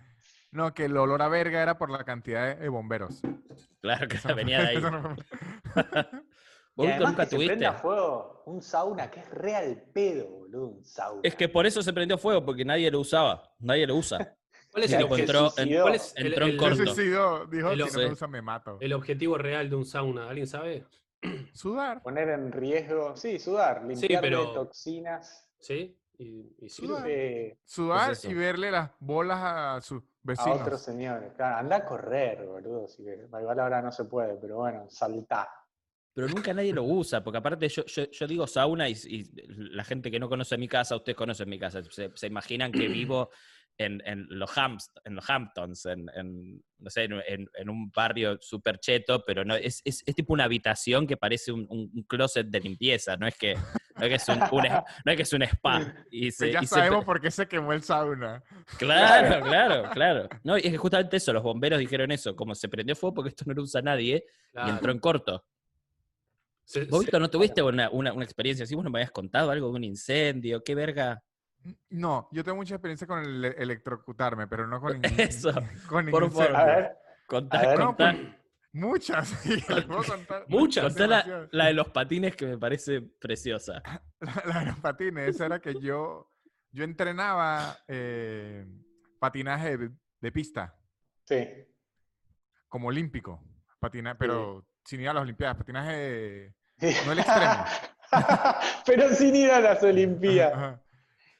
No, 0.51 0.73
que 0.73 0.85
el 0.85 0.97
olor 0.97 1.21
a 1.21 1.29
verga 1.29 1.61
era 1.63 1.77
por 1.77 1.89
la 1.89 2.03
cantidad 2.03 2.47
de, 2.47 2.55
de 2.55 2.67
bomberos. 2.69 3.21
Claro 3.81 4.07
que 4.09 4.17
Eso 4.17 4.27
no- 4.29 4.35
venía 4.35 4.59
de 4.61 4.67
ahí. 4.67 4.81
no 4.81 5.15
Y 6.77 6.81
¿Vos, 6.81 6.87
Víctor, 6.87 7.05
además 7.05 7.09
nunca 7.11 7.23
que 7.23 7.29
se 7.29 7.35
tuviste? 7.37 7.53
prenda 7.55 7.73
fuego 7.73 8.43
un 8.47 8.61
sauna, 8.61 9.09
que 9.09 9.21
es 9.21 9.29
real 9.29 9.81
pedo, 9.93 10.27
boludo, 10.29 10.67
un 10.67 10.83
sauna. 10.83 11.21
Es 11.23 11.33
que 11.35 11.47
por 11.47 11.65
eso 11.65 11.81
se 11.81 11.93
prendió 11.93 12.17
fuego, 12.17 12.43
porque 12.43 12.65
nadie 12.65 12.91
lo 12.91 12.99
usaba. 12.99 13.43
Nadie 13.59 13.87
lo 13.87 13.95
usa. 13.95 14.35
¿Cuál 14.71 14.83
es, 14.83 14.91
el, 14.91 15.03
encontró 15.03 15.45
en- 15.45 15.51
suicidó. 15.51 15.81
cuál 15.83 15.95
es 15.95 16.13
el- 16.17 16.25
entró 16.27 16.45
en 16.45 16.51
el- 16.51 16.59
Se 16.59 16.65
corto. 16.65 16.75
suicidó, 16.93 17.45
dijo, 17.45 17.69
El- 17.71 17.77
si 17.77 17.79
no 17.93 17.99
me 18.01 18.07
sí. 18.07 18.11
usa 18.13 18.27
me 18.27 18.41
mato. 18.41 18.77
el 18.81 18.91
objetivo 18.91 19.37
real 19.37 19.69
de 19.69 19.75
un 19.77 19.85
sauna? 19.85 20.27
¿Alguien 20.27 20.47
sabe? 20.47 20.85
Sudar. 21.53 22.01
Poner 22.03 22.27
en 22.29 22.51
riesgo, 22.51 23.15
sí, 23.15 23.39
sudar, 23.39 23.83
limpiarle 23.85 24.19
pero- 24.29 24.51
toxinas. 24.51 25.44
¿Sí? 25.59 25.97
¿Y, 26.17 26.55
y 26.59 26.69
sirve? 26.69 27.59
Sudar. 27.65 28.15
y 28.23 28.33
verle 28.33 28.71
las 28.71 28.91
bolas 28.99 29.39
a 29.41 29.81
sus 29.81 30.01
a 30.01 30.05
vecinos. 30.23 30.61
otros 30.61 30.81
señores. 30.81 31.33
Claro, 31.35 31.57
anda 31.57 31.75
a 31.77 31.85
correr, 31.85 32.45
boludo. 32.45 32.85
Así 32.85 33.03
que 33.03 33.25
igual 33.25 33.59
ahora 33.59 33.81
no 33.81 33.91
se 33.91 34.05
puede, 34.05 34.35
pero 34.35 34.57
bueno, 34.57 34.85
saltá. 34.89 35.49
Pero 36.13 36.29
nunca 36.29 36.53
nadie 36.53 36.71
lo 36.71 36.83
usa, 36.83 37.21
porque 37.21 37.39
aparte 37.39 37.67
yo, 37.67 37.83
yo, 37.85 38.09
yo 38.09 38.25
digo 38.25 38.47
sauna 38.47 38.87
y, 38.87 38.93
y 39.05 39.23
la 39.73 39.83
gente 39.83 40.09
que 40.09 40.17
no 40.17 40.29
conoce 40.29 40.57
mi 40.57 40.69
casa, 40.69 40.95
ustedes 40.95 41.17
conocen 41.17 41.49
mi 41.49 41.59
casa, 41.59 41.83
se, 41.83 42.09
se 42.15 42.27
imaginan 42.27 42.71
que 42.71 42.87
vivo 42.87 43.29
en, 43.77 44.01
en 44.05 44.25
los, 44.29 44.49
Hams- 44.57 44.91
en 45.03 45.15
los 45.15 45.29
Hamptons, 45.29 45.85
en, 45.85 46.05
en, 46.15 46.63
no 46.79 46.89
sé, 46.89 47.03
en, 47.03 47.49
en- 47.53 47.69
un 47.69 47.89
barrio 47.91 48.37
súper 48.41 48.79
cheto, 48.79 49.23
pero 49.25 49.43
no, 49.43 49.55
es, 49.55 49.81
es, 49.83 50.01
es 50.05 50.15
tipo 50.15 50.33
una 50.33 50.45
habitación 50.45 51.05
que 51.05 51.17
parece 51.17 51.51
un, 51.51 51.65
un- 51.69 51.91
un 51.93 52.03
closet 52.03 52.47
de 52.47 52.59
limpieza, 52.61 53.17
no 53.17 53.27
es 53.27 53.35
que, 53.37 53.55
no 53.97 54.05
es, 54.05 54.09
que 54.09 54.15
es, 54.15 54.29
un, 54.29 54.39
no 54.39 55.11
es 55.11 55.15
que 55.17 55.23
es 55.23 55.33
un 55.33 55.41
spa. 55.43 55.93
Y 56.09 56.31
se, 56.31 56.45
Pues 56.45 56.53
ya 56.53 56.59
y 56.63 56.67
sabemos 56.67 57.03
por 57.05 57.19
qué 57.19 57.31
se 57.31 57.47
quemó 57.47 57.73
el 57.73 57.81
sauna. 57.81 58.41
Claro, 58.77 59.43
claro, 59.43 59.89
claro. 59.93 60.29
No, 60.43 60.57
y 60.57 60.61
es 60.61 60.71
que 60.71 60.77
justamente 60.77 61.17
eso, 61.17 61.33
los 61.33 61.43
bomberos 61.43 61.79
dijeron 61.79 62.11
eso, 62.11 62.35
como 62.35 62.55
se 62.55 62.69
prendió 62.69 62.95
fuego 62.95 63.13
porque 63.15 63.29
esto 63.29 63.43
no 63.47 63.53
lo 63.53 63.63
usa 63.63 63.81
nadie, 63.81 64.25
y 64.53 64.69
entró 64.69 64.91
en 64.91 64.99
corto. 64.99 65.45
Se- 66.63 66.85
¿Vos, 66.85 67.01
Víctor, 67.01 67.21
no 67.21 67.29
tuviste 67.29 67.61
una, 67.61 67.89
una, 67.89 68.11
una 68.13 68.23
experiencia 68.23 68.63
así? 68.63 68.73
¿Vos 68.73 68.83
no 68.83 68.89
me 68.89 68.99
habías 68.99 69.11
contado 69.11 69.51
algo 69.51 69.67
de 69.69 69.73
un 69.75 69.83
incendio? 69.83 70.63
¿Qué 70.63 70.73
verga? 70.75 71.21
No, 71.89 72.29
yo 72.31 72.43
tengo 72.43 72.57
mucha 72.57 72.75
experiencia 72.75 73.07
con 73.07 73.19
el 73.23 73.45
electrocutarme, 73.45 74.47
pero 74.47 74.67
no 74.67 74.79
con 74.79 75.01
ningún, 75.01 75.19
Eso, 75.19 75.51
con 75.89 76.05
por 76.07 76.31
favor. 76.31 76.55
A 76.55 76.65
ver, 76.65 76.97
Contá, 77.27 77.59
A 77.59 77.67
ver. 77.67 77.79
No, 77.79 77.85
contá- 77.87 78.11
pues, 78.13 78.35
Muchas, 78.73 79.27
sí, 79.43 79.49
les 79.69 79.85
puedo 79.85 80.03
contar. 80.03 80.45
Muchas. 80.49 80.83
contá 80.85 81.07
la, 81.07 81.47
la 81.51 81.65
de 81.67 81.73
los 81.73 81.89
patines 81.89 82.35
que 82.35 82.45
me 82.45 82.57
parece 82.57 83.01
preciosa. 83.01 83.81
La, 84.19 84.43
la 84.45 84.59
de 84.59 84.65
los 84.67 84.79
patines, 84.79 85.29
esa 85.29 85.45
era 85.45 85.59
que 85.59 85.79
yo, 85.79 86.29
yo 86.71 86.83
entrenaba 86.83 87.77
eh, 87.87 88.65
patinaje 89.19 89.77
de, 89.77 89.91
de 90.19 90.31
pista, 90.31 90.75
sí. 91.25 91.47
como 92.67 92.87
olímpico, 92.89 93.41
patina, 93.79 94.17
pero 94.17 94.65
sin 94.83 94.99
ir 95.01 95.09
a 95.09 95.13
las 95.13 95.23
Olimpiadas, 95.23 95.57
patinaje 95.57 96.53
no 97.05 97.11
el 97.13 97.19
extremo. 97.19 97.65
pero 98.85 99.09
sin 99.15 99.35
ir 99.35 99.51
a 99.51 99.59
las 99.61 99.77
Ajá, 99.77 99.87
Olimpiadas. 99.87 100.53
ajá. 100.53 100.81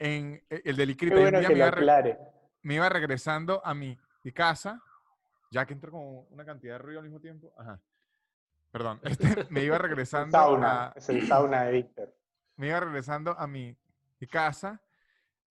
En 0.05 0.43
eh, 0.49 0.61
el 0.65 0.75
del 0.75 0.91
Icrita, 0.91 1.15
bueno 1.15 1.39
me 1.41 2.17
me 2.61 2.75
iba 2.75 2.89
regresando 2.89 3.61
a 3.65 3.73
mi, 3.73 3.97
mi 4.23 4.31
casa, 4.31 4.81
ya 5.51 5.65
que 5.65 5.73
entró 5.73 5.91
como 5.91 6.21
una 6.29 6.45
cantidad 6.45 6.73
de 6.73 6.77
ruido 6.79 6.99
al 6.99 7.05
mismo 7.05 7.19
tiempo. 7.19 7.53
Ajá. 7.57 7.79
Perdón, 8.71 8.99
este, 9.03 9.47
me 9.49 9.63
iba 9.63 9.77
regresando 9.77 10.37
Sauna, 10.37 10.87
a, 10.87 10.93
es 10.95 11.09
el 11.09 11.27
sauna 11.27 11.63
de 11.63 11.71
Víctor. 11.71 12.15
me 12.57 12.67
iba 12.67 12.79
regresando 12.79 13.37
a 13.37 13.47
mi, 13.47 13.75
mi 14.19 14.27
casa 14.27 14.79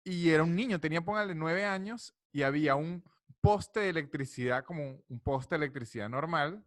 y 0.04 0.30
era 0.30 0.44
un 0.44 0.56
niño, 0.56 0.80
tenía, 0.80 1.02
póngale, 1.02 1.34
nueve 1.34 1.66
años 1.66 2.16
y 2.32 2.44
había 2.44 2.76
un 2.76 3.04
poste 3.42 3.82
de 3.82 3.90
electricidad, 3.90 4.64
como 4.64 4.84
un, 4.84 5.04
un 5.08 5.20
poste 5.20 5.56
de 5.56 5.66
electricidad 5.66 6.10
normal, 6.10 6.64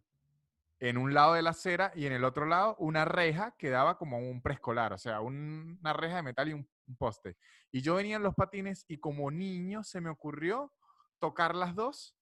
en 0.79 0.97
un 0.97 1.13
lado 1.13 1.33
de 1.33 1.41
la 1.41 1.49
acera 1.51 1.91
y 1.95 2.05
en 2.05 2.13
el 2.13 2.23
otro 2.23 2.45
lado 2.45 2.75
una 2.79 3.03
reja 3.05 3.55
que 3.57 3.69
daba 3.69 3.97
como 3.97 4.19
un 4.19 4.41
preescolar, 4.41 4.93
o 4.93 4.97
sea, 4.97 5.21
un- 5.21 5.77
una 5.81 5.93
reja 5.93 6.17
de 6.17 6.23
metal 6.23 6.49
y 6.49 6.53
un, 6.53 6.69
un 6.87 6.95
poste. 6.97 7.35
Y 7.71 7.81
yo 7.81 7.95
venía 7.95 8.15
en 8.17 8.23
los 8.23 8.35
patines 8.35 8.85
y 8.87 8.97
como 8.99 9.31
niño 9.31 9.83
se 9.83 10.01
me 10.01 10.09
ocurrió 10.09 10.71
tocar 11.19 11.55
las 11.55 11.73
dos, 11.75 12.15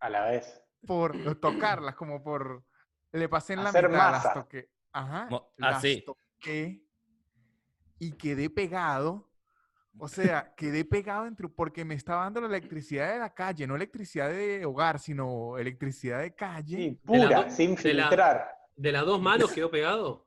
A 0.00 0.10
la 0.10 0.24
vez. 0.24 0.62
por 0.86 1.12
tocarlas, 1.40 1.94
como 1.94 2.22
por... 2.22 2.64
Le 3.12 3.28
pasé 3.28 3.52
en 3.52 3.62
la 3.62 3.70
mitad, 3.70 3.90
masa. 3.90 4.10
las 4.24 4.34
toqué. 4.34 4.68
Ajá. 4.92 5.26
Mo- 5.30 5.52
ah, 5.60 5.70
las 5.70 5.80
sí. 5.82 6.04
toqué 6.04 6.84
y 8.00 8.12
quedé 8.16 8.50
pegado. 8.50 9.30
O 9.98 10.08
sea, 10.08 10.52
quedé 10.56 10.84
pegado 10.84 11.26
entre, 11.26 11.48
porque 11.48 11.84
me 11.84 11.94
estaba 11.94 12.24
dando 12.24 12.40
la 12.40 12.48
electricidad 12.48 13.12
de 13.12 13.18
la 13.20 13.32
calle, 13.32 13.66
no 13.66 13.76
electricidad 13.76 14.28
de 14.28 14.64
hogar, 14.66 14.98
sino 14.98 15.56
electricidad 15.56 16.20
de 16.20 16.34
calle. 16.34 16.76
Sí, 16.76 17.00
pura, 17.04 17.48
sin 17.50 17.74
de 17.76 17.94
la- 17.94 18.08
filtrar. 18.08 18.48
¿De 18.76 18.90
las 18.90 19.06
dos 19.06 19.22
manos 19.22 19.52
quedó 19.52 19.70
pegado? 19.70 20.26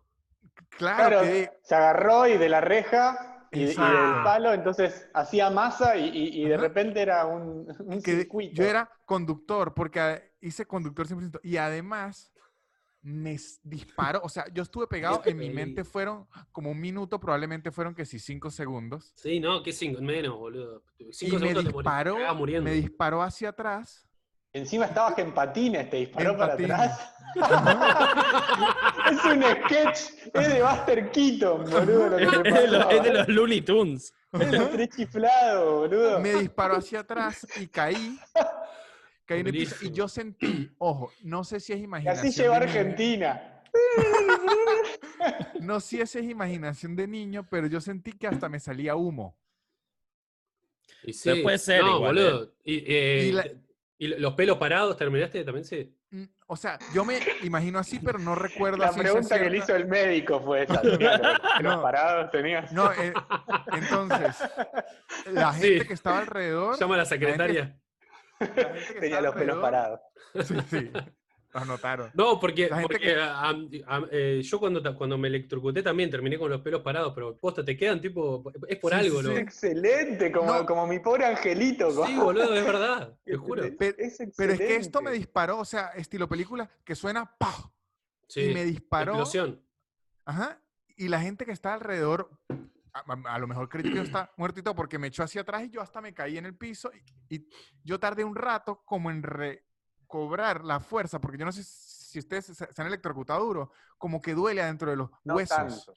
Claro, 0.69 1.09
Claro, 1.09 1.21
quedé- 1.23 1.51
se 1.63 1.75
agarró 1.75 2.27
y 2.27 2.37
de 2.37 2.47
la 2.49 2.61
reja 2.61 3.45
y, 3.51 3.63
y 3.63 3.65
del 3.65 3.75
palo, 4.23 4.53
entonces 4.53 5.09
hacía 5.13 5.49
masa 5.49 5.97
y, 5.97 6.07
y- 6.09 6.43
y 6.43 6.47
de 6.47 6.55
Ajá. 6.55 6.63
repente 6.63 7.01
era 7.01 7.25
un, 7.25 7.67
un 7.79 8.01
quedé- 8.01 8.21
circuito. 8.21 8.55
yo 8.55 8.63
era 8.63 8.89
conductor, 9.05 9.73
porque 9.73 9.99
ah, 9.99 10.21
hice 10.41 10.65
conductor 10.65 11.07
100%. 11.07 11.39
Y 11.43 11.57
además 11.57 12.31
me 13.07 13.37
disparó, 13.63 14.19
o 14.21 14.27
sea, 14.27 14.45
yo 14.53 14.63
estuve 14.63 14.85
pegado, 14.85 15.21
en 15.23 15.37
mi 15.37 15.49
mente 15.49 15.85
fueron 15.85 16.27
como 16.51 16.71
un 16.71 16.79
minuto, 16.79 17.21
probablemente 17.21 17.71
fueron 17.71 17.95
que 17.95 18.05
sí, 18.05 18.19
cinco 18.19 18.51
segundos. 18.51 19.13
Sí, 19.15 19.39
no, 19.39 19.63
que 19.63 19.71
cinco, 19.71 20.01
menos, 20.01 20.37
boludo. 20.37 20.83
Cinco 21.11 21.37
y 21.37 21.39
me 21.39 21.53
te 21.53 21.63
disparó, 21.63 22.17
me 22.61 22.71
disparó 22.71 23.21
hacia 23.21 23.49
atrás. 23.49 24.05
Encima 24.51 24.85
estabas 24.87 25.17
en 25.19 25.33
patines, 25.33 25.89
te 25.89 25.97
disparó 25.97 26.31
En 26.31 26.37
para 26.37 26.51
patines. 26.51 26.79
atrás. 26.79 27.13
es 29.11 29.25
un 29.25 29.43
sketch, 29.43 30.33
es 30.33 30.53
de 30.53 30.61
Buster 30.61 31.11
Keaton, 31.11 31.69
boludo, 31.69 32.09
lo 32.09 32.17
que 32.17 32.23
Es 32.23 32.31
te 32.43 32.51
de, 32.51 32.67
los, 32.67 32.91
es 32.91 33.03
de 33.03 33.13
los 33.13 33.27
Looney 33.29 33.61
Tunes. 33.61 34.13
Es 34.33 34.53
el 34.53 34.69
tres 34.69 34.89
chiflado, 34.89 35.79
boludo. 35.79 36.19
me 36.19 36.33
disparó 36.33 36.75
hacia 36.75 36.99
atrás 36.99 37.47
y 37.57 37.67
caí. 37.67 38.19
Y 39.29 39.91
yo 39.91 40.07
sentí, 40.07 40.71
ojo, 40.77 41.11
no 41.23 41.43
sé 41.43 41.59
si 41.59 41.73
es 41.73 41.79
imaginación. 41.79 42.27
así 42.27 42.41
llegó 42.41 42.53
a 42.53 42.59
de 42.59 42.65
niño, 42.67 42.79
Argentina. 42.79 43.53
No 45.61 45.79
sé 45.79 46.05
si 46.05 46.19
es 46.19 46.25
imaginación 46.25 46.95
de 46.95 47.07
niño, 47.07 47.45
pero 47.49 47.67
yo 47.67 47.81
sentí 47.81 48.13
que 48.13 48.27
hasta 48.27 48.47
me 48.47 48.59
salía 48.59 48.95
humo. 48.95 49.37
Y 51.03 51.13
Pero 51.23 51.35
sí, 51.35 51.41
puede 51.43 51.57
ser 51.57 51.81
no, 51.83 51.97
igual, 51.97 52.15
boludo. 52.15 52.53
Y, 52.63 52.83
eh, 52.87 53.25
Y 53.27 53.31
la- 53.33 53.47
y 53.99 54.07
los 54.07 54.33
pelos 54.35 54.57
parados 54.57 54.95
terminaste 54.95 55.43
también, 55.43 55.65
sí. 55.65 55.93
Mm, 56.11 56.23
O 56.47 56.55
sea, 56.55 56.77
yo 56.93 57.03
me 57.03 57.19
imagino 57.43 57.79
así, 57.79 57.99
pero 57.99 58.19
no 58.19 58.35
recuerdo 58.35 58.77
La 58.77 58.91
pregunta 58.93 59.37
que 59.39 59.49
le 59.49 59.57
hizo 59.57 59.75
el 59.75 59.87
médico 59.87 60.39
fue 60.39 60.63
esa. 60.63 60.79
Claro, 60.81 61.23
los 61.61 61.63
No. 61.77 61.81
parados 61.81 62.31
tenías. 62.31 62.71
No, 62.71 62.91
eh, 62.93 63.11
entonces, 63.73 64.37
la 65.25 65.51
Sí. 65.59 65.61
gente 65.69 65.87
que 65.87 65.93
estaba 65.93 66.19
alrededor, 66.19 66.79
Llama 66.79 66.95
a 66.95 66.99
la 66.99 67.05
secretaria. 67.05 67.77
Tenía 68.99 69.21
los 69.21 69.35
pelos 69.35 69.57
parados. 69.59 69.99
Sí, 70.43 70.55
sí. 70.69 70.91
Los 71.53 71.65
notaron. 71.65 72.11
No, 72.13 72.39
porque, 72.39 72.67
La 72.69 72.75
gente 72.81 72.93
porque, 72.95 72.99
que- 73.07 73.15
a- 73.15 73.49
a- 73.49 74.07
eh, 74.11 74.41
yo 74.43 74.59
cuando, 74.59 74.95
cuando 74.95 75.17
me 75.17 75.29
electrocuté 75.29 75.81
también 75.81 76.09
terminé 76.11 76.37
con 76.37 76.51
los 76.51 76.61
pelos 76.61 76.81
parados, 76.81 77.13
pero 77.15 77.35
posta, 77.37 77.63
te 77.63 77.75
quedan 77.75 78.01
tipo. 78.01 78.43
Es 78.67 78.77
por 78.77 78.91
Sí, 78.91 78.99
algo, 78.99 79.21
sí, 79.21 79.27
¿no? 79.27 79.33
sí. 79.33 79.39
Excelente, 79.39 80.31
como, 80.31 80.53
No. 80.53 80.65
como 80.65 80.85
mi 80.85 80.99
pobre 80.99 81.25
angelito. 81.25 82.05
Sí, 82.05 82.15
boludo, 82.17 82.53
es 82.53 82.65
verdad, 82.65 83.17
te 83.23 83.35
juro. 83.37 83.63
Pero- 83.79 83.95
Es 83.97 84.17
Pero 84.35 84.53
es 84.53 84.59
que 84.59 84.75
esto 84.75 85.01
me 85.01 85.11
disparó, 85.11 85.59
o 85.59 85.65
sea, 85.65 85.87
estilo 85.95 86.27
película, 86.27 86.69
que 86.83 86.95
suena 86.95 87.25
¡pah! 87.37 87.71
Sí, 88.27 88.41
y 88.41 88.53
me 88.53 88.65
disparó. 88.65 89.13
explosión. 89.13 89.61
Ajá. 90.25 90.59
Y 90.97 91.07
la 91.07 91.21
gente 91.21 91.45
que 91.45 91.53
está 91.53 91.73
alrededor, 91.73 92.29
a, 93.05 93.39
lo 93.39 93.47
mejor 93.47 93.69
creyó 93.69 93.91
que 93.93 94.09
y 94.09 94.11
todo, 94.63 94.75
porque 94.75 94.97
me 94.99 95.07
echó 95.07 95.23
hacia 95.23 95.41
atrás 95.41 95.63
y 95.63 95.69
yo 95.69 95.81
hasta 95.81 96.01
me 96.01 96.13
caí 96.13 96.37
en 96.37 96.45
el 96.45 96.55
piso. 96.55 96.91
Y, 97.29 97.35
y 97.35 97.49
yo 97.83 97.99
tardé 97.99 98.23
un 98.23 98.35
rato 98.35 98.83
como 98.85 99.11
en 99.11 99.23
recobrar 99.23 100.63
la 100.63 100.79
fuerza, 100.79 101.19
porque 101.19 101.37
yo 101.37 101.45
no 101.45 101.51
sé 101.51 101.63
si 101.63 102.19
ustedes 102.19 102.45
se, 102.45 102.53
se 102.53 102.81
han 102.81 102.87
electrocutado 102.87 103.43
duro, 103.45 103.71
como 103.97 104.21
que 104.21 104.33
duele 104.33 104.61
adentro 104.61 104.89
de 104.91 104.97
los 104.97 105.09
No 105.23 105.35
huesos. 105.35 105.57
tanto. 105.57 105.93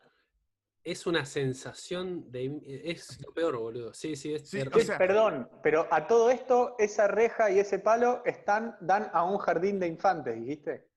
Es 0.83 1.07
una 1.07 1.27
sensación 1.27 2.33
de. 2.33 2.59
Es 2.85 3.21
lo 3.21 3.35
peor, 3.35 3.59
boludo. 3.59 3.93
Sí, 3.93 4.17
sí, 4.17 4.33
es 4.35 4.49
Sí, 4.49 4.63
o 4.73 4.81
sea- 4.81 4.97
perdón, 4.97 5.49
pero 5.63 5.87
a 5.91 6.07
todo 6.07 6.31
esto, 6.31 6.75
esa 6.79 7.07
reja 7.07 7.51
y 7.51 7.59
ese 7.59 7.79
palo 7.79 8.23
están, 8.25 8.77
dan 8.81 9.11
a 9.13 9.25
un 9.25 9.37
jardín 9.37 9.79
de 9.79 9.87
infantes, 9.87 10.35
¿dijiste? 10.37 10.89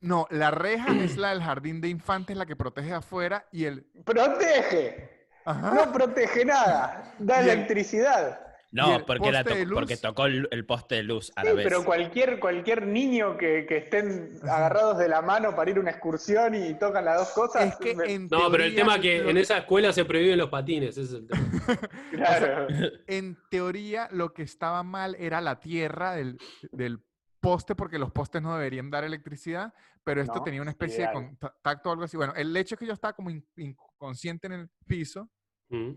No, 0.00 0.26
la 0.30 0.50
reja 0.50 0.92
es 0.96 1.16
la 1.16 1.30
del 1.30 1.42
jardín 1.42 1.80
de 1.80 1.88
infantes, 1.88 2.36
la 2.36 2.46
que 2.46 2.54
protege 2.56 2.92
afuera, 2.92 3.48
y 3.52 3.64
el... 3.64 3.84
¡Protege! 4.04 5.17
Ajá. 5.50 5.74
No 5.74 5.92
protege 5.92 6.44
nada, 6.44 7.14
da 7.18 7.40
electricidad. 7.40 8.40
¿Y 8.70 8.76
No, 8.76 9.06
porque, 9.06 9.32
la 9.32 9.44
to- 9.44 9.54
porque 9.72 9.96
tocó 9.96 10.26
el, 10.26 10.46
el 10.50 10.66
poste 10.66 10.96
de 10.96 11.02
luz 11.02 11.32
a 11.36 11.40
Sí, 11.40 11.46
la 11.48 11.54
vez. 11.54 11.64
pero 11.66 11.84
cualquier, 11.86 12.38
cualquier 12.38 12.86
niño 12.86 13.38
que, 13.38 13.64
que 13.66 13.78
estén 13.78 14.34
agarrados 14.42 14.98
de 14.98 15.08
la 15.08 15.22
mano 15.22 15.56
para 15.56 15.70
ir 15.70 15.78
a 15.78 15.80
una 15.80 15.90
excursión 15.92 16.54
y 16.54 16.74
tocan 16.74 17.06
las 17.06 17.16
dos 17.18 17.30
cosas. 17.30 17.64
Es 17.68 17.76
que 17.76 17.94
me- 17.96 18.18
No, 18.18 18.50
pero 18.50 18.64
el 18.64 18.74
tema 18.74 19.00
que 19.00 19.20
lo- 19.22 19.30
en 19.30 19.38
esa 19.38 19.56
escuela 19.56 19.90
se 19.94 20.04
prohíben 20.04 20.36
los 20.36 20.50
patines, 20.50 20.98
ese 20.98 21.02
es 21.02 21.12
el 21.12 21.26
tema. 21.28 21.40
claro. 22.12 22.66
en 23.06 23.38
teoría 23.50 24.08
lo 24.12 24.34
que 24.34 24.42
estaba 24.42 24.82
mal 24.82 25.14
era 25.18 25.40
la 25.40 25.58
tierra 25.60 26.12
del, 26.12 26.36
del 26.70 27.00
poste, 27.40 27.74
porque 27.74 27.98
los 27.98 28.10
postes 28.10 28.42
no 28.42 28.54
deberían 28.54 28.90
dar 28.90 29.04
electricidad, 29.04 29.72
pero 30.04 30.20
esto 30.20 30.34
No, 30.36 30.42
tenía 30.42 30.60
una 30.60 30.72
es 30.72 30.74
especie 30.74 31.06
de 31.06 31.12
contacto 31.12 31.88
o 31.88 31.92
algo 31.92 32.04
así. 32.04 32.18
Bueno, 32.18 32.34
el 32.36 32.54
hecho 32.54 32.74
es 32.74 32.78
que 32.80 32.86
yo 32.86 32.92
estaba 32.92 33.14
como 33.14 33.30
in- 33.30 33.46
inconsciente 33.56 34.46
en 34.48 34.52
el 34.52 34.68
piso, 34.86 35.30
Mm. 35.70 35.92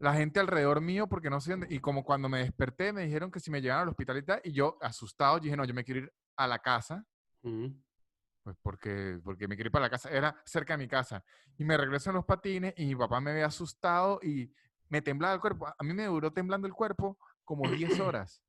la 0.00 0.12
gente 0.14 0.40
alrededor 0.40 0.80
mío, 0.80 1.06
porque 1.06 1.30
no 1.30 1.40
sé 1.40 1.52
dónde, 1.52 1.68
y 1.70 1.78
como 1.78 2.04
cuando 2.04 2.28
me 2.28 2.40
desperté 2.40 2.92
me 2.92 3.04
dijeron 3.04 3.30
que 3.30 3.40
si 3.40 3.50
me 3.50 3.60
llevaban 3.62 3.84
al 3.84 3.88
hospital 3.90 4.18
y 4.18 4.22
tal, 4.22 4.40
y 4.44 4.52
yo 4.52 4.76
asustado 4.82 5.38
dije, 5.40 5.56
no, 5.56 5.64
yo 5.64 5.72
me 5.72 5.84
quiero 5.84 6.00
ir 6.00 6.12
a 6.36 6.46
la 6.46 6.58
casa, 6.58 7.04
Mm. 7.42 7.66
pues 8.42 8.56
porque, 8.62 9.20
porque 9.22 9.46
me 9.46 9.54
quiero 9.54 9.68
ir 9.68 9.72
para 9.72 9.84
la 9.86 9.90
casa, 9.90 10.08
era 10.10 10.34
cerca 10.44 10.74
de 10.74 10.78
mi 10.78 10.88
casa. 10.88 11.22
Y 11.56 11.64
me 11.64 11.76
regreso 11.76 12.10
en 12.10 12.16
los 12.16 12.24
patines 12.24 12.74
y 12.76 12.86
mi 12.86 12.96
papá 12.96 13.20
me 13.20 13.32
ve 13.32 13.44
asustado 13.44 14.18
y 14.22 14.52
me 14.88 15.00
temblaba 15.02 15.34
el 15.34 15.40
cuerpo. 15.40 15.66
A 15.66 15.82
mí 15.84 15.92
me 15.94 16.06
duró 16.06 16.32
temblando 16.32 16.66
el 16.66 16.72
cuerpo 16.74 17.18
como 17.44 17.68
10 17.70 17.98
horas. 18.00 18.42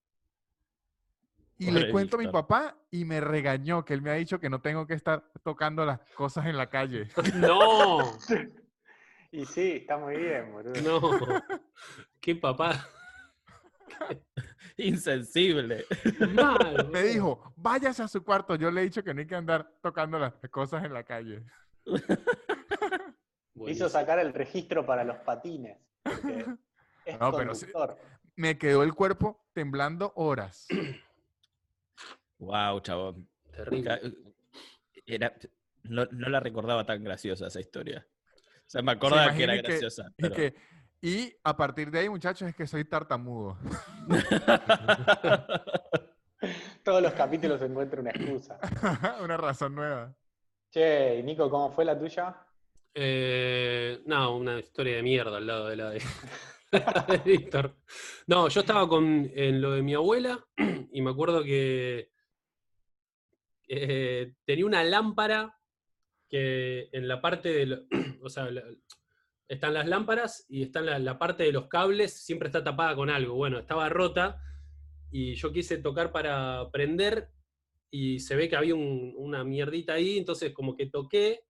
Y 1.57 1.71
le 1.71 1.89
cuento 1.91 2.17
a 2.17 2.19
mi 2.19 2.27
papá 2.27 2.77
y 2.91 3.05
me 3.05 3.21
regañó 3.21 3.85
que 3.85 3.93
él 3.93 4.01
me 4.01 4.09
ha 4.09 4.15
dicho 4.15 4.39
que 4.39 4.49
no 4.49 4.59
tengo 4.61 4.85
que 4.85 4.93
estar 4.93 5.31
tocando 5.43 5.85
las 5.85 5.99
cosas 6.15 6.47
en 6.47 6.57
la 6.57 6.69
calle. 6.69 7.07
No, 7.35 8.17
Y 9.35 9.45
sí, 9.45 9.71
está 9.81 9.97
muy 9.97 10.15
bien, 10.15 10.49
boludo. 10.53 10.81
no. 10.81 11.43
Qué 12.21 12.35
papá. 12.37 12.87
Insensible. 14.77 15.85
Mal, 16.33 16.87
Me 16.91 17.03
dijo, 17.03 17.53
váyase 17.57 18.01
a 18.03 18.07
su 18.07 18.23
cuarto. 18.23 18.55
Yo 18.55 18.71
le 18.71 18.79
he 18.81 18.83
dicho 18.85 19.03
que 19.03 19.13
no 19.13 19.19
hay 19.19 19.27
que 19.27 19.35
andar 19.35 19.69
tocando 19.81 20.17
las 20.17 20.33
cosas 20.49 20.85
en 20.85 20.93
la 20.93 21.03
calle. 21.03 21.43
Hizo 23.67 23.89
sacar 23.89 24.19
el 24.19 24.33
registro 24.33 24.85
para 24.85 25.03
los 25.03 25.17
patines. 25.17 25.79
es 27.05 27.19
No, 27.19 27.33
pero 27.35 27.53
sí-. 27.53 27.67
Me 28.37 28.57
quedó 28.57 28.83
el 28.83 28.93
cuerpo 28.93 29.45
temblando 29.53 30.13
horas. 30.15 30.67
Wow, 32.37 32.81
chabón. 32.81 33.29
Terrible. 33.49 33.83
Ca- 33.89 33.99
Era, 35.05 35.33
no, 35.83 36.05
no 36.11 36.27
la 36.29 36.41
recordaba 36.41 36.85
tan 36.85 37.01
graciosa 37.01 37.47
esa 37.47 37.61
historia. 37.61 38.05
O 38.65 38.69
sea, 38.69 38.81
me 38.81 38.93
acordaba 38.93 39.33
que 39.33 39.43
era 39.43 39.55
graciosa. 39.55 40.07
Y, 40.17 40.21
pero- 40.21 40.35
que, 40.35 40.55
y 41.01 41.33
a 41.43 41.55
partir 41.55 41.91
de 41.91 41.99
ahí, 41.99 42.09
muchachos, 42.09 42.49
es 42.49 42.55
que 42.55 42.65
soy 42.65 42.85
tartamudo. 42.85 43.57
Todos 46.83 47.01
los 47.01 47.13
capítulos 47.13 47.59
se 47.59 47.65
encuentra 47.65 48.01
una 48.01 48.11
excusa. 48.11 48.59
Una 49.23 49.37
razón 49.37 49.75
nueva. 49.75 50.13
Che, 50.71 51.19
y 51.19 51.23
Nico, 51.23 51.49
¿cómo 51.49 51.71
fue 51.71 51.85
la 51.85 51.97
tuya? 51.97 52.35
Eh, 52.93 54.01
no, 54.05 54.35
una 54.37 54.59
historia 54.59 54.97
de 54.97 55.03
mierda 55.03 55.37
al 55.37 55.47
lado 55.47 55.67
de 55.67 55.75
la 55.75 55.89
de, 55.91 56.01
de 57.07 57.17
Víctor. 57.25 57.75
No, 58.27 58.47
yo 58.49 58.61
estaba 58.61 58.87
con, 58.87 59.29
en 59.33 59.61
lo 59.61 59.71
de 59.71 59.81
mi 59.81 59.93
abuela 59.95 60.45
y 60.91 61.01
me 61.01 61.11
acuerdo 61.11 61.43
que 61.43 62.11
eh, 63.67 64.33
tenía 64.45 64.65
una 64.65 64.83
lámpara 64.83 65.57
que 66.29 66.89
en 66.91 67.07
la 67.07 67.21
parte 67.21 67.49
de... 67.51 67.65
lo- 67.65 67.81
o 68.25 68.29
sea, 68.29 68.49
están 69.47 69.73
las 69.73 69.87
lámparas 69.87 70.45
y 70.49 70.63
está 70.63 70.81
la, 70.81 71.17
parte 71.19 71.43
de 71.43 71.51
los 71.51 71.67
cables, 71.67 72.13
siempre 72.13 72.47
está 72.47 72.63
tapada 72.63 72.95
con 72.95 73.09
algo. 73.09 73.35
Bueno, 73.35 73.59
estaba 73.59 73.89
rota 73.89 74.41
y 75.11 75.35
yo 75.35 75.51
quise 75.53 75.77
tocar 75.77 76.11
para 76.11 76.69
prender 76.71 77.29
y 77.91 78.19
se 78.19 78.35
ve 78.35 78.49
que 78.49 78.55
había 78.55 78.75
un- 78.75 79.13
una 79.17 79.43
mierdita 79.43 79.93
ahí, 79.93 80.17
entonces 80.17 80.53
como 80.53 80.75
que 80.75 80.87
toqué 80.87 81.41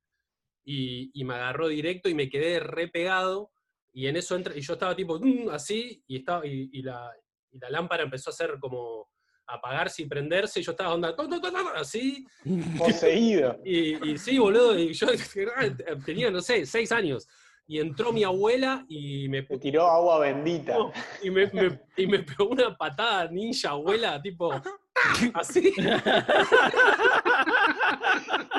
y, 0.66 1.12
me 1.24 1.36
agarró 1.36 1.68
directo 1.68 2.10
y 2.10 2.14
me 2.16 2.30
quedé 2.30 2.60
re 2.60 2.88
pegado 2.88 3.52
y 3.94 4.08
en 4.08 4.18
eso 4.18 4.36
entra, 4.36 4.56
y 4.58 4.62
yo 4.62 4.74
estaba 4.74 4.96
tipo 4.96 5.20
"Mm", 5.20 5.50
así 5.50 6.04
y 6.08 6.24
la, 6.24 6.42
y 6.44 6.82
la 7.60 7.70
lámpara 7.70 8.04
empezó 8.04 8.30
a 8.30 8.34
hacer 8.34 8.60
como 8.60 9.10
apagarse 9.48 10.02
y 10.02 10.06
prenderse 10.06 10.60
y 10.60 10.64
yo 10.64 10.72
estaba 10.72 10.94
onda, 10.94 11.16
así 11.76 12.26
Poseído. 12.78 13.60
y, 13.64 14.12
y 14.12 14.18
sí, 14.18 14.38
boludo, 14.40 14.78
y 14.78 14.94
yo 14.94 15.08
tenía, 16.06 16.32
no 16.32 16.42
sé, 16.42 16.66
seis 16.66 16.92
años 16.92 17.28
y 17.68 17.80
entró 17.80 18.14
mi 18.14 18.24
abuela 18.24 18.86
y 18.88 19.28
me, 19.28 19.42
Te 19.42 19.58
tiró 19.58 19.88
agua 19.88 20.20
bendita. 20.20 20.78
y 21.24 21.32
me, 21.32 21.48
me- 21.48 21.80
y 21.98 22.06
me 22.06 22.20
pegó 22.20 22.50
una 22.50 22.78
patada 22.78 23.28
ninja 23.32 23.72
abuela, 23.72 24.22
tipo 24.22 24.52
así. 25.34 25.74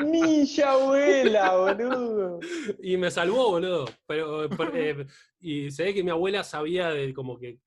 Ninja 0.02 0.72
abuela, 0.72 1.56
boludo. 1.56 2.40
Y 2.82 2.96
me 2.96 3.10
salvó, 3.10 3.50
boludo. 3.50 3.86
Pero, 4.06 4.48
por- 4.50 4.76
eh, 4.76 5.06
y 5.40 5.70
se 5.70 5.84
ve 5.84 5.94
que 5.94 6.02
mi 6.04 6.10
abuela 6.10 6.42
sabía 6.44 6.90
de 6.90 7.12
como 7.14 7.38
que. 7.38 7.58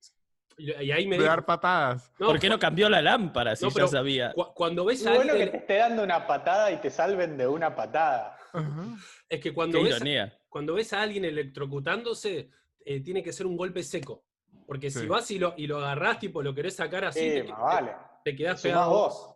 Y 0.60 0.90
ahí 0.92 1.06
me 1.06 1.16
De 1.16 1.22
dijo, 1.22 1.34
dar 1.34 1.46
patadas. 1.46 2.12
no, 2.18 2.26
¿Por 2.28 2.38
qué 2.38 2.48
no 2.48 2.58
cambió 2.58 2.88
la 2.88 3.00
lámpara 3.00 3.56
si 3.56 3.64
No, 3.64 3.70
ya 3.70 3.86
sabía? 3.88 4.32
cu- 4.32 4.52
cuando 4.54 4.84
ves 4.84 5.06
a 5.06 5.14
bueno 5.14 5.34
que 5.34 5.46
te 5.46 5.56
esté 5.56 5.76
dando 5.76 6.02
una 6.02 6.26
patada 6.26 6.70
y 6.70 6.76
te 6.78 6.90
salven 6.90 7.36
de 7.36 7.46
una 7.46 7.74
patada. 7.74 8.36
Ajá. 8.52 8.84
es 9.28 9.38
que 9.38 9.50
Qué 9.50 9.54
cuando 9.54 9.82
ves, 9.82 9.96
ironía. 9.96 10.36
cuando 10.48 10.74
ves 10.74 10.92
a 10.92 11.02
alguien 11.02 11.24
electrocutándose, 11.24 12.50
eh, 12.84 13.00
tiene 13.00 13.22
que 13.22 13.32
ser 13.32 13.46
un 13.46 13.56
golpe 13.56 13.82
seco. 13.82 14.24
Porque 14.66 14.90
si 14.90 15.06
vas 15.06 15.30
y 15.30 15.38
lo, 15.38 15.54
y 15.56 15.66
lo 15.66 15.78
agarrás, 15.78 16.18
tipo, 16.18 16.42
lo 16.42 16.54
querés 16.54 16.76
sacar 16.76 17.04
así, 17.04 17.20
Sí, 17.20 17.30
te, 17.42 17.44
más 17.44 17.58
vale. 17.60 17.92
te 18.24 18.36
quedás 18.36 18.60
Sumás 18.60 18.74
pegado. 18.74 18.90
vos. 18.90 19.34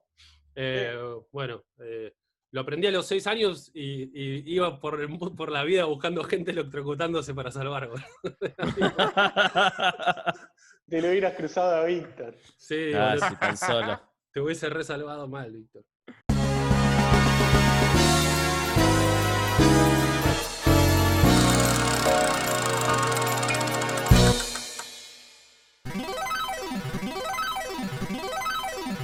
Eh, 0.54 0.94
Bueno, 1.32 1.64
eh, 1.80 2.14
lo 2.52 2.60
aprendí 2.60 2.86
a 2.86 2.92
los 2.92 3.06
seis 3.06 3.26
años 3.26 3.72
y, 3.74 4.02
y 4.16 4.54
iba 4.54 4.78
por, 4.78 5.00
el 5.00 5.18
por 5.18 5.50
la 5.50 5.64
vida 5.64 5.86
buscando 5.86 6.22
gente 6.22 6.52
electrocutándose 6.52 7.34
para 7.34 7.50
salvar. 7.50 7.90
Te 10.88 11.00
lo 11.00 11.08
hubieras 11.08 11.34
cruzado 11.34 11.76
a 11.76 11.84
Víctor. 11.84 12.36
Sí, 12.56 12.92
ah, 12.94 13.16
sí, 13.16 13.36
tan 13.36 13.56
solo. 13.56 14.00
te 14.32 14.40
hubiese 14.40 14.68
resalvado 14.68 15.26
mal, 15.28 15.50
Víctor. 15.50 15.84